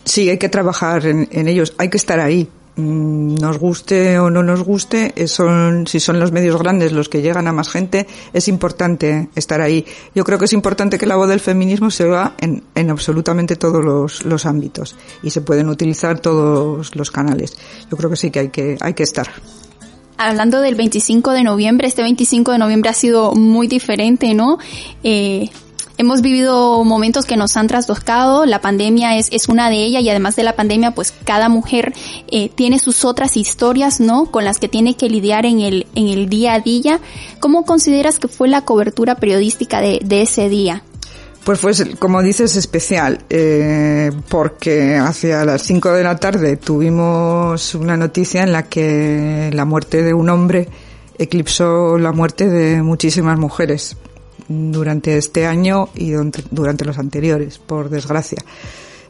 Sí, 0.05 0.29
hay 0.29 0.37
que 0.37 0.49
trabajar 0.49 1.05
en, 1.05 1.27
en 1.31 1.47
ellos, 1.47 1.73
hay 1.77 1.89
que 1.89 1.97
estar 1.97 2.19
ahí, 2.19 2.47
nos 2.79 3.57
guste 3.57 4.19
o 4.19 4.29
no 4.29 4.43
nos 4.43 4.63
guste, 4.63 5.13
son, 5.27 5.87
si 5.87 5.99
son 5.99 6.19
los 6.19 6.31
medios 6.31 6.57
grandes 6.59 6.91
los 6.91 7.09
que 7.09 7.21
llegan 7.21 7.47
a 7.47 7.53
más 7.53 7.69
gente, 7.69 8.07
es 8.33 8.47
importante 8.47 9.29
estar 9.35 9.61
ahí. 9.61 9.85
Yo 10.15 10.23
creo 10.23 10.39
que 10.39 10.45
es 10.45 10.53
importante 10.53 10.97
que 10.97 11.05
la 11.05 11.15
voz 11.15 11.29
del 11.29 11.39
feminismo 11.39 11.91
se 11.91 12.05
oiga 12.05 12.33
en, 12.39 12.63
en 12.75 12.89
absolutamente 12.89 13.55
todos 13.55 13.83
los, 13.83 14.25
los 14.25 14.45
ámbitos 14.45 14.95
y 15.21 15.29
se 15.29 15.41
pueden 15.41 15.69
utilizar 15.69 16.19
todos 16.19 16.95
los 16.95 17.11
canales. 17.11 17.57
Yo 17.91 17.97
creo 17.97 18.09
que 18.09 18.15
sí 18.15 18.31
que 18.31 18.39
hay 18.39 18.49
que, 18.49 18.77
hay 18.79 18.93
que 18.93 19.03
estar 19.03 19.29
hablando 20.17 20.59
del 20.59 20.75
25 20.75 21.31
de 21.31 21.43
noviembre, 21.43 21.87
este 21.87 22.01
25 22.01 22.51
de 22.51 22.57
noviembre 22.57 22.89
ha 22.89 22.93
sido 22.93 23.33
muy 23.35 23.67
diferente, 23.67 24.33
¿no? 24.33 24.57
Eh, 25.01 25.49
hemos 25.99 26.21
vivido 26.21 26.81
momentos 26.85 27.25
que 27.25 27.35
nos 27.35 27.57
han 27.57 27.67
trastocado, 27.67 28.45
la 28.45 28.61
pandemia 28.61 29.17
es, 29.17 29.27
es 29.31 29.49
una 29.49 29.69
de 29.69 29.83
ellas 29.83 30.01
y 30.01 30.09
además 30.09 30.37
de 30.37 30.43
la 30.43 30.55
pandemia, 30.55 30.91
pues 30.91 31.13
cada 31.25 31.49
mujer 31.49 31.93
eh, 32.31 32.49
tiene 32.55 32.79
sus 32.79 33.03
otras 33.03 33.35
historias, 33.35 33.99
¿no? 33.99 34.31
Con 34.31 34.45
las 34.45 34.59
que 34.59 34.69
tiene 34.69 34.95
que 34.95 35.09
lidiar 35.09 35.45
en 35.45 35.59
el, 35.59 35.87
en 35.95 36.07
el 36.07 36.29
día 36.29 36.53
a 36.53 36.61
día. 36.61 37.01
¿Cómo 37.41 37.65
consideras 37.65 38.17
que 38.17 38.29
fue 38.29 38.47
la 38.47 38.61
cobertura 38.61 39.15
periodística 39.15 39.81
de, 39.81 39.99
de 40.01 40.21
ese 40.21 40.47
día? 40.47 40.83
Pues 41.43 41.59
fue, 41.59 41.73
como 41.99 42.23
dices, 42.23 42.55
especial, 42.55 43.25
eh, 43.29 44.11
porque 44.29 44.95
hacia 44.95 45.43
las 45.43 45.63
5 45.63 45.91
de 45.91 46.03
la 46.03 46.15
tarde 46.15 46.55
tuvimos 46.55 47.75
una 47.75 47.97
noticia 47.97 48.43
en 48.43 48.53
la 48.53 48.63
que 48.63 49.49
la 49.51 49.65
muerte 49.65 50.01
de 50.01 50.13
un 50.13 50.29
hombre 50.29 50.69
eclipsó 51.17 51.97
la 51.97 52.13
muerte 52.13 52.47
de 52.47 52.81
muchísimas 52.83 53.37
mujeres 53.37 53.97
durante 54.49 55.17
este 55.17 55.45
año 55.45 55.89
y 55.95 56.11
durante 56.11 56.85
los 56.85 56.97
anteriores, 56.97 57.59
por 57.59 57.89
desgracia. 57.89 58.39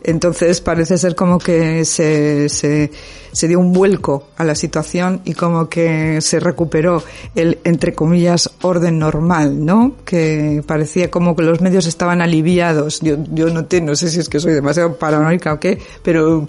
Entonces 0.03 0.61
parece 0.61 0.97
ser 0.97 1.15
como 1.15 1.39
que 1.39 1.83
se, 1.83 2.47
se, 2.47 2.89
se, 3.31 3.47
dio 3.47 3.59
un 3.59 3.73
vuelco 3.73 4.29
a 4.37 4.45
la 4.45 4.55
situación 4.55 5.21
y 5.25 5.33
como 5.33 5.67
que 5.67 6.21
se 6.21 6.39
recuperó 6.39 7.03
el, 7.35 7.59
entre 7.65 7.93
comillas, 7.93 8.49
orden 8.61 8.97
normal, 8.97 9.65
¿no? 9.65 9.95
Que 10.05 10.63
parecía 10.65 11.11
como 11.11 11.35
que 11.35 11.43
los 11.43 11.59
medios 11.59 11.85
estaban 11.85 12.21
aliviados. 12.21 13.01
Yo, 13.01 13.17
yo 13.31 13.49
noté, 13.49 13.81
no 13.81 13.95
sé 13.95 14.09
si 14.09 14.19
es 14.19 14.29
que 14.29 14.39
soy 14.39 14.53
demasiado 14.53 14.95
paranoica 14.97 15.53
o 15.53 15.59
qué, 15.59 15.79
pero 16.01 16.47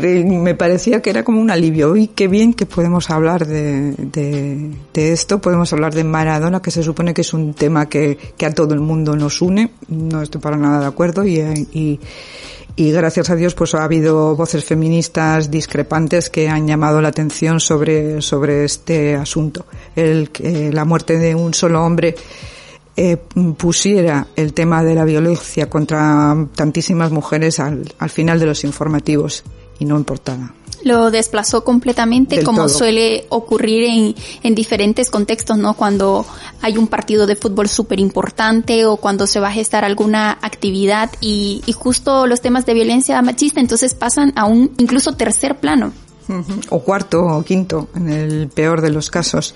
me 0.00 0.54
parecía 0.54 1.02
que 1.02 1.10
era 1.10 1.24
como 1.24 1.40
un 1.40 1.50
alivio. 1.50 1.96
Y 1.96 2.08
qué 2.08 2.28
bien 2.28 2.54
que 2.54 2.66
podemos 2.66 3.10
hablar 3.10 3.46
de, 3.46 3.92
de, 4.92 5.12
esto, 5.12 5.40
podemos 5.40 5.72
hablar 5.72 5.94
de 5.94 6.04
Maradona, 6.04 6.60
que 6.60 6.70
se 6.70 6.82
supone 6.82 7.14
que 7.14 7.22
es 7.22 7.32
un 7.34 7.54
tema 7.54 7.88
que, 7.88 8.16
que 8.36 8.46
a 8.46 8.54
todo 8.54 8.74
el 8.74 8.80
mundo 8.80 9.16
nos 9.16 9.42
une. 9.42 9.70
No 9.88 10.22
estoy 10.22 10.40
para 10.40 10.56
nada 10.56 10.80
de 10.80 10.86
acuerdo 10.86 11.26
y, 11.26 11.98
y 12.76 12.90
gracias 12.90 13.30
a 13.30 13.36
Dios 13.36 13.54
pues 13.54 13.74
ha 13.74 13.84
habido 13.84 14.34
voces 14.34 14.64
feministas 14.64 15.50
discrepantes 15.50 16.28
que 16.28 16.48
han 16.48 16.66
llamado 16.66 17.00
la 17.00 17.08
atención 17.08 17.60
sobre, 17.60 18.20
sobre 18.20 18.64
este 18.64 19.14
asunto. 19.14 19.66
El, 19.94 20.30
que 20.30 20.72
la 20.72 20.84
muerte 20.84 21.18
de 21.18 21.34
un 21.36 21.54
solo 21.54 21.84
hombre 21.84 22.16
eh, 22.96 23.16
pusiera 23.56 24.26
el 24.34 24.54
tema 24.54 24.82
de 24.82 24.94
la 24.96 25.04
violencia 25.04 25.70
contra 25.70 26.36
tantísimas 26.54 27.12
mujeres 27.12 27.60
al, 27.60 27.92
al 27.98 28.10
final 28.10 28.40
de 28.40 28.46
los 28.46 28.64
informativos 28.64 29.44
y 29.78 29.84
no 29.84 29.96
en 29.96 30.04
portada 30.04 30.54
lo 30.84 31.10
desplazó 31.10 31.64
completamente 31.64 32.36
Del 32.36 32.44
como 32.44 32.66
todo. 32.66 32.68
suele 32.68 33.26
ocurrir 33.30 33.84
en, 33.84 34.14
en 34.42 34.54
diferentes 34.54 35.10
contextos, 35.10 35.56
¿no? 35.56 35.74
Cuando 35.74 36.24
hay 36.60 36.76
un 36.76 36.86
partido 36.88 37.26
de 37.26 37.36
fútbol 37.36 37.68
súper 37.68 37.98
importante 37.98 38.84
o 38.84 38.98
cuando 38.98 39.26
se 39.26 39.40
va 39.40 39.48
a 39.48 39.52
gestar 39.52 39.84
alguna 39.84 40.38
actividad 40.42 41.10
y, 41.20 41.62
y 41.66 41.72
justo 41.72 42.26
los 42.26 42.40
temas 42.40 42.66
de 42.66 42.74
violencia 42.74 43.20
machista 43.22 43.60
entonces 43.60 43.94
pasan 43.94 44.32
a 44.36 44.44
un 44.44 44.72
incluso 44.78 45.12
tercer 45.12 45.58
plano. 45.58 45.92
O 46.70 46.80
cuarto 46.80 47.20
o 47.22 47.42
quinto 47.42 47.88
en 47.94 48.08
el 48.08 48.48
peor 48.48 48.80
de 48.80 48.90
los 48.90 49.10
casos. 49.10 49.54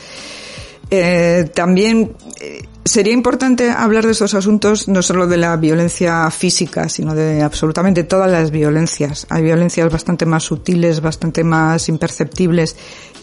Eh, 0.90 1.50
también 1.54 2.14
eh, 2.40 2.66
sería 2.88 3.12
importante 3.12 3.70
hablar 3.70 4.04
de 4.04 4.12
estos 4.12 4.34
asuntos 4.34 4.88
no 4.88 5.02
solo 5.02 5.26
de 5.26 5.36
la 5.36 5.56
violencia 5.56 6.30
física, 6.30 6.88
sino 6.88 7.14
de 7.14 7.42
absolutamente 7.42 8.04
todas 8.04 8.30
las 8.30 8.50
violencias. 8.50 9.26
Hay 9.30 9.42
violencias 9.42 9.92
bastante 9.92 10.26
más 10.26 10.44
sutiles, 10.44 11.00
bastante 11.00 11.44
más 11.44 11.88
imperceptibles, 11.88 12.76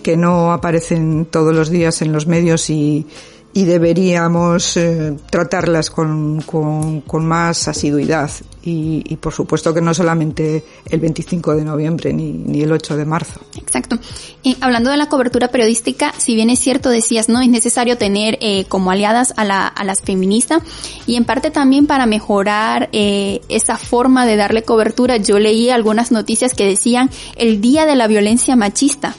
que 0.04 0.16
no 0.16 0.54
aparecen 0.54 1.26
todos 1.26 1.54
los 1.54 1.70
días 1.70 2.02
en 2.02 2.12
los 2.12 2.28
medios 2.28 2.70
y, 2.70 3.08
y 3.56 3.64
deberíamos 3.64 4.76
eh, 4.76 5.16
tratarlas 5.30 5.90
con, 5.90 6.42
con, 6.42 7.26
más 7.26 7.70
asiduidad. 7.70 8.30
Y, 8.62 9.02
y 9.08 9.16
por 9.16 9.32
supuesto 9.32 9.74
que 9.74 9.80
no 9.80 9.94
solamente 9.94 10.66
el 10.90 11.00
25 11.00 11.56
de 11.56 11.64
noviembre 11.64 12.12
ni, 12.12 12.34
ni 12.34 12.64
el 12.64 12.72
8 12.74 12.98
de 12.98 13.06
marzo. 13.06 13.40
Exacto. 13.56 13.98
Y 14.44 14.58
hablando 14.60 14.90
de 14.92 14.98
la 14.98 15.08
cobertura 15.08 15.48
periodística, 15.48 16.14
si 16.18 16.36
bien 16.36 16.50
es 16.50 16.60
cierto, 16.60 16.90
decías, 16.90 17.30
no 17.30 17.40
es 17.40 17.48
necesario 17.48 17.98
tener 17.98 18.38
eh, 18.42 18.66
como 18.66 18.92
aliadas 18.92 19.34
a, 19.38 19.46
la, 19.46 19.68
a 19.68 19.86
las 19.86 20.02
feministas 20.02 20.62
y 21.08 21.16
en 21.16 21.24
parte 21.24 21.50
también 21.50 21.88
para 21.88 22.06
mejorar 22.08 22.90
eh, 22.92 23.40
esa 23.48 23.78
forma 23.78 24.26
de 24.26 24.36
darle 24.36 24.64
cobertura, 24.64 25.16
yo 25.16 25.40
leí 25.40 25.70
algunas 25.70 26.12
noticias 26.12 26.54
que 26.54 26.66
decían 26.66 27.10
el 27.38 27.62
día 27.62 27.86
de 27.86 27.96
la 27.96 28.08
violencia 28.08 28.58
machista. 28.58 29.16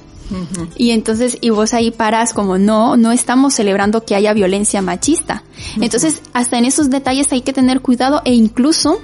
Y 0.77 0.91
entonces, 0.91 1.39
y 1.41 1.51
vos 1.51 1.75
ahí 1.75 1.91
paras 1.91 2.33
como, 2.33 2.59
no, 2.59 2.97
no 2.97 3.13
estamos 3.13 3.55
celebrando 3.55 4.05
que 4.05 4.15
haya 4.15 4.33
violencia 4.33 4.83
machista. 4.83 5.45
Entonces, 5.81 6.23
hasta 6.33 6.59
en 6.59 6.65
esos 6.65 6.91
detalles 6.91 7.33
hay 7.33 7.43
que 7.43 7.53
tener 7.53 7.81
cuidado 7.81 8.23
e 8.25 8.35
incluso 8.35 9.01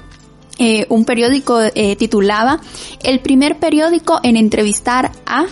eh, 0.58 0.86
un 0.90 1.04
periódico 1.04 1.60
eh, 1.62 1.96
titulaba 1.96 2.60
el 3.02 3.20
primer 3.20 3.58
periódico 3.58 4.20
en 4.22 4.36
entrevistar 4.36 5.12
a 5.24 5.46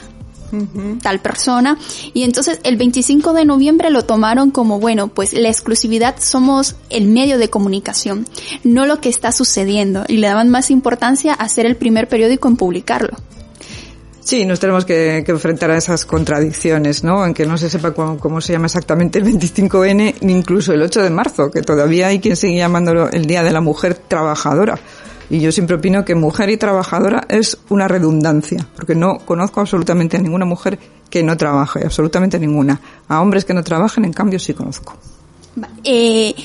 tal 1.02 1.20
persona 1.20 1.78
y 2.12 2.24
entonces 2.24 2.60
el 2.64 2.76
25 2.76 3.32
de 3.34 3.44
noviembre 3.44 3.90
lo 3.90 4.02
tomaron 4.02 4.50
como 4.50 4.80
bueno 4.80 5.06
pues 5.06 5.32
la 5.32 5.48
exclusividad 5.48 6.16
somos 6.18 6.74
el 6.90 7.06
medio 7.06 7.38
de 7.38 7.48
comunicación 7.48 8.26
no 8.64 8.84
lo 8.84 9.00
que 9.00 9.08
está 9.08 9.30
sucediendo 9.30 10.04
y 10.08 10.16
le 10.16 10.26
daban 10.26 10.48
más 10.48 10.72
importancia 10.72 11.34
a 11.34 11.48
ser 11.48 11.66
el 11.66 11.76
primer 11.76 12.08
periódico 12.08 12.48
en 12.48 12.56
publicarlo 12.56 13.16
Sí, 14.30 14.44
nos 14.44 14.60
tenemos 14.60 14.84
que, 14.84 15.24
que 15.26 15.32
enfrentar 15.32 15.72
a 15.72 15.76
esas 15.76 16.04
contradicciones, 16.04 17.02
¿no? 17.02 17.24
Aunque 17.24 17.44
no 17.46 17.58
se 17.58 17.68
sepa 17.68 17.90
cómo, 17.90 18.16
cómo 18.16 18.40
se 18.40 18.52
llama 18.52 18.66
exactamente 18.66 19.18
el 19.18 19.24
25N, 19.24 20.18
ni 20.20 20.32
incluso 20.32 20.72
el 20.72 20.82
8 20.82 21.02
de 21.02 21.10
marzo, 21.10 21.50
que 21.50 21.62
todavía 21.62 22.06
hay 22.06 22.20
quien 22.20 22.36
sigue 22.36 22.58
llamándolo 22.58 23.10
el 23.10 23.26
Día 23.26 23.42
de 23.42 23.50
la 23.50 23.60
Mujer 23.60 23.94
Trabajadora. 23.94 24.78
Y 25.30 25.40
yo 25.40 25.50
siempre 25.50 25.74
opino 25.74 26.04
que 26.04 26.14
mujer 26.14 26.48
y 26.48 26.56
trabajadora 26.58 27.26
es 27.28 27.58
una 27.70 27.88
redundancia, 27.88 28.64
porque 28.76 28.94
no 28.94 29.18
conozco 29.18 29.62
absolutamente 29.62 30.16
a 30.16 30.20
ninguna 30.20 30.44
mujer 30.44 30.78
que 31.10 31.24
no 31.24 31.36
trabaje, 31.36 31.80
absolutamente 31.82 32.38
ninguna. 32.38 32.80
A 33.08 33.20
hombres 33.20 33.44
que 33.44 33.52
no 33.52 33.64
trabajen, 33.64 34.04
en 34.04 34.12
cambio, 34.12 34.38
sí 34.38 34.54
conozco. 34.54 34.96
Eh, 35.82 36.36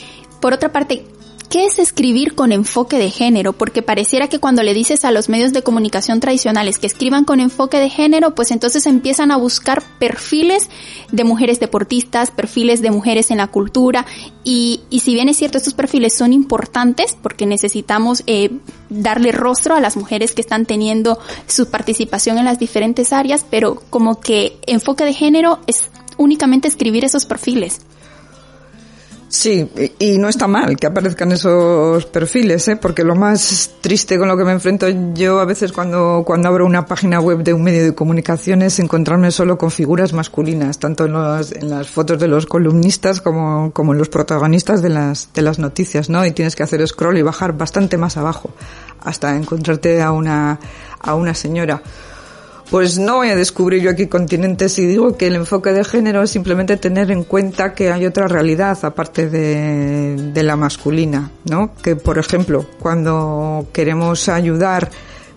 por 0.42 0.54
otra 0.54 0.72
parte, 0.72 1.06
¿qué 1.50 1.66
es 1.66 1.80
escribir 1.80 2.36
con 2.36 2.52
enfoque 2.52 2.98
de 2.98 3.10
género? 3.10 3.54
Porque 3.54 3.82
pareciera 3.82 4.28
que 4.28 4.40
cuando 4.40 4.64
le 4.64 4.74
dices 4.74 5.06
a 5.06 5.12
los 5.12 5.30
medios 5.30 5.54
de 5.54 5.64
comunicación 5.64 6.20
tradicionales 6.20 6.80
que 6.80 6.88
escriban 6.88 7.26
con 7.26 7.40
enfoque 7.40 7.80
de 7.80 7.90
género, 7.90 8.36
pues 8.36 8.52
entonces 8.52 8.86
empiezan 8.86 9.32
a 9.32 9.38
buscar 9.38 9.84
perfiles 10.00 10.70
de 11.12 11.24
mujeres 11.24 11.60
deportistas, 11.60 12.32
perfiles 12.32 12.82
de 12.82 12.92
mujeres 12.92 13.32
en 13.32 13.38
la 13.38 13.48
cultura, 13.48 14.06
y, 14.44 14.82
y 14.90 15.00
si 15.00 15.14
bien 15.14 15.30
es 15.30 15.38
cierto, 15.38 15.58
estos 15.58 15.74
perfiles 15.74 16.16
son 16.16 16.34
importantes 16.34 17.18
porque 17.22 17.46
necesitamos 17.46 18.24
eh, 18.28 18.52
darle 18.90 19.32
rostro 19.32 19.76
a 19.76 19.82
las 19.82 19.98
mujeres 19.98 20.34
que 20.34 20.42
están 20.42 20.66
teniendo 20.66 21.20
su 21.48 21.70
participación 21.70 22.38
en 22.38 22.46
las 22.46 22.60
diferentes 22.60 23.14
áreas, 23.14 23.46
pero 23.50 23.82
como 23.90 24.20
que 24.20 24.58
enfoque 24.68 25.06
de 25.06 25.14
género 25.14 25.60
es 25.68 25.90
únicamente 26.18 26.68
escribir 26.68 27.06
esos 27.06 27.26
perfiles. 27.26 27.82
Sí, 29.36 29.70
y, 30.00 30.18
no 30.18 30.30
está 30.30 30.48
mal 30.48 30.78
que 30.78 30.88
aparezcan 30.88 31.34
esos 31.34 32.06
perfiles, 32.06 32.70
¿eh? 32.70 32.78
porque 32.78 33.04
lo 33.04 33.16
más 33.16 33.70
triste 33.82 34.18
con 34.18 34.30
lo 34.30 34.38
que 34.38 34.46
me 34.46 34.54
enfrento 34.54 34.88
yo 35.14 35.42
a 35.42 35.46
veces 35.46 35.74
cuando, 35.74 36.24
cuando 36.26 36.48
abro 36.48 36.66
una 36.66 36.86
página 36.86 37.20
web 37.20 37.44
de 37.44 37.52
un 37.52 37.62
medio 37.62 37.84
de 37.84 37.94
comunicación 37.94 38.62
es 38.62 38.80
encontrarme 38.80 39.32
solo 39.32 39.58
con 39.58 39.72
figuras 39.72 40.14
masculinas, 40.14 40.80
tanto 40.80 41.04
en, 41.06 41.12
los, 41.12 41.52
en 41.52 41.70
las 41.70 41.90
fotos 41.90 42.18
de 42.18 42.30
los 42.30 42.46
columnistas 42.46 43.20
como, 43.20 43.74
como 43.74 43.92
en 43.92 43.98
los 43.98 44.08
protagonistas 44.08 44.82
de 44.82 44.90
las, 44.90 45.34
de 45.34 45.42
las 45.42 45.60
noticias, 45.60 46.10
¿no? 46.10 46.26
Y 46.26 46.32
tienes 46.32 46.56
que 46.56 46.64
hacer 46.64 46.88
scroll 46.88 47.18
y 47.18 47.22
bajar 47.22 47.58
bastante 47.58 47.98
más 47.98 48.16
abajo 48.16 48.52
hasta 49.02 49.36
encontrarte 49.36 50.02
a 50.02 50.14
una, 50.14 50.60
a 51.02 51.14
una 51.14 51.34
señora. 51.34 51.82
Pues 52.70 52.98
no 52.98 53.18
voy 53.18 53.30
a 53.30 53.36
descubrir 53.36 53.84
yo 53.84 53.92
aquí 53.92 54.08
continentes 54.08 54.80
y 54.80 54.88
digo 54.88 55.16
que 55.16 55.28
el 55.28 55.36
enfoque 55.36 55.72
de 55.72 55.84
género 55.84 56.24
es 56.24 56.32
simplemente 56.32 56.78
tener 56.78 57.12
en 57.12 57.24
cuenta 57.24 57.74
que 57.76 57.92
hay 57.92 58.06
otra 58.06 58.28
realidad 58.28 58.78
aparte 58.82 59.30
de, 59.30 60.32
de 60.34 60.44
la 60.44 60.56
masculina, 60.56 61.30
¿no? 61.44 61.76
Que 61.84 61.96
por 61.96 62.18
ejemplo, 62.18 62.66
cuando 62.80 63.68
queremos 63.72 64.30
ayudar 64.30 64.90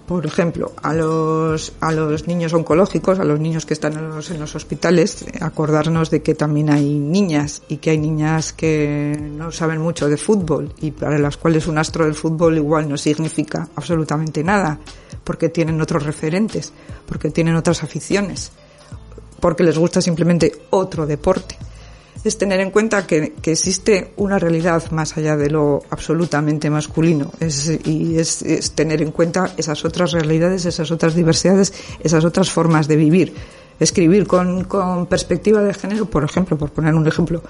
por 0.09 0.25
ejemplo, 0.25 0.73
a 0.83 0.95
los, 0.95 1.75
a 1.81 1.93
los 1.93 2.27
niños 2.27 2.55
oncológicos, 2.55 3.19
a 3.19 3.25
los 3.25 3.39
niños 3.39 3.67
que 3.67 3.75
están 3.75 3.93
en 3.93 4.09
los, 4.09 4.31
en 4.31 4.41
los 4.41 4.55
hospitales, 4.55 5.27
acordarnos 5.39 6.09
de 6.11 6.23
que 6.23 6.35
también 6.35 6.71
hay 6.71 6.99
niñas 6.99 7.63
y 7.69 7.77
que 7.77 7.91
hay 7.91 7.99
niñas 7.99 8.55
que 8.55 9.21
no 9.21 9.53
saben 9.53 9.83
mucho 9.83 10.09
de 10.09 10.17
fútbol 10.17 10.73
y 10.81 10.93
para 10.93 11.19
las 11.19 11.37
cuales 11.37 11.67
un 11.67 11.77
astro 11.77 12.07
del 12.07 12.15
fútbol 12.15 12.57
igual 12.57 12.89
no 12.89 12.97
significa 12.97 13.69
absolutamente 13.77 14.43
nada, 14.43 14.81
porque 15.25 15.51
tienen 15.51 15.79
otros 15.79 16.05
referentes, 16.05 16.73
porque 17.05 17.31
tienen 17.31 17.57
otras 17.57 17.85
aficiones, 17.85 18.51
porque 19.41 19.63
les 19.63 19.77
gusta 19.77 20.01
simplemente 20.01 20.53
otro 20.71 21.07
deporte 21.07 21.59
es 22.29 22.39
tener 22.39 22.61
en 22.61 22.71
cuenta 22.71 23.07
que, 23.07 23.35
existe 23.45 24.13
una 24.17 24.39
realidad 24.39 24.91
más 24.91 25.17
allá 25.17 25.37
de 25.37 25.51
lo 25.51 25.83
absolutamente 25.91 26.71
masculino 26.71 27.33
y 27.85 28.19
es, 28.19 28.73
tener 28.75 29.03
en 29.03 29.11
cuenta 29.11 29.53
esas 29.57 29.85
otras 29.85 30.13
realidades, 30.13 30.67
esas 30.67 30.91
otras 30.91 31.15
diversidades, 31.15 31.73
esas 32.01 32.25
otras 32.25 32.51
formas 32.51 32.87
de 32.89 32.97
vivir. 32.97 33.35
Escribir 33.81 34.27
con, 34.27 34.65
con 34.65 35.07
perspectiva 35.07 35.63
de 35.63 35.73
género, 35.73 36.07
por 36.07 36.25
ejemplo, 36.25 36.59
por 36.59 36.71
poner 36.71 36.95
un 36.95 37.07
ejemplo 37.07 37.43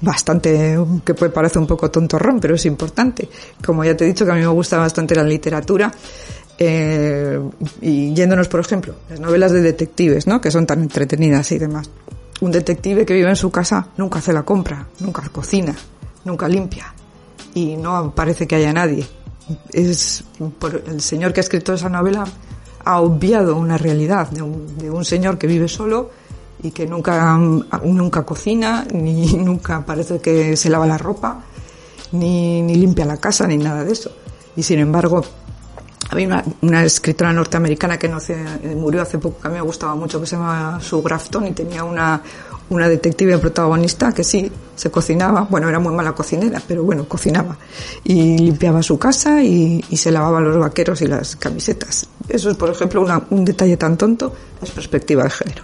bastante 0.00 0.78
que 1.04 1.14
puede 1.14 1.32
parecer 1.32 1.58
un 1.58 1.66
poco 1.66 1.90
tontorrón, 1.90 2.40
pero 2.40 2.54
es 2.54 2.64
importante. 2.64 3.28
Como 3.64 3.84
ya 3.84 3.94
te 3.94 4.04
he 4.04 4.08
dicho 4.08 4.24
que 4.24 4.32
a 4.32 4.34
mí 4.34 4.40
me 4.40 4.46
gusta 4.46 4.78
bastante 4.78 5.14
la 5.14 5.22
literatura, 5.22 5.92
eh, 6.58 7.38
y 7.82 8.14
yéndonos, 8.14 8.48
por 8.48 8.60
ejemplo, 8.60 8.94
las 9.10 9.20
novelas 9.20 9.52
de 9.52 9.60
detectives, 9.60 10.26
¿no? 10.26 10.40
Que 10.40 10.50
son 10.50 10.64
tan 10.64 10.80
entretenidas 10.80 11.52
y 11.52 11.58
demás 11.58 11.90
un 12.40 12.52
detective 12.52 13.06
que 13.06 13.14
vive 13.14 13.30
en 13.30 13.36
su 13.36 13.50
casa 13.50 13.88
nunca 13.96 14.18
hace 14.18 14.32
la 14.32 14.42
compra, 14.42 14.86
nunca 15.00 15.22
cocina, 15.30 15.74
nunca 16.24 16.48
limpia 16.48 16.92
y 17.54 17.76
no 17.76 18.14
parece 18.14 18.46
que 18.46 18.56
haya 18.56 18.72
nadie. 18.72 19.06
Es 19.72 20.24
por 20.58 20.82
el 20.86 21.00
señor 21.00 21.32
que 21.32 21.40
ha 21.40 21.42
escrito 21.42 21.72
esa 21.72 21.88
novela 21.88 22.24
ha 22.84 23.00
obviado 23.00 23.56
una 23.56 23.78
realidad 23.78 24.30
de 24.30 24.42
un, 24.42 24.76
de 24.78 24.90
un 24.90 25.04
señor 25.04 25.38
que 25.38 25.46
vive 25.46 25.68
solo 25.68 26.10
y 26.62 26.70
que 26.70 26.86
nunca 26.86 27.36
nunca 27.36 28.24
cocina 28.24 28.86
ni 28.92 29.32
nunca 29.38 29.84
parece 29.84 30.20
que 30.20 30.56
se 30.56 30.70
lava 30.70 30.86
la 30.86 30.98
ropa 30.98 31.42
ni, 32.12 32.62
ni 32.62 32.76
limpia 32.76 33.04
la 33.04 33.16
casa 33.16 33.46
ni 33.46 33.56
nada 33.56 33.84
de 33.84 33.92
eso. 33.92 34.10
Y 34.56 34.62
sin 34.62 34.78
embargo 34.78 35.24
había 36.10 36.26
una, 36.26 36.44
una, 36.62 36.84
escritora 36.84 37.32
norteamericana 37.32 37.98
que 37.98 38.08
no 38.08 38.16
hace, 38.16 38.36
murió 38.76 39.02
hace 39.02 39.18
poco, 39.18 39.40
que 39.40 39.48
a 39.48 39.50
mí 39.50 39.56
me 39.56 39.62
gustaba 39.62 39.94
mucho, 39.94 40.20
que 40.20 40.26
se 40.26 40.36
llamaba 40.36 40.80
Sue 40.80 41.02
Grafton 41.02 41.46
y 41.46 41.52
tenía 41.52 41.84
una, 41.84 42.22
una 42.68 42.88
detective 42.88 43.38
protagonista 43.38 44.12
que 44.12 44.24
sí, 44.24 44.50
se 44.74 44.90
cocinaba, 44.90 45.42
bueno, 45.42 45.68
era 45.68 45.78
muy 45.78 45.94
mala 45.94 46.12
cocinera, 46.12 46.60
pero 46.66 46.84
bueno, 46.84 47.08
cocinaba. 47.08 47.56
Y 48.04 48.38
limpiaba 48.38 48.82
su 48.82 48.98
casa 48.98 49.42
y, 49.42 49.84
y 49.88 49.96
se 49.96 50.10
lavaba 50.10 50.40
los 50.40 50.58
vaqueros 50.58 51.00
y 51.02 51.06
las 51.06 51.36
camisetas. 51.36 52.08
Eso 52.28 52.50
es, 52.50 52.56
por 52.56 52.70
ejemplo, 52.70 53.00
una, 53.00 53.22
un 53.30 53.44
detalle 53.44 53.76
tan 53.76 53.96
tonto, 53.96 54.32
es 54.62 54.70
perspectiva 54.70 55.24
de 55.24 55.30
género. 55.30 55.62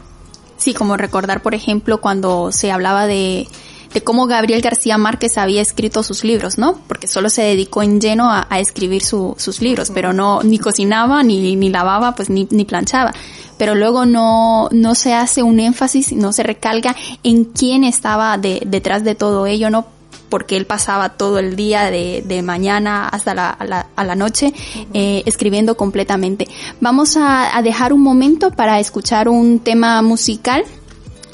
Sí, 0.56 0.74
como 0.74 0.96
recordar, 0.96 1.42
por 1.42 1.54
ejemplo, 1.54 2.00
cuando 2.00 2.52
se 2.52 2.70
hablaba 2.70 3.06
de 3.06 3.48
de 3.94 4.02
cómo 4.02 4.26
Gabriel 4.26 4.60
García 4.60 4.98
Márquez 4.98 5.38
había 5.38 5.62
escrito 5.62 6.02
sus 6.02 6.24
libros, 6.24 6.58
¿no? 6.58 6.78
Porque 6.88 7.06
solo 7.06 7.30
se 7.30 7.42
dedicó 7.42 7.82
en 7.82 8.00
lleno 8.00 8.30
a, 8.30 8.46
escribir 8.58 9.02
sus 9.02 9.60
libros, 9.60 9.90
pero 9.92 10.12
no, 10.12 10.42
ni 10.42 10.58
cocinaba, 10.58 11.22
ni, 11.22 11.56
ni 11.56 11.68
lavaba, 11.68 12.14
pues 12.14 12.30
ni, 12.30 12.46
ni 12.50 12.64
planchaba 12.64 13.12
pero 13.58 13.76
luego 13.76 14.06
no, 14.06 14.68
no 14.72 14.96
se 14.96 15.14
hace 15.14 15.44
un 15.44 15.60
énfasis, 15.60 16.12
no 16.12 16.32
se 16.32 16.42
recalca 16.42 16.96
en 17.22 17.44
quién 17.44 17.84
estaba 17.84 18.36
detrás 18.36 19.04
de 19.04 19.14
todo 19.14 19.46
ello, 19.46 19.70
¿no? 19.70 19.86
porque 20.32 20.56
él 20.56 20.64
pasaba 20.64 21.10
todo 21.10 21.38
el 21.38 21.56
día 21.56 21.90
de, 21.90 22.24
de 22.26 22.40
mañana 22.40 23.06
hasta 23.06 23.34
la, 23.34 23.50
a, 23.50 24.04
la, 24.04 24.14
noche 24.14 24.54
eh, 24.94 25.22
escribiendo 25.26 25.76
completamente. 25.76 26.48
Vamos 26.80 27.18
a, 27.18 27.54
a 27.54 27.60
dejar 27.60 27.92
un 27.92 28.00
momento 28.00 28.50
para 28.50 28.80
escuchar 28.80 29.28
un 29.28 29.58
tema 29.58 30.00
musical 30.00 30.64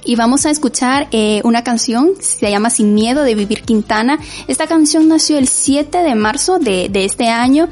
y 0.08 0.16
vamos 0.16 0.46
a 0.46 0.50
escuchar 0.50 1.06
eh, 1.12 1.42
una 1.44 1.62
canción, 1.62 2.14
se 2.18 2.50
llama 2.50 2.70
Sin 2.70 2.94
Miedo 2.94 3.24
de 3.24 3.34
Vivir 3.34 3.60
Quintana. 3.60 4.18
Esta 4.46 4.66
canción 4.66 5.06
nació 5.06 5.36
el 5.36 5.48
7 5.48 5.98
de 5.98 6.14
marzo 6.14 6.58
de, 6.58 6.88
de 6.88 7.04
este 7.04 7.28
año 7.28 7.68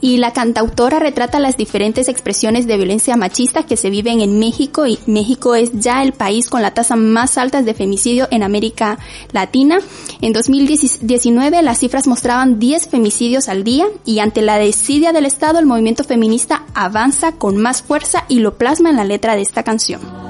y 0.00 0.18
la 0.18 0.32
cantautora 0.32 1.00
retrata 1.00 1.40
las 1.40 1.56
diferentes 1.56 2.06
expresiones 2.06 2.68
de 2.68 2.76
violencia 2.76 3.16
machista 3.16 3.64
que 3.64 3.76
se 3.76 3.90
viven 3.90 4.20
en 4.20 4.38
México 4.38 4.86
y 4.86 5.00
México 5.06 5.56
es 5.56 5.72
ya 5.80 6.04
el 6.04 6.12
país 6.12 6.48
con 6.48 6.62
la 6.62 6.72
tasa 6.72 6.94
más 6.94 7.36
alta 7.36 7.60
de 7.60 7.74
femicidio 7.74 8.28
en 8.30 8.44
América 8.44 9.00
Latina. 9.32 9.80
En 10.20 10.32
2019 10.32 11.60
las 11.62 11.80
cifras 11.80 12.06
mostraban 12.06 12.60
10 12.60 12.86
femicidios 12.86 13.48
al 13.48 13.64
día 13.64 13.86
y 14.04 14.20
ante 14.20 14.42
la 14.42 14.58
desidia 14.58 15.12
del 15.12 15.26
Estado 15.26 15.58
el 15.58 15.66
movimiento 15.66 16.04
feminista 16.04 16.62
avanza 16.72 17.32
con 17.32 17.56
más 17.56 17.82
fuerza 17.82 18.26
y 18.28 18.38
lo 18.38 18.56
plasma 18.56 18.90
en 18.90 18.96
la 18.96 19.04
letra 19.04 19.34
de 19.34 19.42
esta 19.42 19.64
canción. 19.64 20.29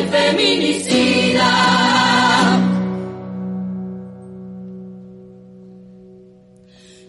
el 0.00 0.08
feminicida. 0.08 1.50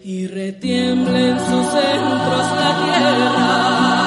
Y 0.04 0.26
retiembla 0.26 1.18
en 1.18 1.38
sus 1.38 1.66
centros 1.66 2.46
la 2.56 2.76
tierra 2.84 4.01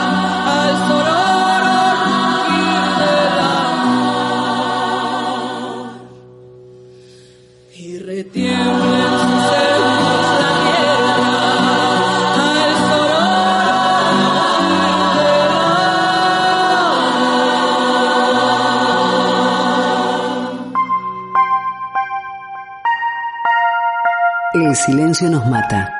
Silencio 24.76 25.30
nos 25.30 25.45
mata. 25.47 25.97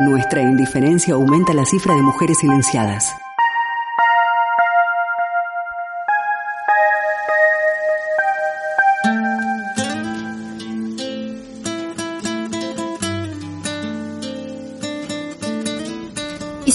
Nuestra 0.00 0.40
indiferencia 0.40 1.14
aumenta 1.14 1.52
la 1.52 1.66
cifra 1.66 1.94
de 1.94 2.02
mujeres 2.02 2.38
silenciadas. 2.38 3.14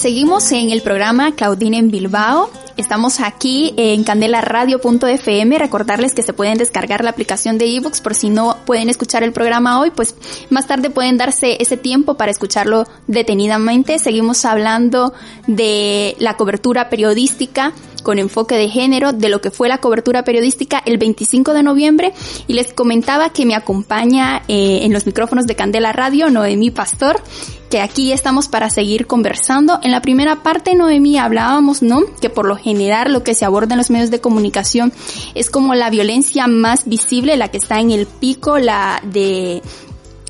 seguimos 0.00 0.50
en 0.52 0.70
el 0.70 0.80
programa 0.80 1.32
Claudine 1.36 1.76
en 1.76 1.90
Bilbao. 1.90 2.50
Estamos 2.80 3.20
aquí 3.20 3.74
en 3.76 4.04
candelaradio.fm. 4.04 5.58
Recordarles 5.58 6.14
que 6.14 6.22
se 6.22 6.32
pueden 6.32 6.56
descargar 6.56 7.04
la 7.04 7.10
aplicación 7.10 7.58
de 7.58 7.66
ebooks 7.76 8.00
por 8.00 8.14
si 8.14 8.30
no 8.30 8.56
pueden 8.64 8.88
escuchar 8.88 9.22
el 9.22 9.34
programa 9.34 9.78
hoy, 9.78 9.90
pues 9.90 10.14
más 10.48 10.66
tarde 10.66 10.88
pueden 10.88 11.18
darse 11.18 11.58
ese 11.60 11.76
tiempo 11.76 12.14
para 12.14 12.30
escucharlo 12.30 12.86
detenidamente. 13.06 13.98
Seguimos 13.98 14.46
hablando 14.46 15.12
de 15.46 16.16
la 16.20 16.38
cobertura 16.38 16.88
periodística 16.88 17.74
con 18.00 18.18
enfoque 18.18 18.56
de 18.56 18.68
género 18.68 19.12
de 19.12 19.28
lo 19.28 19.40
que 19.40 19.50
fue 19.50 19.68
la 19.68 19.78
cobertura 19.78 20.24
periodística 20.24 20.82
el 20.84 20.98
25 20.98 21.52
de 21.52 21.62
noviembre 21.62 22.12
y 22.46 22.54
les 22.54 22.72
comentaba 22.72 23.30
que 23.30 23.46
me 23.46 23.54
acompaña 23.54 24.42
eh, 24.48 24.80
en 24.82 24.92
los 24.92 25.06
micrófonos 25.06 25.46
de 25.46 25.56
Candela 25.56 25.92
Radio 25.92 26.30
Noemí 26.30 26.70
Pastor 26.70 27.22
que 27.70 27.80
aquí 27.80 28.12
estamos 28.12 28.48
para 28.48 28.68
seguir 28.68 29.06
conversando. 29.06 29.78
En 29.82 29.92
la 29.92 30.02
primera 30.02 30.42
parte, 30.42 30.74
Noemí, 30.74 31.18
hablábamos, 31.18 31.82
¿no? 31.82 32.02
Que 32.20 32.28
por 32.28 32.46
lo 32.46 32.56
general 32.56 33.12
lo 33.12 33.22
que 33.22 33.34
se 33.34 33.44
aborda 33.44 33.74
en 33.74 33.78
los 33.78 33.90
medios 33.90 34.10
de 34.10 34.20
comunicación 34.20 34.92
es 35.36 35.50
como 35.50 35.74
la 35.76 35.88
violencia 35.88 36.48
más 36.48 36.88
visible, 36.88 37.36
la 37.36 37.48
que 37.48 37.58
está 37.58 37.78
en 37.78 37.92
el 37.92 38.06
pico, 38.06 38.58
la 38.58 39.00
de 39.04 39.62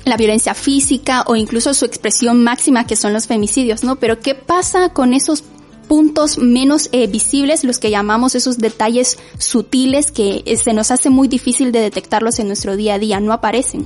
la 0.05 0.17
violencia 0.17 0.53
física 0.53 1.23
o 1.27 1.35
incluso 1.35 1.73
su 1.73 1.85
expresión 1.85 2.43
máxima 2.43 2.85
que 2.85 2.95
son 2.95 3.13
los 3.13 3.27
femicidios, 3.27 3.83
¿no? 3.83 3.97
Pero 3.97 4.19
¿qué 4.19 4.35
pasa 4.35 4.89
con 4.89 5.13
esos 5.13 5.43
puntos 5.91 6.37
menos 6.37 6.87
eh, 6.93 7.07
visibles, 7.07 7.65
los 7.65 7.77
que 7.77 7.89
llamamos 7.89 8.33
esos 8.33 8.57
detalles 8.57 9.19
sutiles 9.37 10.13
que 10.13 10.41
eh, 10.45 10.55
se 10.55 10.71
nos 10.71 10.89
hace 10.89 11.09
muy 11.09 11.27
difícil 11.27 11.73
de 11.73 11.81
detectarlos 11.81 12.39
en 12.39 12.47
nuestro 12.47 12.77
día 12.77 12.93
a 12.93 12.97
día, 12.97 13.19
no 13.19 13.33
aparecen? 13.33 13.85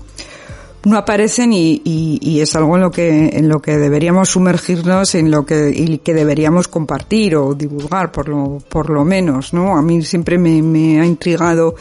no 0.84 1.00
aparecen 1.00 1.52
y, 1.52 2.40
es 2.40 2.56
algo 2.56 2.76
en 2.76 2.82
lo 2.84 2.92
que 2.92 3.30
en 3.30 3.50
lo 3.50 3.60
que 3.60 3.76
deberíamos 3.78 4.30
sumergirnos 4.30 5.16
en 5.16 5.32
lo 5.32 5.48
que 5.48 5.72
y 5.76 5.98
que 5.98 6.14
deberíamos 6.14 6.68
compartir 6.68 7.38
o 7.38 7.56
divulgar 7.56 8.12
por 8.12 8.30
lo 8.30 8.60
por 8.70 8.92
lo 8.92 9.04
menos 9.04 9.52
no 9.52 9.76
a 9.76 9.82
mí 9.82 10.04
siempre 10.04 10.38
me, 10.38 10.62
me 10.62 11.02
ha 11.02 11.06
intrigado 11.08 11.74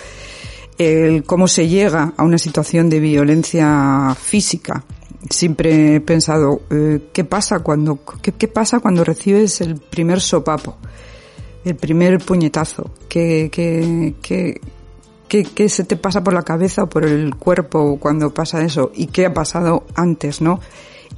el 0.78 1.24
cómo 1.24 1.48
se 1.48 1.68
llega 1.68 2.14
a 2.16 2.24
una 2.24 2.38
situación 2.38 2.88
de 2.88 2.98
violencia 3.00 4.16
física 4.18 4.84
siempre 5.30 5.96
he 5.96 6.00
pensado 6.00 6.62
eh, 6.70 7.08
qué 7.12 7.24
pasa 7.24 7.60
cuando 7.60 7.98
qué, 8.22 8.32
qué 8.32 8.48
pasa 8.48 8.80
cuando 8.80 9.04
recibes 9.04 9.60
el 9.60 9.76
primer 9.76 10.20
sopapo 10.20 10.76
el 11.64 11.76
primer 11.76 12.18
puñetazo. 12.18 12.90
Que, 13.08 13.50
que, 13.50 14.14
que, 14.22 14.60
qué, 15.44 15.68
se 15.68 15.84
te 15.84 15.96
pasa 15.96 16.22
por 16.22 16.34
la 16.34 16.42
cabeza 16.42 16.84
o 16.84 16.88
por 16.88 17.04
el 17.04 17.34
cuerpo 17.36 17.98
cuando 17.98 18.32
pasa 18.32 18.62
eso 18.64 18.92
y 18.94 19.06
qué 19.06 19.26
ha 19.26 19.34
pasado 19.34 19.84
antes, 19.94 20.40
¿no? 20.40 20.60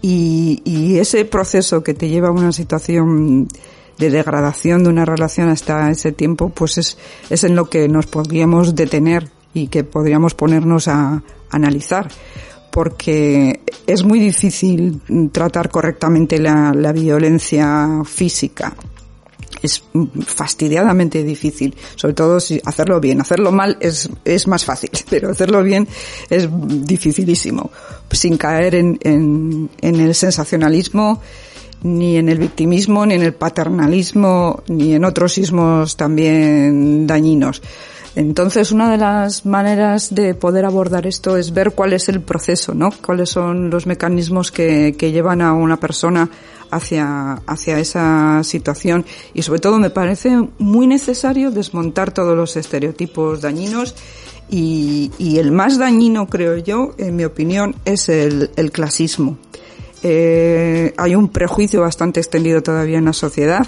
Y, 0.02 0.62
y 0.64 0.98
ese 0.98 1.24
proceso 1.24 1.82
que 1.82 1.94
te 1.94 2.08
lleva 2.08 2.28
a 2.28 2.32
una 2.32 2.52
situación 2.52 3.48
de 3.98 4.10
degradación 4.10 4.84
de 4.84 4.90
una 4.90 5.06
relación 5.06 5.48
hasta 5.48 5.90
ese 5.90 6.12
tiempo, 6.12 6.50
pues 6.50 6.76
es, 6.78 6.98
es 7.30 7.44
en 7.44 7.56
lo 7.56 7.70
que 7.70 7.88
nos 7.88 8.06
podríamos 8.06 8.74
detener 8.74 9.30
y 9.54 9.68
que 9.68 9.84
podríamos 9.84 10.34
ponernos 10.34 10.86
a 10.88 11.22
analizar. 11.50 12.08
Porque 12.70 13.55
es 13.86 14.04
muy 14.04 14.18
difícil 14.18 15.00
tratar 15.32 15.70
correctamente 15.70 16.38
la, 16.38 16.72
la 16.74 16.92
violencia 16.92 18.02
física 18.04 18.74
es 19.62 19.82
fastidiadamente 20.24 21.22
difícil, 21.22 21.74
sobre 21.96 22.14
todo 22.14 22.40
si 22.40 22.60
hacerlo 22.64 23.00
bien. 23.00 23.20
Hacerlo 23.20 23.52
mal 23.52 23.76
es, 23.80 24.08
es 24.24 24.46
más 24.46 24.64
fácil, 24.64 24.90
pero 25.10 25.30
hacerlo 25.30 25.62
bien 25.62 25.86
es 26.30 26.48
dificilísimo, 26.50 27.70
sin 28.10 28.36
caer 28.36 28.74
en, 28.74 28.98
en, 29.02 29.70
en 29.80 30.00
el 30.00 30.14
sensacionalismo, 30.14 31.20
ni 31.82 32.16
en 32.16 32.28
el 32.28 32.38
victimismo, 32.38 33.04
ni 33.06 33.14
en 33.14 33.22
el 33.22 33.34
paternalismo, 33.34 34.62
ni 34.68 34.94
en 34.94 35.04
otros 35.04 35.38
ismos 35.38 35.96
también 35.96 37.06
dañinos. 37.06 37.62
Entonces, 38.16 38.72
una 38.72 38.90
de 38.90 38.96
las 38.96 39.44
maneras 39.44 40.14
de 40.14 40.34
poder 40.34 40.64
abordar 40.64 41.06
esto 41.06 41.36
es 41.36 41.52
ver 41.52 41.72
cuál 41.72 41.92
es 41.92 42.08
el 42.08 42.22
proceso, 42.22 42.72
¿no? 42.72 42.90
Cuáles 42.90 43.28
son 43.28 43.68
los 43.68 43.86
mecanismos 43.86 44.50
que, 44.50 44.92
llevan 44.98 45.42
a 45.42 45.52
una 45.52 45.76
persona 45.76 46.30
hacia, 46.70 47.34
hacia 47.46 47.78
esa 47.78 48.42
situación 48.42 49.04
y 49.34 49.42
sobre 49.42 49.60
todo 49.60 49.78
me 49.78 49.90
parece 49.90 50.48
muy 50.58 50.86
necesario 50.86 51.50
desmontar 51.50 52.10
todos 52.10 52.34
los 52.34 52.56
estereotipos 52.56 53.42
dañinos 53.42 53.94
y, 54.48 55.12
y 55.18 55.36
el 55.36 55.52
más 55.52 55.78
dañino 55.78 56.26
creo 56.26 56.56
yo, 56.56 56.94
en 56.96 57.16
mi 57.16 57.24
opinión, 57.24 57.76
es 57.84 58.08
el, 58.08 58.50
el 58.56 58.72
clasismo. 58.72 59.36
Eh, 60.02 60.94
hay 60.96 61.14
un 61.14 61.28
prejuicio 61.28 61.82
bastante 61.82 62.20
extendido 62.20 62.62
todavía 62.62 62.96
en 62.96 63.04
la 63.04 63.12
sociedad 63.12 63.66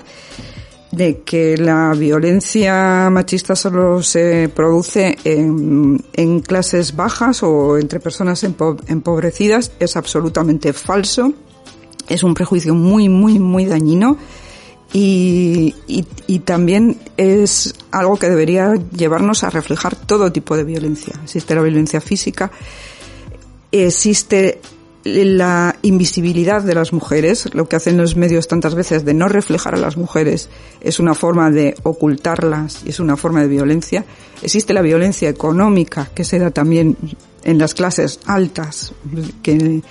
de 0.90 1.20
que 1.20 1.56
la 1.58 1.92
violencia 1.94 3.10
machista 3.10 3.54
solo 3.54 4.02
se 4.02 4.48
produce 4.48 5.18
en, 5.24 6.02
en 6.14 6.40
clases 6.40 6.96
bajas 6.96 7.42
o 7.42 7.76
entre 7.78 8.00
personas 8.00 8.42
empobrecidas 8.42 9.72
es 9.80 9.96
absolutamente 9.96 10.72
falso 10.72 11.34
es 12.08 12.22
un 12.22 12.34
prejuicio 12.34 12.74
muy, 12.74 13.08
muy, 13.08 13.38
muy 13.38 13.66
dañino 13.66 14.16
y, 14.92 15.74
y, 15.86 16.38
también 16.40 16.98
es 17.18 17.74
algo 17.90 18.16
que 18.16 18.30
debería 18.30 18.72
llevarnos 18.96 19.44
a 19.44 19.50
reflejar 19.50 19.94
todo 19.94 20.32
tipo 20.32 20.56
de 20.56 20.64
violencia. 20.64 21.14
Existe 21.22 21.54
la 21.54 21.60
violencia 21.60 22.00
física, 22.00 22.50
existe 23.70 24.62
la 25.04 25.76
invisibilidad 25.82 26.62
de 26.62 26.74
las 26.74 26.92
mujeres, 26.92 27.52
lo 27.54 27.68
que 27.68 27.76
hacen 27.76 27.96
los 27.96 28.16
medios 28.16 28.48
tantas 28.48 28.74
veces 28.74 29.04
de 29.04 29.14
no 29.14 29.28
reflejar 29.28 29.74
a 29.74 29.78
las 29.78 29.96
mujeres 29.96 30.48
es 30.80 30.98
una 30.98 31.14
forma 31.14 31.50
de 31.50 31.74
ocultarlas 31.82 32.82
y 32.84 32.90
es 32.90 33.00
una 33.00 33.16
forma 33.16 33.40
de 33.40 33.48
violencia. 33.48 34.04
Existe 34.42 34.74
la 34.74 34.82
violencia 34.82 35.28
económica 35.28 36.10
que 36.14 36.24
se 36.24 36.38
da 36.38 36.50
también 36.50 36.96
en 37.44 37.58
las 37.58 37.74
clases 37.74 38.20
altas, 38.26 38.92
que 39.42 39.82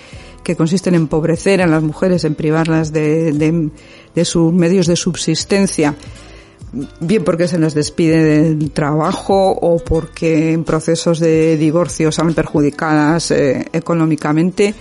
que 0.48 0.56
consiste 0.56 0.88
en 0.88 0.96
empobrecer 0.96 1.62
a 1.62 1.68
las 1.68 1.84
mujeres, 1.84 2.24
en 2.24 2.34
privarlas 2.34 2.94
de, 2.94 3.34
de, 3.34 4.24
sus 4.24 4.54
medios 4.54 4.88
de 4.88 4.96
subsistencia, 4.96 5.94
bien 7.00 7.24
porque 7.24 7.48
se 7.48 7.60
les 7.60 7.74
despide 7.74 8.24
del 8.24 8.72
trabajo 8.72 9.52
o 9.52 9.78
porque 9.80 10.52
en 10.54 10.64
procesos 10.64 11.20
de 11.20 11.58
divorcio 11.58 12.12
salen 12.12 12.34
perjudicadas 12.34 13.32
eh, 13.32 13.68
económicamente 13.74 14.76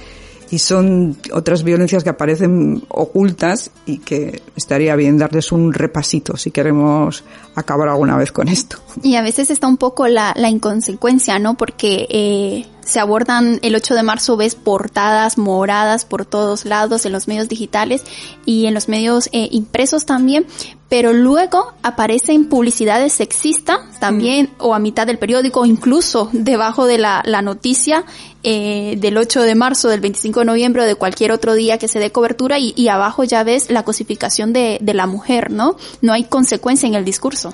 y 0.51 0.59
son 0.59 1.17
otras 1.33 1.65
violencias 1.65 2.05
que 2.05 2.11
aparecen 2.11 2.85
ocultas 2.89 3.71
y 3.85 3.99
que 3.99 4.43
estaría 4.55 4.95
bien 4.95 5.19
darles 5.19 5.51
un 5.51 5.73
repasito 5.73 6.37
si 6.37 6.51
queremos 6.51 7.25
acabar 7.55 7.89
alguna 7.89 8.17
vez 8.17 8.31
con 8.33 8.49
esto. 8.49 8.79
Y 9.03 9.17
a 9.17 9.23
veces 9.23 9.51
está 9.51 9.67
un 9.67 9.77
poco 9.77 10.07
la, 10.07 10.33
la 10.37 10.49
inconsecuencia, 10.49 11.39
¿no? 11.39 11.57
Porque 11.57 12.07
eh, 12.09 12.67
se 12.87 13.01
abordan 13.01 13.59
el 13.63 13.75
8 13.75 13.95
de 13.95 14.03
marzo, 14.03 14.37
ves 14.37 14.55
portadas 14.55 15.39
moradas 15.39 16.05
por 16.05 16.25
todos 16.25 16.65
lados 16.65 17.05
en 17.05 17.13
los 17.13 17.29
medios 17.29 17.49
digitales 17.49 18.03
y 18.45 18.67
en 18.67 18.75
los 18.75 18.89
medios 18.89 19.29
eh, 19.33 19.49
impresos 19.51 20.07
también, 20.07 20.47
pero 20.89 21.13
luego 21.13 21.75
aparecen 21.83 22.49
publicidades 22.49 23.13
sexistas 23.13 23.81
también 23.99 24.51
o 24.59 24.73
a 24.73 24.79
mitad 24.79 25.07
del 25.07 25.19
periódico 25.19 25.67
incluso 25.67 26.31
debajo 26.33 26.87
de 26.87 26.99
la, 26.99 27.23
la 27.25 27.43
noticia 27.43 28.05
eh, 28.45 28.95
del 28.99 29.19
8 29.19 29.43
de 29.43 29.57
marzo, 29.57 29.89
del 29.89 30.01
25 30.01 30.41
de 30.41 30.47
noviembre 30.47 30.83
o 30.83 30.87
de 30.87 30.95
cualquier 30.95 31.33
otro 31.33 31.55
día 31.55 31.79
que 31.79 31.89
se 31.89 31.99
dé 31.99 32.13
cobertura 32.13 32.61
y, 32.61 32.73
y 32.77 32.87
abajo 32.87 33.25
ya 33.25 33.43
ves 33.43 33.69
la 33.69 33.83
cosificación 33.83 34.53
de, 34.53 34.79
de 34.81 34.95
la 34.95 35.07
mujer, 35.07 35.51
¿no? 35.51 35.77
No 36.03 36.13
hay 36.13 36.25
consecuencia 36.25 36.87
en 36.87 36.95
el 36.95 37.05
discurso. 37.05 37.53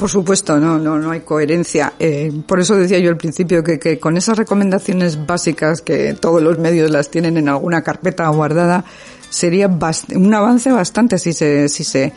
Por 0.00 0.08
supuesto, 0.08 0.58
no, 0.58 0.78
no, 0.78 0.98
no 0.98 1.10
hay 1.10 1.20
coherencia. 1.20 1.92
Eh, 1.98 2.32
por 2.46 2.58
eso 2.58 2.74
decía 2.74 2.98
yo 3.00 3.10
al 3.10 3.18
principio 3.18 3.62
que, 3.62 3.78
que, 3.78 3.98
con 3.98 4.16
esas 4.16 4.38
recomendaciones 4.38 5.26
básicas 5.26 5.82
que 5.82 6.14
todos 6.14 6.40
los 6.40 6.58
medios 6.58 6.90
las 6.90 7.10
tienen 7.10 7.36
en 7.36 7.50
alguna 7.50 7.82
carpeta 7.82 8.26
guardada, 8.30 8.82
sería 9.28 9.68
un 9.68 10.32
avance 10.32 10.72
bastante 10.72 11.18
si 11.18 11.34
se, 11.34 11.68
si 11.68 11.84
se, 11.84 12.14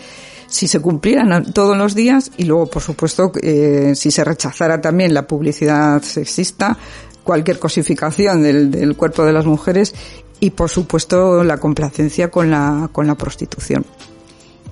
si 0.48 0.70
se 0.70 0.80
cumplieran 0.80 1.52
todos 1.52 1.76
los 1.76 1.94
días 1.94 2.32
y 2.38 2.46
luego, 2.46 2.68
por 2.68 2.82
supuesto, 2.82 3.34
eh, 3.42 3.92
si 3.96 4.12
se 4.12 4.24
rechazara 4.24 4.80
también 4.80 5.14
la 5.14 5.28
publicidad 5.28 6.02
sexista, 6.04 6.78
cualquier 7.26 7.60
cosificación 7.60 8.44
del, 8.44 8.72
del 8.72 8.96
cuerpo 8.96 9.26
de 9.26 9.34
las 9.34 9.46
mujeres 9.46 9.94
y, 10.40 10.52
por 10.52 10.70
supuesto, 10.70 11.44
la 11.44 11.58
complacencia 11.58 12.32
con 12.32 12.50
la, 12.50 12.88
con 12.94 13.08
la 13.08 13.16
prostitución. 13.16 13.86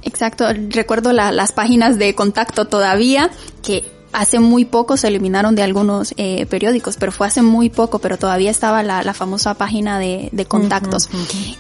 Exacto, 0.04 0.46
recuerdo 0.70 1.14
la, 1.14 1.32
las 1.32 1.52
páginas 1.52 1.98
de 1.98 2.16
contacto 2.16 2.66
todavía 2.66 3.30
que 3.64 3.86
hace 4.14 4.40
muy 4.40 4.66
poco 4.66 4.98
se 4.98 5.08
eliminaron 5.08 5.56
de 5.56 5.64
algunos 5.64 6.14
eh, 6.18 6.46
periódicos, 6.48 6.98
pero 6.98 7.12
fue 7.12 7.28
hace 7.28 7.42
muy 7.42 7.70
poco, 7.70 8.00
pero 8.00 8.18
todavía 8.18 8.52
estaba 8.52 8.84
la, 8.84 9.04
la 9.04 9.14
famosa 9.14 9.54
página 9.54 10.00
de, 10.00 10.30
de 10.32 10.46
contactos. 10.46 11.10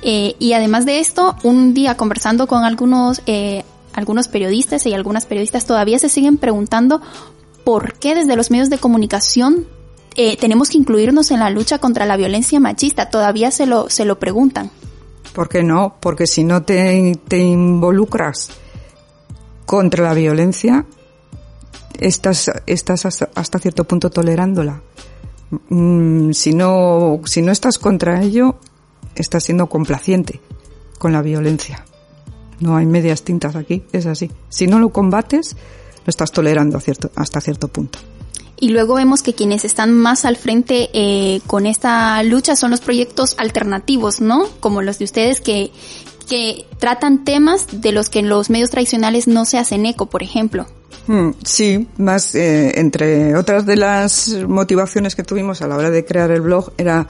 Eh, 0.01 0.35
y 0.39 0.53
además 0.53 0.85
de 0.85 0.99
esto, 0.99 1.35
un 1.43 1.73
día 1.73 1.95
conversando 1.95 2.47
con 2.47 2.63
algunos, 2.63 3.21
eh, 3.25 3.63
algunos 3.93 4.27
periodistas 4.27 4.85
y 4.85 4.93
algunas 4.93 5.25
periodistas 5.25 5.65
todavía 5.65 5.99
se 5.99 6.09
siguen 6.09 6.37
preguntando 6.37 7.01
por 7.63 7.93
qué 7.93 8.15
desde 8.15 8.35
los 8.35 8.51
medios 8.51 8.69
de 8.69 8.79
comunicación 8.79 9.65
eh, 10.15 10.35
tenemos 10.37 10.69
que 10.69 10.77
incluirnos 10.77 11.31
en 11.31 11.39
la 11.39 11.49
lucha 11.49 11.77
contra 11.79 12.05
la 12.05 12.17
violencia 12.17 12.59
machista. 12.59 13.09
Todavía 13.09 13.51
se 13.51 13.65
lo, 13.65 13.89
se 13.89 14.03
lo 14.03 14.19
preguntan. 14.19 14.71
¿Por 15.33 15.49
qué 15.49 15.63
no? 15.63 15.95
Porque 15.99 16.27
si 16.27 16.43
no 16.43 16.63
te, 16.63 17.17
te 17.27 17.37
involucras 17.37 18.49
contra 19.65 20.03
la 20.03 20.13
violencia, 20.13 20.85
estás, 21.99 22.51
estás 22.65 23.05
hasta, 23.05 23.59
cierto 23.59 23.85
punto 23.85 24.09
tolerándola. 24.09 24.81
Mm, 25.69 26.31
si 26.31 26.53
no, 26.53 27.21
si 27.25 27.41
no 27.41 27.51
estás 27.51 27.77
contra 27.77 28.21
ello, 28.21 28.57
estás 29.15 29.43
siendo 29.43 29.67
complaciente 29.67 30.41
con 30.97 31.13
la 31.13 31.21
violencia. 31.21 31.85
No 32.59 32.75
hay 32.75 32.85
medias 32.85 33.23
tintas 33.23 33.55
aquí, 33.55 33.83
es 33.91 34.05
así. 34.05 34.29
Si 34.49 34.67
no 34.67 34.79
lo 34.79 34.89
combates, 34.89 35.55
lo 36.05 36.09
estás 36.09 36.31
tolerando 36.31 36.77
a 36.77 36.81
cierto, 36.81 37.11
hasta 37.15 37.41
cierto 37.41 37.67
punto. 37.67 37.99
Y 38.61 38.69
luego 38.69 38.93
vemos 38.93 39.23
que 39.23 39.33
quienes 39.33 39.65
están 39.65 39.91
más 39.91 40.23
al 40.23 40.37
frente 40.37 40.91
eh, 40.93 41.41
con 41.47 41.65
esta 41.65 42.21
lucha 42.21 42.55
son 42.55 42.69
los 42.69 42.79
proyectos 42.79 43.33
alternativos, 43.39 44.21
¿no? 44.21 44.47
Como 44.59 44.83
los 44.83 44.99
de 44.99 45.05
ustedes 45.05 45.41
que, 45.41 45.71
que 46.29 46.67
tratan 46.77 47.25
temas 47.25 47.65
de 47.71 47.91
los 47.91 48.11
que 48.11 48.19
en 48.19 48.29
los 48.29 48.51
medios 48.51 48.69
tradicionales 48.69 49.27
no 49.27 49.45
se 49.45 49.57
hacen 49.57 49.87
eco, 49.87 50.05
por 50.05 50.21
ejemplo. 50.21 50.67
Mm, 51.07 51.31
Sí, 51.43 51.87
más 51.97 52.35
eh, 52.35 52.79
entre 52.79 53.35
otras 53.35 53.65
de 53.65 53.77
las 53.77 54.29
motivaciones 54.47 55.15
que 55.15 55.23
tuvimos 55.23 55.63
a 55.63 55.67
la 55.67 55.75
hora 55.75 55.89
de 55.89 56.05
crear 56.05 56.29
el 56.29 56.41
blog 56.41 56.71
era 56.77 57.07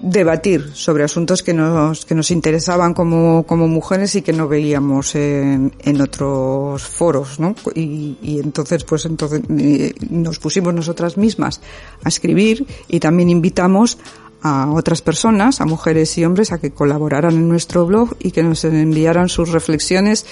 debatir 0.00 0.70
sobre 0.74 1.04
asuntos 1.04 1.42
que 1.42 1.52
nos, 1.52 2.04
que 2.04 2.14
nos 2.14 2.30
interesaban 2.30 2.94
como, 2.94 3.44
como 3.44 3.68
mujeres 3.68 4.14
y 4.14 4.22
que 4.22 4.32
no 4.32 4.48
veíamos 4.48 5.14
en, 5.14 5.72
en 5.80 6.00
otros 6.00 6.82
foros, 6.82 7.40
¿no? 7.40 7.54
Y, 7.74 8.40
entonces, 8.42 8.84
pues 8.84 9.04
entonces 9.06 9.42
eh, 9.58 9.94
nos 10.10 10.38
pusimos 10.38 10.74
nosotras 10.74 11.16
mismas 11.16 11.60
a 12.02 12.08
escribir 12.08 12.66
y 12.88 13.00
también 13.00 13.30
invitamos 13.30 13.98
a 14.42 14.70
otras 14.70 15.02
personas, 15.02 15.60
a 15.60 15.66
mujeres 15.66 16.16
y 16.18 16.24
hombres, 16.24 16.52
a 16.52 16.58
que 16.58 16.70
colaboraran 16.70 17.34
en 17.34 17.48
nuestro 17.48 17.86
blog 17.86 18.16
y 18.20 18.30
que 18.30 18.42
nos 18.42 18.64
enviaran 18.64 19.28
sus 19.28 19.50
reflexiones, 19.50 20.26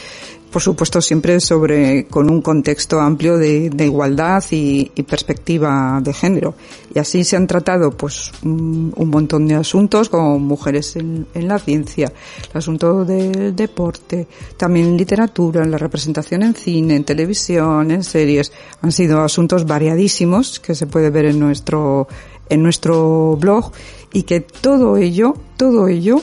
por 0.55 0.63
supuesto 0.63 1.01
siempre 1.01 1.41
sobre, 1.41 2.07
con 2.07 2.31
un 2.31 2.41
contexto 2.41 3.01
amplio 3.01 3.37
de, 3.37 3.71
de 3.71 3.87
igualdad 3.87 4.41
y, 4.53 4.85
perspectiva 5.03 6.01
de 6.01 6.13
género. 6.13 6.55
Y 6.95 7.01
así 7.01 7.25
se 7.25 7.35
han 7.35 7.49
tratado, 7.49 7.91
pues, 7.91 8.31
un, 8.45 8.93
un 8.95 9.11
montón 9.11 9.49
de 9.49 9.57
asuntos, 9.57 10.09
como 10.09 10.39
mujeres 10.39 10.95
en, 10.95 11.27
en, 11.35 11.49
la 11.49 11.59
ciencia, 11.59 12.13
el 12.53 12.57
asunto 12.57 13.05
del 13.05 13.57
deporte, 13.57 14.29
también 14.57 14.87
en 14.87 14.97
literatura, 14.97 15.65
en 15.65 15.73
la 15.73 15.79
representación 15.79 16.45
en 16.45 16.55
cine, 16.55 16.95
en 16.95 17.05
televisión, 17.05 17.91
en 17.91 18.05
series. 18.05 18.53
Han 18.81 18.93
sido 18.93 19.23
asuntos 19.23 19.67
variadísimos 19.67 20.61
que 20.61 20.77
se 20.77 20.87
puede 20.87 21.11
ver 21.11 21.25
en 21.25 21.41
nuestro, 21.41 22.07
en 22.49 22.63
nuestro 22.63 23.37
blog 23.41 23.73
y 24.13 24.23
que 24.23 24.43
todo 24.43 24.99
ello, 24.99 25.35
todo 25.57 25.89
ello 25.89 26.23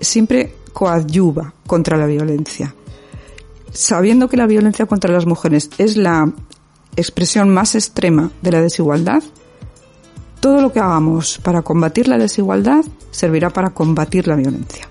siempre 0.00 0.54
coadyuva 0.72 1.52
contra 1.66 1.98
la 1.98 2.06
violencia. 2.06 2.74
Sabiendo 3.72 4.28
que 4.28 4.36
la 4.36 4.46
violencia 4.46 4.86
contra 4.86 5.12
las 5.12 5.26
mujeres 5.26 5.70
es 5.78 5.96
la 5.96 6.32
expresión 6.96 7.50
más 7.50 7.74
extrema 7.74 8.30
de 8.42 8.52
la 8.52 8.60
desigualdad, 8.60 9.22
todo 10.40 10.60
lo 10.60 10.72
que 10.72 10.80
hagamos 10.80 11.38
para 11.38 11.62
combatir 11.62 12.08
la 12.08 12.18
desigualdad 12.18 12.84
servirá 13.10 13.50
para 13.50 13.70
combatir 13.70 14.26
la 14.26 14.36
violencia. 14.36 14.89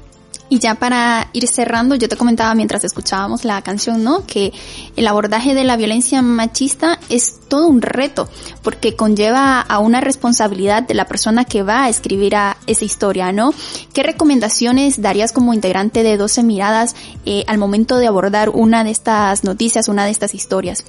Y 0.49 0.57
ya 0.59 0.75
para 0.75 1.29
ir 1.33 1.47
cerrando, 1.47 1.95
yo 1.95 2.09
te 2.09 2.17
comentaba 2.17 2.55
mientras 2.55 2.83
escuchábamos 2.83 3.45
la 3.45 3.61
canción, 3.61 4.03
¿no? 4.03 4.25
Que 4.25 4.51
el 4.95 5.07
abordaje 5.07 5.53
de 5.53 5.63
la 5.63 5.77
violencia 5.77 6.23
machista 6.23 6.99
es 7.09 7.39
todo 7.47 7.67
un 7.67 7.83
reto, 7.83 8.27
porque 8.63 8.95
conlleva 8.95 9.61
a 9.61 9.79
una 9.79 10.01
responsabilidad 10.01 10.83
de 10.83 10.95
la 10.95 11.05
persona 11.05 11.45
que 11.45 11.61
va 11.61 11.83
a 11.83 11.89
escribir 11.89 12.35
a 12.35 12.57
esa 12.65 12.83
historia, 12.83 13.31
¿no? 13.31 13.53
¿Qué 13.93 14.01
recomendaciones 14.01 15.01
darías 15.01 15.31
como 15.33 15.53
integrante 15.53 16.01
de 16.01 16.17
12 16.17 16.41
miradas 16.41 16.95
eh, 17.25 17.43
al 17.47 17.59
momento 17.59 17.97
de 17.97 18.07
abordar 18.07 18.49
una 18.49 18.83
de 18.83 18.89
estas 18.89 19.43
noticias, 19.43 19.87
una 19.87 20.05
de 20.05 20.11
estas 20.11 20.33
historias? 20.33 20.83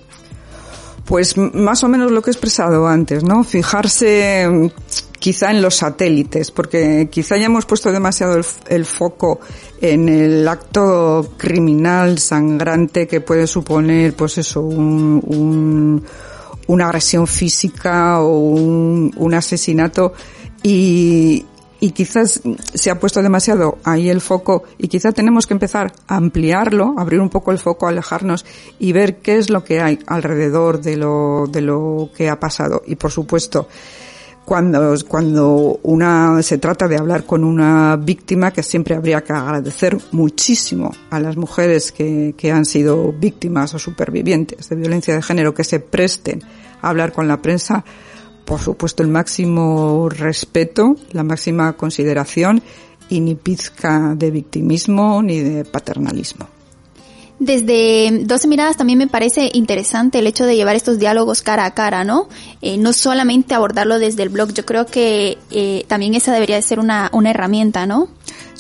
Pues 1.05 1.37
más 1.37 1.83
o 1.83 1.89
menos 1.89 2.13
lo 2.13 2.23
que 2.23 2.31
he 2.31 2.33
expresado 2.33 2.87
antes, 2.87 3.25
¿no? 3.25 3.43
Fijarse 3.43 4.71
quizá 5.21 5.51
en 5.51 5.63
los 5.63 5.77
satélites, 5.77 6.51
porque 6.51 7.09
quizá 7.11 7.37
ya 7.37 7.47
hemos 7.47 7.67
puesto 7.67 7.93
demasiado 7.93 8.41
el, 8.69 8.85
foco 8.87 9.39
en 9.81 10.09
el 10.09 10.49
acto 10.49 11.35
criminal 11.37 12.19
sangrante 12.19 13.07
que 13.07 13.21
puede 13.21 13.47
suponer, 13.47 14.15
pues 14.15 14.39
eso, 14.39 14.63
un, 14.63 15.23
un, 15.25 16.03
una 16.67 16.87
agresión 16.87 17.27
física 17.27 18.21
o 18.21 18.39
un, 18.39 19.13
un 19.15 19.35
asesinato 19.35 20.15
y, 20.63 21.45
y 21.81 21.91
quizás 21.91 22.41
se 22.73 22.91
ha 22.91 22.99
puesto 22.99 23.23
demasiado 23.23 23.79
ahí 23.85 24.09
el 24.09 24.23
foco 24.23 24.65
y 24.79 24.89
quizá 24.89 25.13
tenemos 25.13 25.47
que 25.47 25.53
empezar 25.53 25.93
a 26.09 26.17
ampliarlo, 26.17 26.95
abrir 26.97 27.21
un 27.21 27.29
poco 27.29 27.53
el 27.53 27.59
foco, 27.59 27.87
alejarnos 27.89 28.47
y 28.79 28.93
ver 28.93 29.17
qué 29.19 29.37
es 29.37 29.51
lo 29.51 29.65
que 29.65 29.83
hay 29.83 29.99
alrededor 30.07 30.81
de 30.81 30.97
lo, 30.97 31.47
de 31.47 31.61
lo 31.61 32.11
que 32.17 32.31
ha 32.31 32.41
pasado. 32.41 32.83
Y 32.87 32.97
por 32.97 33.11
supuesto, 33.11 33.69
cuando, 34.51 34.97
cuando 35.07 35.79
una, 35.85 36.43
se 36.43 36.59
trata 36.59 36.89
de 36.89 36.97
hablar 36.97 37.23
con 37.23 37.45
una 37.45 37.95
víctima, 37.95 38.53
que 38.53 38.65
siempre 38.65 38.97
habría 38.97 39.23
que 39.23 39.33
agradecer 39.33 39.97
muchísimo 40.11 40.91
a 41.09 41.21
las 41.21 41.37
mujeres 41.37 41.93
que, 41.93 42.35
que 42.37 42.51
han 42.51 42.65
sido 42.65 43.13
víctimas 43.13 43.75
o 43.75 43.79
supervivientes 43.79 44.69
de 44.69 44.75
violencia 44.75 45.15
de 45.15 45.23
género 45.23 45.55
que 45.55 45.63
se 45.63 45.79
presten 45.79 46.43
a 46.83 46.89
hablar 46.89 47.13
con 47.13 47.29
la 47.29 47.41
prensa, 47.41 47.85
por 48.45 48.59
supuesto 48.59 49.05
el 49.05 49.09
máximo 49.09 50.09
respeto, 50.09 50.97
la 51.13 51.23
máxima 51.23 51.75
consideración 51.75 52.61
y 53.09 53.21
ni 53.21 53.37
pizca 53.37 54.17
de 54.17 54.33
victimismo 54.33 55.23
ni 55.23 55.39
de 55.39 55.65
paternalismo. 55.65 56.60
Desde 57.41 58.11
12 58.27 58.49
miradas 58.49 58.77
también 58.77 58.99
me 58.99 59.07
parece 59.07 59.51
interesante 59.55 60.19
el 60.19 60.27
hecho 60.27 60.45
de 60.45 60.57
llevar 60.57 60.77
estos 60.77 60.99
diálogos 60.99 61.41
cara 61.41 61.65
a 61.65 61.73
cara, 61.73 62.05
¿no? 62.05 62.29
Eh, 62.61 62.77
no 62.77 62.93
solamente 62.93 63.55
abordarlo 63.55 63.99
desde 63.99 64.23
el 64.23 64.29
blog, 64.29 64.53
yo 64.53 64.67
creo 64.67 64.85
que 64.85 65.39
eh, 65.51 65.87
también 65.89 66.15
esa 66.15 66.35
debería 66.35 66.57
de 66.57 66.63
ser 66.63 66.79
una, 66.79 67.09
una 67.15 67.31
herramienta, 67.31 67.87
¿no? 67.87 68.09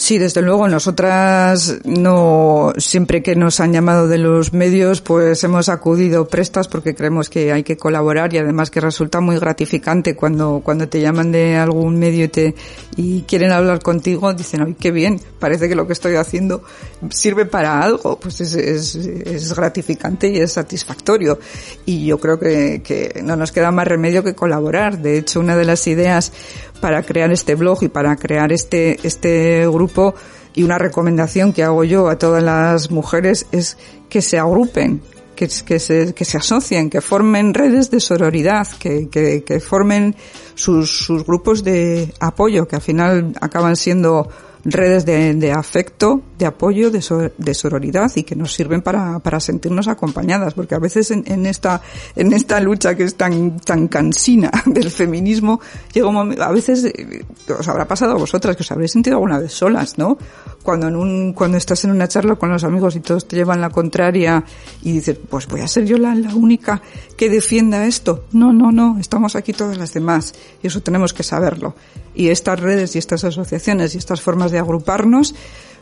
Sí, 0.00 0.16
desde 0.16 0.40
luego, 0.40 0.66
nosotras 0.66 1.76
no, 1.84 2.72
siempre 2.78 3.22
que 3.22 3.36
nos 3.36 3.60
han 3.60 3.74
llamado 3.74 4.08
de 4.08 4.16
los 4.16 4.54
medios, 4.54 5.02
pues 5.02 5.44
hemos 5.44 5.68
acudido 5.68 6.26
prestas 6.26 6.68
porque 6.68 6.94
creemos 6.94 7.28
que 7.28 7.52
hay 7.52 7.64
que 7.64 7.76
colaborar 7.76 8.32
y 8.32 8.38
además 8.38 8.70
que 8.70 8.80
resulta 8.80 9.20
muy 9.20 9.38
gratificante 9.38 10.16
cuando, 10.16 10.62
cuando 10.64 10.88
te 10.88 11.02
llaman 11.02 11.32
de 11.32 11.58
algún 11.58 11.98
medio 11.98 12.24
y 12.24 12.28
te, 12.28 12.54
y 12.96 13.22
quieren 13.24 13.52
hablar 13.52 13.82
contigo, 13.82 14.32
dicen, 14.32 14.62
ay, 14.62 14.74
qué 14.80 14.90
bien, 14.90 15.20
parece 15.38 15.68
que 15.68 15.74
lo 15.74 15.86
que 15.86 15.92
estoy 15.92 16.14
haciendo 16.14 16.62
sirve 17.10 17.44
para 17.44 17.82
algo, 17.82 18.18
pues 18.18 18.40
es, 18.40 18.54
es, 18.54 18.94
es 18.94 19.54
gratificante 19.54 20.28
y 20.28 20.38
es 20.38 20.52
satisfactorio. 20.52 21.38
Y 21.84 22.06
yo 22.06 22.18
creo 22.18 22.38
que, 22.38 22.80
que 22.82 23.20
no 23.22 23.36
nos 23.36 23.52
queda 23.52 23.70
más 23.70 23.86
remedio 23.86 24.24
que 24.24 24.34
colaborar. 24.34 24.98
De 24.98 25.18
hecho, 25.18 25.40
una 25.40 25.56
de 25.56 25.66
las 25.66 25.86
ideas 25.86 26.32
para 26.80 27.02
crear 27.02 27.30
este 27.32 27.54
blog 27.54 27.82
y 27.82 27.88
para 27.88 28.16
crear 28.16 28.52
este, 28.52 28.98
este 29.06 29.66
grupo. 29.68 30.14
Y 30.54 30.64
una 30.64 30.78
recomendación 30.78 31.52
que 31.52 31.62
hago 31.62 31.84
yo 31.84 32.08
a 32.08 32.18
todas 32.18 32.42
las 32.42 32.90
mujeres 32.90 33.46
es 33.52 33.76
que 34.08 34.20
se 34.20 34.38
agrupen, 34.38 35.00
que, 35.36 35.48
que, 35.64 35.78
se, 35.78 36.12
que 36.12 36.24
se 36.24 36.38
asocien, 36.38 36.90
que 36.90 37.00
formen 37.00 37.54
redes 37.54 37.90
de 37.90 38.00
sororidad, 38.00 38.66
que, 38.78 39.08
que, 39.08 39.44
que 39.44 39.60
formen 39.60 40.16
sus, 40.54 40.90
sus 40.90 41.24
grupos 41.24 41.62
de 41.62 42.12
apoyo, 42.18 42.66
que 42.66 42.76
al 42.76 42.82
final 42.82 43.32
acaban 43.40 43.76
siendo 43.76 44.28
redes 44.64 45.06
de, 45.06 45.34
de, 45.34 45.52
afecto, 45.52 46.22
de 46.38 46.46
apoyo, 46.46 46.90
de, 46.90 47.02
so, 47.02 47.30
de, 47.36 47.54
sororidad 47.54 48.10
y 48.14 48.22
que 48.22 48.36
nos 48.36 48.52
sirven 48.52 48.82
para, 48.82 49.18
para 49.20 49.40
sentirnos 49.40 49.88
acompañadas, 49.88 50.54
porque 50.54 50.74
a 50.74 50.78
veces 50.78 51.10
en, 51.10 51.24
en, 51.26 51.46
esta, 51.46 51.80
en 52.16 52.32
esta 52.32 52.60
lucha 52.60 52.94
que 52.94 53.04
es 53.04 53.14
tan, 53.14 53.58
tan 53.60 53.88
cansina 53.88 54.50
del 54.66 54.90
feminismo, 54.90 55.60
llega 55.92 56.08
un 56.08 56.14
momento, 56.14 56.42
a 56.42 56.52
veces 56.52 56.84
eh, 56.84 57.24
os 57.58 57.68
habrá 57.68 57.86
pasado 57.86 58.12
a 58.12 58.16
vosotras 58.16 58.56
que 58.56 58.62
os 58.62 58.70
habréis 58.70 58.92
sentido 58.92 59.16
alguna 59.16 59.38
vez 59.38 59.52
solas, 59.52 59.98
¿no? 59.98 60.18
Cuando 60.62 60.88
en 60.88 60.96
un, 60.96 61.32
cuando 61.32 61.56
estás 61.56 61.84
en 61.84 61.90
una 61.90 62.06
charla 62.06 62.36
con 62.36 62.50
los 62.50 62.64
amigos 62.64 62.96
y 62.96 63.00
todos 63.00 63.26
te 63.26 63.36
llevan 63.36 63.60
la 63.60 63.70
contraria 63.70 64.44
y 64.82 64.92
dices, 64.92 65.18
pues 65.28 65.46
voy 65.46 65.60
a 65.60 65.68
ser 65.68 65.86
yo 65.86 65.96
la, 65.96 66.14
la 66.14 66.34
única 66.34 66.82
que 67.16 67.30
defienda 67.30 67.86
esto. 67.86 68.24
No, 68.32 68.52
no, 68.52 68.70
no, 68.70 68.98
estamos 68.98 69.36
aquí 69.36 69.52
todas 69.52 69.78
las 69.78 69.94
demás 69.94 70.34
y 70.62 70.66
eso 70.66 70.82
tenemos 70.82 71.12
que 71.12 71.22
saberlo. 71.22 71.74
Y 72.14 72.28
estas 72.28 72.58
redes 72.58 72.96
y 72.96 72.98
estas 72.98 73.24
asociaciones 73.24 73.94
y 73.94 73.98
estas 73.98 74.20
formas 74.20 74.49
de 74.50 74.58
agruparnos 74.58 75.34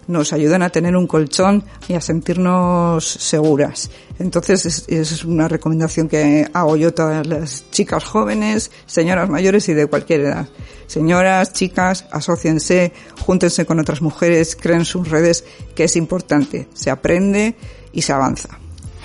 nos 0.09 0.33
ayudan 0.33 0.63
a 0.63 0.71
tener 0.71 0.97
un 0.97 1.07
colchón 1.07 1.63
y 1.87 1.95
a 1.95 2.01
sentirnos 2.01 3.05
seguras. 3.05 3.91
Entonces 4.19 4.65
es, 4.67 4.85
es, 4.89 5.25
una 5.25 5.47
recomendación 5.47 6.09
que 6.09 6.49
hago 6.53 6.77
yo 6.77 6.89
a 6.89 6.93
todas 6.93 7.27
las 7.27 7.71
chicas 7.71 8.05
jóvenes, 8.05 8.71
señoras 8.87 9.29
mayores 9.29 9.69
y 9.69 9.75
de 9.75 9.87
cualquier 9.87 10.23
edad. 10.23 10.49
Señoras, 10.87 11.53
chicas, 11.53 12.07
asóciense, 12.11 12.93
júntense 13.21 13.67
con 13.67 13.79
otras 13.79 14.01
mujeres, 14.01 14.57
creen 14.57 14.87
sus 14.87 15.11
redes, 15.11 15.45
que 15.77 15.85
es 15.85 15.95
importante. 15.97 16.69
Se 16.73 16.91
aprende 16.91 17.55
y 17.93 18.03
se 18.03 18.13
avanza. 18.15 18.59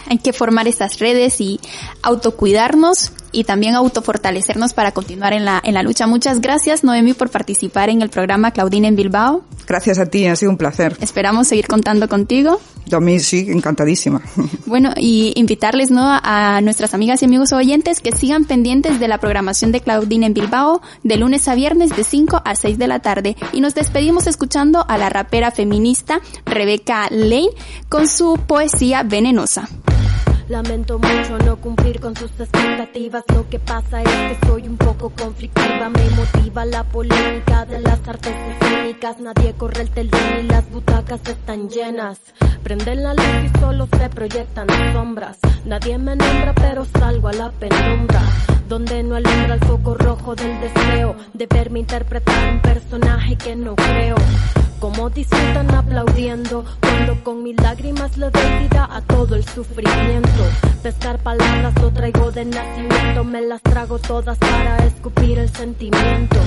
Hay 0.07 0.17
que 0.19 0.33
formar 0.33 0.67
estas 0.67 0.99
redes 0.99 1.39
y 1.41 1.59
autocuidarnos 2.01 3.11
y 3.33 3.43
también 3.43 3.75
autofortalecernos 3.75 4.73
para 4.73 4.93
continuar 4.93 5.33
en 5.33 5.43
la, 5.43 5.61
en 5.63 5.73
la 5.73 5.83
lucha. 5.83 6.07
Muchas 6.07 6.39
gracias, 6.39 6.83
Noemi, 6.83 7.13
por 7.13 7.29
participar 7.29 7.89
en 7.89 8.01
el 8.01 8.09
programa 8.09 8.51
Claudine 8.51 8.87
en 8.87 8.95
Bilbao. 8.95 9.43
Gracias 9.67 9.99
a 9.99 10.05
ti, 10.05 10.27
ha 10.27 10.35
sido 10.35 10.51
un 10.51 10.57
placer. 10.57 10.95
Esperamos 11.01 11.47
seguir 11.47 11.67
contando 11.67 12.07
contigo. 12.07 12.61
A 12.91 12.99
mí 12.99 13.19
sí, 13.19 13.47
encantadísima. 13.49 14.21
Bueno, 14.65 14.91
y 14.95 15.33
invitarles 15.35 15.91
¿no? 15.91 16.01
a 16.05 16.61
nuestras 16.61 16.93
amigas 16.93 17.21
y 17.21 17.25
amigos 17.25 17.53
oyentes 17.53 17.99
que 17.99 18.11
sigan 18.11 18.45
pendientes 18.45 18.99
de 18.99 19.07
la 19.07 19.19
programación 19.19 19.71
de 19.71 19.81
Claudine 19.81 20.25
en 20.25 20.33
Bilbao 20.33 20.81
de 21.03 21.17
lunes 21.17 21.47
a 21.47 21.55
viernes 21.55 21.95
de 21.95 22.03
5 22.03 22.41
a 22.43 22.55
6 22.55 22.77
de 22.77 22.87
la 22.87 22.99
tarde. 22.99 23.35
Y 23.51 23.61
nos 23.61 23.75
despedimos 23.75 24.27
escuchando 24.27 24.85
a 24.87 24.97
la 24.97 25.09
rapera 25.09 25.51
feminista 25.51 26.21
Rebeca 26.45 27.07
Lane 27.09 27.49
con 27.89 28.07
su 28.07 28.39
poesía 28.47 29.03
venenosa. 29.03 29.69
Lamento 30.49 30.99
mucho 30.99 31.37
no 31.37 31.55
cumplir 31.55 31.99
con 32.01 32.15
sus 32.15 32.31
expectativas. 32.39 33.23
Lo 33.33 33.47
que 33.49 33.59
pasa 33.59 34.01
es 34.01 34.09
que 34.09 34.47
soy 34.47 34.67
un 34.67 34.77
poco 34.77 35.09
conflictiva. 35.09 35.89
Me 35.89 36.09
motiva 36.11 36.65
la 36.65 36.83
polémica 36.83 37.65
de 37.65 37.79
las 37.79 38.05
artes 38.07 38.35
escénicas. 38.35 39.19
Nadie 39.19 39.53
corre 39.53 39.83
el 39.83 39.89
telón 39.89 40.39
y 40.41 40.43
las 40.43 40.69
butacas 40.69 41.21
están 41.27 41.69
llenas. 41.69 42.19
Prenden 42.61 43.03
la 43.03 43.13
luz 43.13 43.25
y 43.45 43.59
solo 43.59 43.87
se 43.87 44.09
proyectan 44.09 44.67
sombras. 44.93 45.37
Nadie 45.65 45.97
me 45.97 46.15
nombra, 46.15 46.53
pero 46.53 46.85
salgo 46.85 47.29
a 47.29 47.33
la 47.33 47.49
penumbra. 47.51 48.21
Donde 48.73 49.03
no 49.03 49.15
alumbra 49.15 49.53
el 49.53 49.59
foco 49.59 49.93
rojo 49.93 50.33
del 50.33 50.59
deseo 50.59 51.15
de 51.35 51.45
verme 51.45 51.81
interpretar 51.81 52.53
un 52.55 52.59
personaje 52.59 53.35
que 53.35 53.55
no 53.55 53.75
creo. 53.75 54.15
Como 54.79 55.11
disfrutan 55.11 55.69
aplaudiendo 55.75 56.65
cuando 56.81 57.23
con 57.23 57.43
mis 57.43 57.55
lágrimas 57.61 58.17
le 58.17 58.31
doy 58.31 58.67
vida 58.67 58.89
a 58.91 58.99
todo 59.01 59.35
el 59.35 59.45
sufrimiento. 59.45 60.43
Pescar 60.81 61.19
palabras 61.19 61.73
lo 61.79 61.91
traigo 61.91 62.31
de 62.31 62.45
nacimiento, 62.45 63.23
me 63.23 63.41
las 63.41 63.61
trago 63.61 63.99
todas 63.99 64.39
para 64.39 64.77
escupir 64.85 65.37
el 65.37 65.49
sentimiento. 65.49 66.37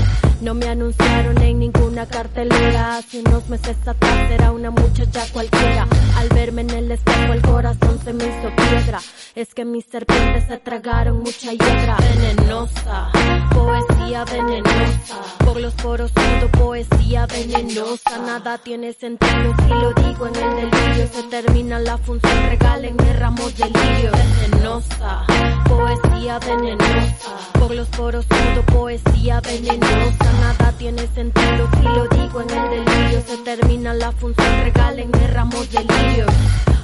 No 0.43 0.53
me 0.53 0.67
anunciaron 0.69 1.41
en 1.41 1.61
ninguna 1.61 2.07
cartelera, 2.07 2.99
hace 2.99 3.21
unos 3.21 3.49
meses 3.49 3.77
atrás 3.87 4.31
era 4.33 4.51
una 4.53 4.71
muchacha 4.71 5.25
cualquiera. 5.33 5.87
Al 6.17 6.29
verme 6.31 6.63
en 6.63 6.71
el 6.71 6.91
espejo 6.91 7.33
el 7.33 7.41
corazón 7.41 7.99
se 8.05 8.13
me 8.13 8.25
hizo 8.25 8.55
piedra. 8.55 9.01
Es 9.35 9.55
que 9.55 9.65
mis 9.65 9.87
serpientes 9.87 10.47
se 10.47 10.59
tragaron 10.59 11.21
mucha 11.21 11.53
hiedra 11.53 11.97
venenosa, 12.17 13.11
poesía 13.53 14.25
venenosa. 14.25 15.17
Por 15.45 15.61
los 15.61 15.75
poros 15.75 16.11
siento 16.15 16.49
poesía 16.59 17.27
venenosa. 17.27 18.19
Nada 18.25 18.59
tiene 18.59 18.93
sentido 18.93 19.55
si 19.63 19.69
lo 19.69 19.93
digo 19.93 20.27
en 20.27 20.37
el 20.37 20.71
delirio. 20.71 21.07
Se 21.13 21.23
termina 21.25 21.79
la 21.79 21.99
función, 21.99 22.49
regálenme 22.49 23.13
ramos 23.15 23.57
de 23.57 23.67
lirio. 23.67 24.11
Venenosa, 24.41 25.25
poesía 25.69 26.39
venenosa. 26.39 27.37
Por 27.59 27.75
los 27.75 27.89
poros 27.89 28.27
siento 28.29 28.63
poesía 28.73 29.41
venenosa. 29.41 30.33
Nada 30.41 30.73
tiene 30.79 31.07
sentido 31.09 31.69
si 31.77 31.83
lo 31.83 32.07
digo 32.09 32.41
en 32.41 32.51
el 32.51 32.71
delirio. 32.71 33.23
Se 33.27 33.37
termina 33.39 33.95
la 33.95 34.13
función, 34.13 34.65
regálenme 34.65 35.27
ramos 35.29 35.71
de 35.71 35.81
lirio. 35.81 36.27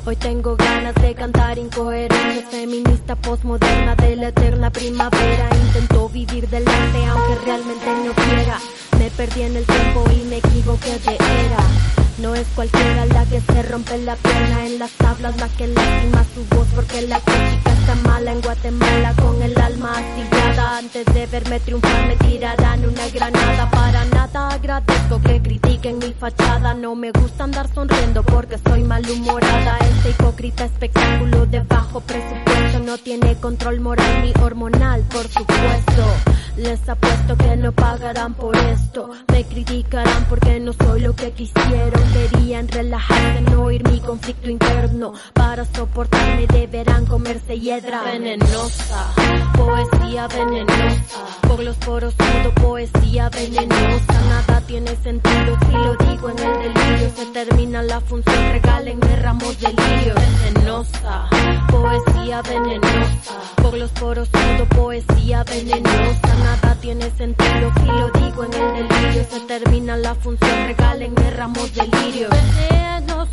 Hoy 0.05 0.17
tengo 0.17 0.57
ganas 0.57 0.97
de 0.97 1.15
cantar 1.15 1.59
incoherencia 1.59 2.45
feminista 2.51 3.15
postmoderna 3.15 3.95
de 3.95 4.17
la 4.17 4.29
eterna 4.29 4.69
primavera. 4.69 5.49
Intento 5.67 6.09
vivir 6.09 6.49
del 6.49 6.67
arte 6.67 7.05
aunque 7.07 7.45
realmente 7.45 7.87
no 8.05 8.13
quiera. 8.13 8.59
Me 8.99 9.11
perdí 9.11 9.43
en 9.43 9.57
el 9.57 9.65
tiempo 9.65 10.05
y 10.11 10.25
me 10.29 10.39
equivoqué 10.39 10.99
de 10.99 11.15
era. 11.15 12.02
No 12.19 12.35
es 12.35 12.47
cualquiera 12.55 13.07
la 13.07 13.25
que 13.25 13.41
se 13.41 13.63
rompe 13.63 13.99
la 13.99 14.17
pierna 14.17 14.67
en 14.67 14.79
las 14.79 14.91
tablas, 14.93 15.37
la 15.39 15.49
que 15.49 15.67
lastima 15.67 16.25
su 16.35 16.45
voz 16.55 16.69
porque 16.75 17.03
la 17.03 17.19
crítica 17.21 17.73
está 17.73 17.95
mala 18.07 18.33
en 18.33 18.41
Guatemala 18.41 19.15
con 19.15 19.43
el 19.43 19.59
alma 19.59 19.93
astillada. 19.93 20.79
Antes 20.79 21.07
de 21.07 21.27
verme 21.27 21.61
triunfar 21.61 22.07
me 22.07 22.17
tirarán 22.17 22.85
una 22.85 23.09
granada. 23.09 23.71
Para 23.71 24.05
nada 24.05 24.49
agradezco 24.51 25.21
que 25.23 25.41
critiquen 25.41 25.99
mi 25.99 26.13
fachada. 26.13 26.75
No 26.75 26.95
me 26.95 27.13
gusta 27.13 27.45
andar 27.45 27.69
sonriendo 27.75 28.23
porque 28.23 28.59
soy 28.59 28.83
malhumorada. 28.83 29.79
Este 29.79 30.11
hipócrita 30.11 30.65
espectáculo 30.67 31.47
de 31.47 31.61
bajo 31.61 32.01
presupuesto 32.01 32.79
no 32.81 32.99
tiene 32.99 33.37
control 33.37 33.81
moral 33.81 34.23
ni 34.23 34.33
hormonal, 34.43 35.01
por 35.11 35.27
supuesto. 35.29 36.32
Les 36.57 36.87
apuesto 36.87 37.35
que 37.37 37.57
no 37.57 37.73
pagarán 37.73 38.35
por 38.35 38.55
esto. 38.55 39.09
Me 39.33 39.43
criticarán 39.45 40.27
porque 40.29 40.61
no 40.61 40.75
soy 40.75 41.01
lo 41.01 41.15
que 41.15 41.33
quisieron. 41.33 42.03
Querían 42.13 42.69
relajarse, 42.69 43.41
no 43.51 43.63
oír 43.63 43.83
mi 43.89 44.01
conflicto 44.01 44.51
interno. 44.51 45.15
Para 45.33 45.65
soportarme 45.65 46.47
deberán 46.47 47.07
comerse 47.07 47.59
hiedra 47.59 48.03
venenosa. 48.03 49.13
Poesía 49.57 50.29
venenosa. 50.29 51.21
Por 51.49 51.61
los 51.61 51.77
poros 51.79 52.15
siento 52.19 52.53
poesía 52.61 53.31
venenosa. 53.31 54.21
Nada 54.29 54.61
tiene 54.67 54.95
sentido 54.97 55.57
si 55.67 55.73
lo 55.73 55.97
digo 55.97 56.29
en 56.29 56.39
el 56.39 56.75
delirio. 56.75 57.11
Se 57.17 57.27
termina 57.33 57.83
la 57.83 58.01
función, 58.03 58.53
regálenme 58.53 59.17
ramos 59.17 59.59
de 59.59 59.69
lirio. 59.69 60.15
Venenosa. 60.45 61.29
Poesía 61.71 62.43
venenosa. 62.43 63.33
Por 63.57 63.75
los 63.75 63.91
poros 63.93 64.29
siento 64.29 64.67
poesía 64.77 65.45
venenosa. 65.45 66.42
Tiene 66.83 67.09
sentido 67.13 67.73
si 67.79 67.87
lo 67.87 68.11
digo 68.11 68.43
en 68.43 68.55
el 68.55 68.89
delirio. 68.89 69.25
Se 69.31 69.39
termina 69.47 69.97
la 69.97 70.17
función, 70.17 70.67
regálenme 70.67 71.31
ramos 71.31 71.73
de 71.77 71.87
lirio. 71.87 72.29
Venenosa. 72.29 73.31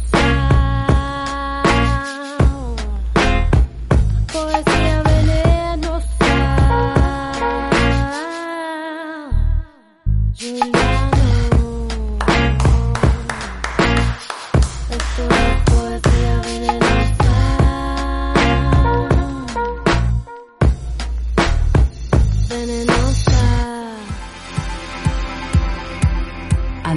Poesía 4.32 4.99